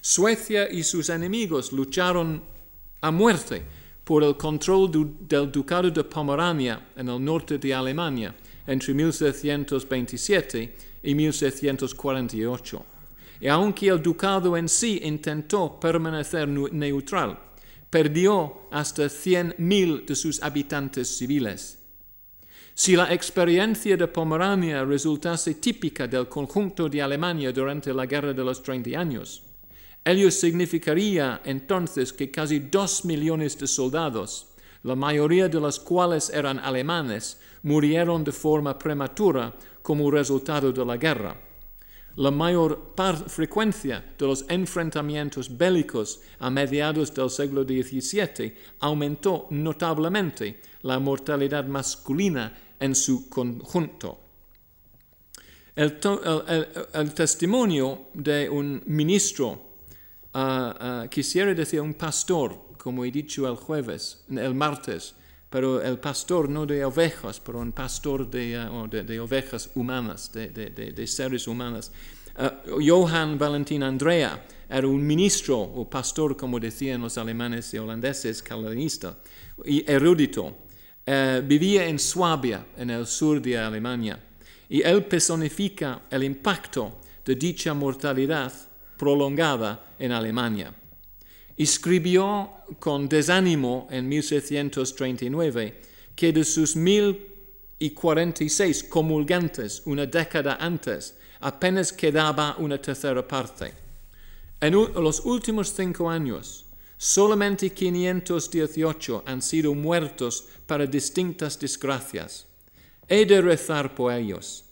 Suecia 0.00 0.70
y 0.70 0.82
sus 0.82 1.08
enemigos 1.08 1.72
lucharon 1.72 2.42
a 3.00 3.10
muerte 3.10 3.62
por 4.04 4.24
el 4.24 4.36
control 4.36 4.90
del 5.20 5.50
Ducado 5.50 5.90
de 5.90 6.04
Pomerania 6.04 6.88
en 6.96 7.08
el 7.08 7.24
norte 7.24 7.58
de 7.58 7.72
Alemania 7.72 8.34
entre 8.66 8.94
1727 8.94 10.76
y 11.02 11.14
1748. 11.14 12.86
Y 13.40 13.48
aunque 13.48 13.88
el 13.88 14.00
ducado 14.00 14.56
en 14.56 14.68
sí 14.68 15.00
intentó 15.02 15.78
permanecer 15.80 16.48
neutral, 16.48 17.38
perdió 17.90 18.68
hasta 18.70 19.04
100.000 19.04 20.06
de 20.06 20.14
sus 20.14 20.42
habitantes 20.42 21.16
civiles. 21.18 21.78
Si 22.74 22.96
la 22.96 23.12
experiencia 23.12 23.96
de 23.96 24.06
Pomerania 24.08 24.84
resultase 24.84 25.54
típica 25.56 26.08
del 26.08 26.26
conjunto 26.26 26.88
de 26.88 27.02
Alemania 27.02 27.52
durante 27.52 27.92
la 27.92 28.06
Guerra 28.06 28.32
de 28.32 28.42
los 28.42 28.62
30 28.62 28.98
años, 28.98 29.42
ello 30.04 30.30
significaría 30.30 31.42
entonces 31.44 32.12
que 32.12 32.30
casi 32.30 32.60
dos 32.60 33.04
millones 33.04 33.58
de 33.58 33.66
soldados, 33.66 34.48
la 34.82 34.96
mayoría 34.96 35.48
de 35.48 35.60
los 35.60 35.78
cuales 35.78 36.30
eran 36.30 36.58
alemanes, 36.58 37.38
murieron 37.62 38.24
de 38.24 38.32
forma 38.32 38.78
prematura 38.78 39.54
como 39.82 40.10
resultado 40.10 40.72
de 40.72 40.84
la 40.84 40.96
guerra. 40.96 41.36
La 42.16 42.30
mayor 42.30 42.92
frecuencia 43.28 44.04
de 44.18 44.26
los 44.26 44.44
enfrentamientos 44.48 45.56
bélicos 45.56 46.20
a 46.40 46.50
mediados 46.50 47.14
del 47.14 47.30
siglo 47.30 47.64
XVII 47.64 48.54
aumentó 48.80 49.46
notablemente 49.50 50.60
la 50.82 50.98
mortalidad 50.98 51.64
masculina 51.64 52.52
en 52.78 52.94
su 52.94 53.30
conjunto. 53.30 54.18
El, 55.74 55.98
testimonio 57.14 58.10
de 58.12 58.50
un 58.50 58.82
ministro, 58.86 59.70
uh, 60.34 61.08
quisiera 61.08 61.54
decir 61.54 61.80
un 61.80 61.94
pastor, 61.94 62.71
como 62.82 63.04
he 63.04 63.12
dicho 63.12 63.46
el 63.46 63.54
jueves, 63.54 64.24
el 64.28 64.56
martes, 64.56 65.14
pero 65.48 65.80
el 65.80 66.00
pastor 66.00 66.48
no 66.48 66.66
de 66.66 66.84
ovejas, 66.84 67.38
pero 67.38 67.60
un 67.60 67.70
pastor 67.70 68.28
de, 68.28 68.58
uh, 68.58 69.22
ovejas 69.22 69.70
humanas, 69.76 70.32
de, 70.32 71.06
seres 71.06 71.46
humanos. 71.46 71.92
Uh, 72.36 72.80
Johann 72.84 73.38
Valentin 73.38 73.84
Andrea 73.84 74.44
era 74.68 74.88
un 74.88 75.06
ministro 75.06 75.60
o 75.60 75.88
pastor, 75.88 76.36
como 76.36 76.58
decían 76.58 77.02
los 77.02 77.16
alemanes 77.18 77.72
y 77.72 77.78
holandeses, 77.78 78.42
calvinista 78.42 79.16
y 79.64 79.88
erudito. 79.88 80.46
Uh, 81.06 81.40
vivía 81.46 81.86
en 81.86 82.00
Suabia, 82.00 82.66
en 82.76 82.90
el 82.90 83.06
sur 83.06 83.40
de 83.40 83.58
Alemania, 83.58 84.18
y 84.68 84.82
él 84.82 85.04
personifica 85.04 86.02
el 86.10 86.24
impacto 86.24 86.98
de 87.24 87.36
dicha 87.36 87.74
mortalidad 87.74 88.52
prolongada 88.98 89.94
en 90.00 90.10
Alemania. 90.10 90.81
Escribió 91.62 92.50
con 92.80 93.08
desánimo 93.08 93.86
en 93.88 94.08
1739 94.08 95.80
que 96.16 96.32
de 96.32 96.44
sus 96.44 96.74
1046 96.74 98.82
comulgantes 98.84 99.82
una 99.84 100.06
década 100.06 100.56
antes 100.56 101.16
apenas 101.38 101.92
quedaba 101.92 102.56
una 102.58 102.82
tercera 102.82 103.28
parte. 103.28 103.72
En 104.60 104.72
los 104.72 105.20
últimos 105.24 105.72
cinco 105.72 106.10
años, 106.10 106.64
solamente 106.96 107.70
518 107.70 109.22
han 109.24 109.40
sido 109.40 109.72
muertos 109.72 110.48
para 110.66 110.84
distintas 110.84 111.60
desgracias. 111.60 112.48
He 113.08 113.24
de 113.24 113.40
rezar 113.40 113.94
por 113.94 114.12
ellos, 114.12 114.64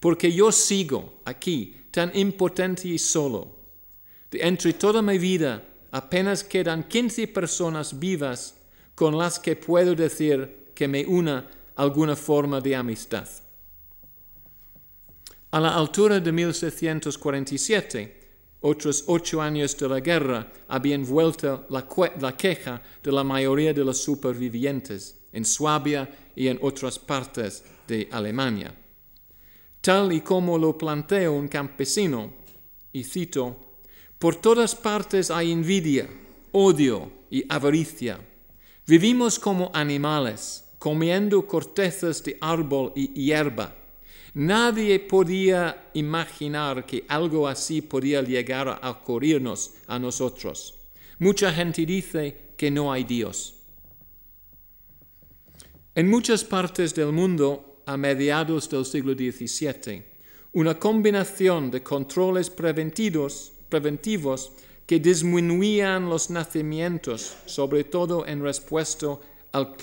porque 0.00 0.32
yo 0.32 0.50
sigo 0.50 1.20
aquí 1.26 1.76
tan 1.90 2.10
impotente 2.16 2.88
y 2.88 2.98
solo. 2.98 3.54
De 4.30 4.40
entre 4.40 4.72
toda 4.72 5.02
mi 5.02 5.18
vida 5.18 5.62
apenas 5.90 6.44
quedan 6.44 6.84
15 6.84 7.28
personas 7.28 7.98
vivas 7.98 8.54
con 8.94 9.16
las 9.16 9.38
que 9.38 9.56
puedo 9.56 9.94
decir 9.94 10.72
que 10.74 10.88
me 10.88 11.04
una 11.06 11.46
alguna 11.76 12.16
forma 12.16 12.60
de 12.60 12.74
amistad. 12.74 13.28
A 15.50 15.60
la 15.60 15.74
altura 15.74 16.20
de 16.20 16.32
1747, 16.32 18.18
otros 18.60 19.04
ocho 19.06 19.40
años 19.40 19.76
de 19.78 19.88
la 19.88 20.00
guerra 20.00 20.52
habían 20.66 21.06
vuelto 21.06 21.66
la, 21.70 22.36
queja 22.36 22.82
de 23.02 23.12
la 23.12 23.22
mayoría 23.22 23.72
de 23.72 23.84
los 23.84 24.02
supervivientes 24.02 25.16
en 25.32 25.44
Suabia 25.44 26.10
y 26.34 26.48
en 26.48 26.58
otras 26.60 26.98
partes 26.98 27.64
de 27.86 28.08
Alemania. 28.10 28.74
Tal 29.80 30.12
y 30.12 30.20
como 30.20 30.58
lo 30.58 30.76
planteó 30.76 31.32
un 31.32 31.46
campesino, 31.46 32.32
y 32.92 33.04
cito, 33.04 33.67
por 34.18 34.36
todas 34.36 34.74
partes 34.74 35.30
hay 35.30 35.52
envidia, 35.52 36.08
odio 36.52 37.10
y 37.30 37.44
avaricia. 37.48 38.18
Vivimos 38.86 39.38
como 39.38 39.70
animales, 39.74 40.64
comiendo 40.78 41.46
cortezas 41.46 42.24
de 42.24 42.36
árbol 42.40 42.92
y 42.96 43.12
hierba. 43.12 43.76
Nadie 44.34 44.98
podía 45.00 45.90
imaginar 45.94 46.84
que 46.84 47.04
algo 47.08 47.46
así 47.46 47.80
podía 47.80 48.22
llegar 48.22 48.78
a 48.82 48.90
ocurrirnos 48.90 49.74
a 49.86 49.98
nosotros. 49.98 50.78
Mucha 51.18 51.52
gente 51.52 51.86
dice 51.86 52.52
que 52.56 52.70
no 52.70 52.92
hay 52.92 53.04
Dios. 53.04 53.54
En 55.94 56.08
muchas 56.08 56.44
partes 56.44 56.94
del 56.94 57.12
mundo, 57.12 57.82
a 57.86 57.96
mediados 57.96 58.68
del 58.68 58.84
siglo 58.84 59.14
XVII, 59.14 60.04
una 60.52 60.78
combinación 60.78 61.70
de 61.70 61.82
controles 61.82 62.50
preventivos 62.50 63.52
preventivos 63.68 64.52
que 64.86 64.98
disminuían 64.98 66.08
los 66.08 66.30
nacimientos, 66.30 67.36
sobre 67.44 67.84
todo 67.84 68.26
en 68.26 68.42
respuesta 68.42 69.18
al 69.52 69.76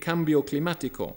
cambio 0.00 0.44
climático, 0.44 1.16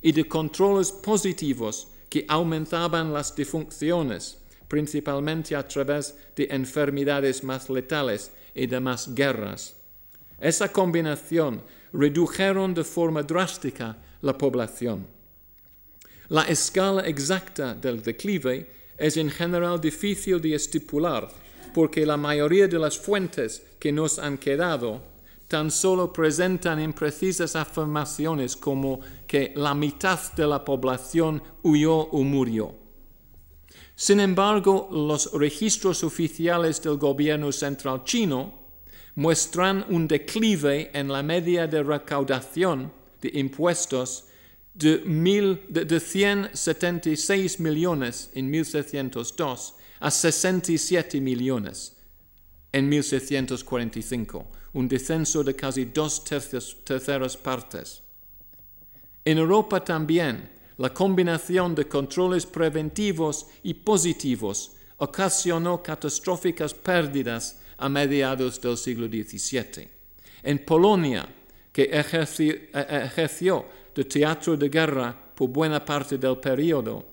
y 0.00 0.12
de 0.12 0.28
controles 0.28 0.92
positivos 0.92 1.88
que 2.08 2.24
aumentaban 2.28 3.12
las 3.12 3.34
defunciones, 3.34 4.38
principalmente 4.68 5.56
a 5.56 5.66
través 5.66 6.14
de 6.36 6.46
enfermedades 6.50 7.42
más 7.42 7.68
letales 7.68 8.30
y 8.54 8.66
de 8.66 8.78
más 8.80 9.12
guerras. 9.14 9.74
Esa 10.40 10.70
combinación 10.70 11.60
redujeron 11.92 12.74
de 12.74 12.84
forma 12.84 13.22
drástica 13.22 13.96
la 14.22 14.38
población. 14.38 15.06
La 16.28 16.42
escala 16.42 17.02
exacta 17.08 17.74
del 17.74 18.02
declive 18.02 18.70
es 18.96 19.16
en 19.16 19.30
general 19.30 19.80
difícil 19.80 20.40
de 20.40 20.54
estipular 20.54 21.28
porque 21.72 22.04
la 22.06 22.16
mayoría 22.16 22.68
de 22.68 22.78
las 22.78 22.98
fuentes 22.98 23.62
que 23.78 23.92
nos 23.92 24.18
han 24.18 24.38
quedado 24.38 25.02
tan 25.48 25.70
solo 25.70 26.12
presentan 26.12 26.80
imprecisas 26.80 27.56
afirmaciones 27.56 28.54
como 28.54 29.00
que 29.26 29.52
la 29.56 29.74
mitad 29.74 30.20
de 30.34 30.46
la 30.46 30.62
población 30.64 31.42
huyó 31.62 31.96
o 31.96 32.22
murió. 32.22 32.74
Sin 33.96 34.20
embargo, 34.20 34.88
los 34.92 35.32
registros 35.32 36.04
oficiales 36.04 36.82
del 36.82 36.98
gobierno 36.98 37.50
central 37.50 38.04
chino 38.04 38.52
muestran 39.16 39.84
un 39.88 40.06
declive 40.06 40.90
en 40.92 41.08
la 41.08 41.22
media 41.22 41.66
de 41.66 41.82
recaudación 41.82 42.92
de 43.20 43.30
impuestos 43.34 44.26
de, 44.74 44.98
de 45.68 46.00
176 46.00 47.58
millones 47.58 48.30
en 48.34 48.50
1702 48.50 49.74
a 50.00 50.10
67 50.10 51.20
millones 51.20 51.96
en 52.72 52.88
1745, 52.88 54.46
un 54.74 54.88
descenso 54.88 55.42
de 55.42 55.54
casi 55.54 55.86
dos 55.86 56.22
terceras 56.24 57.36
partes. 57.36 58.02
En 59.24 59.38
Europa 59.38 59.84
también, 59.84 60.50
la 60.76 60.94
combinación 60.94 61.74
de 61.74 61.88
controles 61.88 62.46
preventivos 62.46 63.46
y 63.62 63.74
positivos 63.74 64.72
ocasionó 64.98 65.82
catastróficas 65.82 66.72
pérdidas 66.74 67.60
a 67.78 67.88
mediados 67.88 68.60
del 68.60 68.76
siglo 68.76 69.06
XVII. 69.06 69.88
En 70.42 70.64
Polonia, 70.64 71.28
que 71.72 71.84
ejerció 71.92 73.66
de 73.94 74.04
teatro 74.04 74.56
de 74.56 74.68
guerra 74.68 75.16
por 75.34 75.48
buena 75.50 75.84
parte 75.84 76.18
del 76.18 76.38
periodo, 76.38 77.04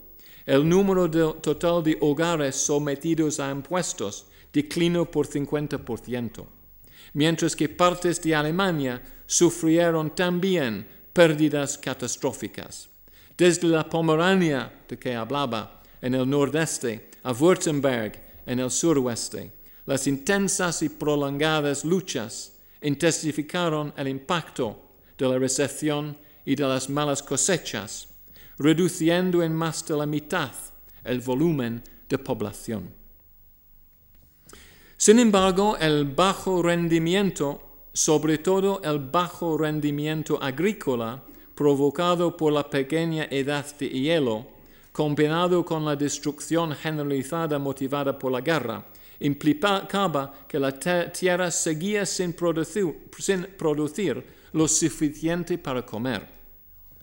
el 0.46 0.68
número 0.68 1.10
total 1.10 1.84
de 1.84 1.98
hogares 2.02 2.56
sometidos 2.56 3.40
a 3.40 3.50
impuestos 3.50 4.26
declinó 4.54 5.06
por 5.06 5.28
50%, 5.28 6.46
mientras 7.14 7.56
que 7.56 7.68
partes 7.68 8.22
de 8.22 8.36
Alemania 8.36 9.02
sufrieron 9.26 10.16
también 10.16 10.88
pérdidas 11.12 11.78
catastróficas. 11.78 12.90
Desde 13.38 13.68
la 13.68 13.90
Pomerania, 13.90 14.72
de 14.88 14.98
que 14.98 15.16
hablaba, 15.16 15.82
en 16.02 16.14
el 16.14 16.30
nordeste, 16.30 17.10
a 17.24 17.34
Württemberg, 17.34 18.22
en 18.46 18.60
el 18.60 18.70
suroeste, 18.70 19.52
las 19.86 20.08
intensas 20.08 20.82
y 20.82 20.90
prolongadas 20.90 21.84
luchas 21.84 22.54
intensificaron 22.82 23.94
el 23.98 24.08
impacto 24.08 24.80
de 25.18 25.28
la 25.28 25.40
recesión 25.40 26.18
y 26.46 26.56
de 26.56 26.64
las 26.64 26.90
malas 26.90 27.24
cosechas, 27.24 28.08
reduciendo 28.58 29.44
en 29.44 29.54
más 29.54 29.86
de 29.86 29.98
la 29.98 30.06
mitad 30.06 30.52
el 31.04 31.22
volumen 31.22 31.84
de 32.10 32.18
población. 32.18 32.90
Sin 34.98 35.20
embargo, 35.20 35.78
el 35.78 36.06
bajo 36.06 36.64
rendimiento, 36.64 37.62
sobre 37.94 38.38
todo 38.38 38.82
el 38.84 39.00
bajo 39.00 39.58
rendimiento 39.58 40.42
agrícola, 40.42 41.24
provocado 41.54 42.36
por 42.36 42.54
la 42.54 42.70
pequeña 42.70 43.28
edad 43.30 43.66
de 43.78 43.90
hielo, 43.90 44.48
combinado 44.92 45.64
con 45.66 45.84
la 45.86 45.96
destrucción 45.96 46.74
generalizada 46.74 47.60
motivada 47.60 48.18
por 48.18 48.32
la 48.32 48.42
guerra, 48.42 48.86
implicaba 49.20 50.46
que 50.48 50.60
la 50.60 50.72
tierra 50.72 51.52
seguía 51.52 52.06
sin 52.06 52.34
producir, 52.34 54.24
lo 54.54 54.68
suficiente 54.70 55.58
para 55.58 55.86
comer, 55.86 56.26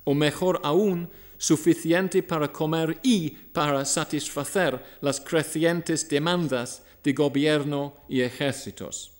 o 0.04 0.14
mejor 0.14 0.60
aún, 0.64 1.08
suficiente 1.42 2.22
para 2.22 2.52
comer 2.52 3.00
y 3.02 3.30
para 3.30 3.84
satisfacer 3.84 4.80
las 5.00 5.20
crecientes 5.20 6.08
demandas 6.08 6.84
de 7.02 7.12
gobierno 7.12 7.96
y 8.08 8.20
ejércitos. 8.20 9.10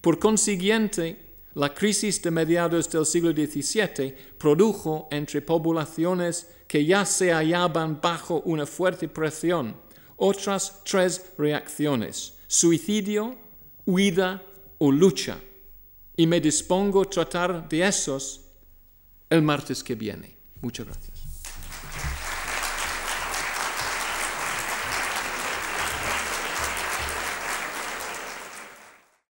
Por 0.00 0.18
consiguiente, 0.18 1.16
la 1.54 1.72
crisis 1.72 2.20
de 2.20 2.32
mediados 2.32 2.90
del 2.90 3.06
siglo 3.06 3.30
XVII 3.30 4.12
produjo 4.36 5.06
entre 5.12 5.42
poblaciones 5.42 6.48
que 6.66 6.84
ya 6.84 7.06
se 7.06 7.32
hallaban 7.32 8.00
bajo 8.02 8.42
una 8.46 8.66
fuerte 8.66 9.06
presión 9.06 9.76
otras 10.16 10.82
tres 10.84 11.32
reacciones, 11.38 12.34
suicidio, 12.48 13.36
huida 13.86 14.42
o 14.78 14.90
lucha. 14.90 15.38
Y 16.16 16.26
me 16.26 16.40
dispongo 16.40 17.02
a 17.02 17.10
tratar 17.10 17.68
de 17.68 17.86
esos 17.86 18.40
el 19.30 19.42
martes 19.42 19.84
que 19.84 19.94
viene. 19.94 20.36
Muchas 20.60 20.86
gracias. 20.86 21.13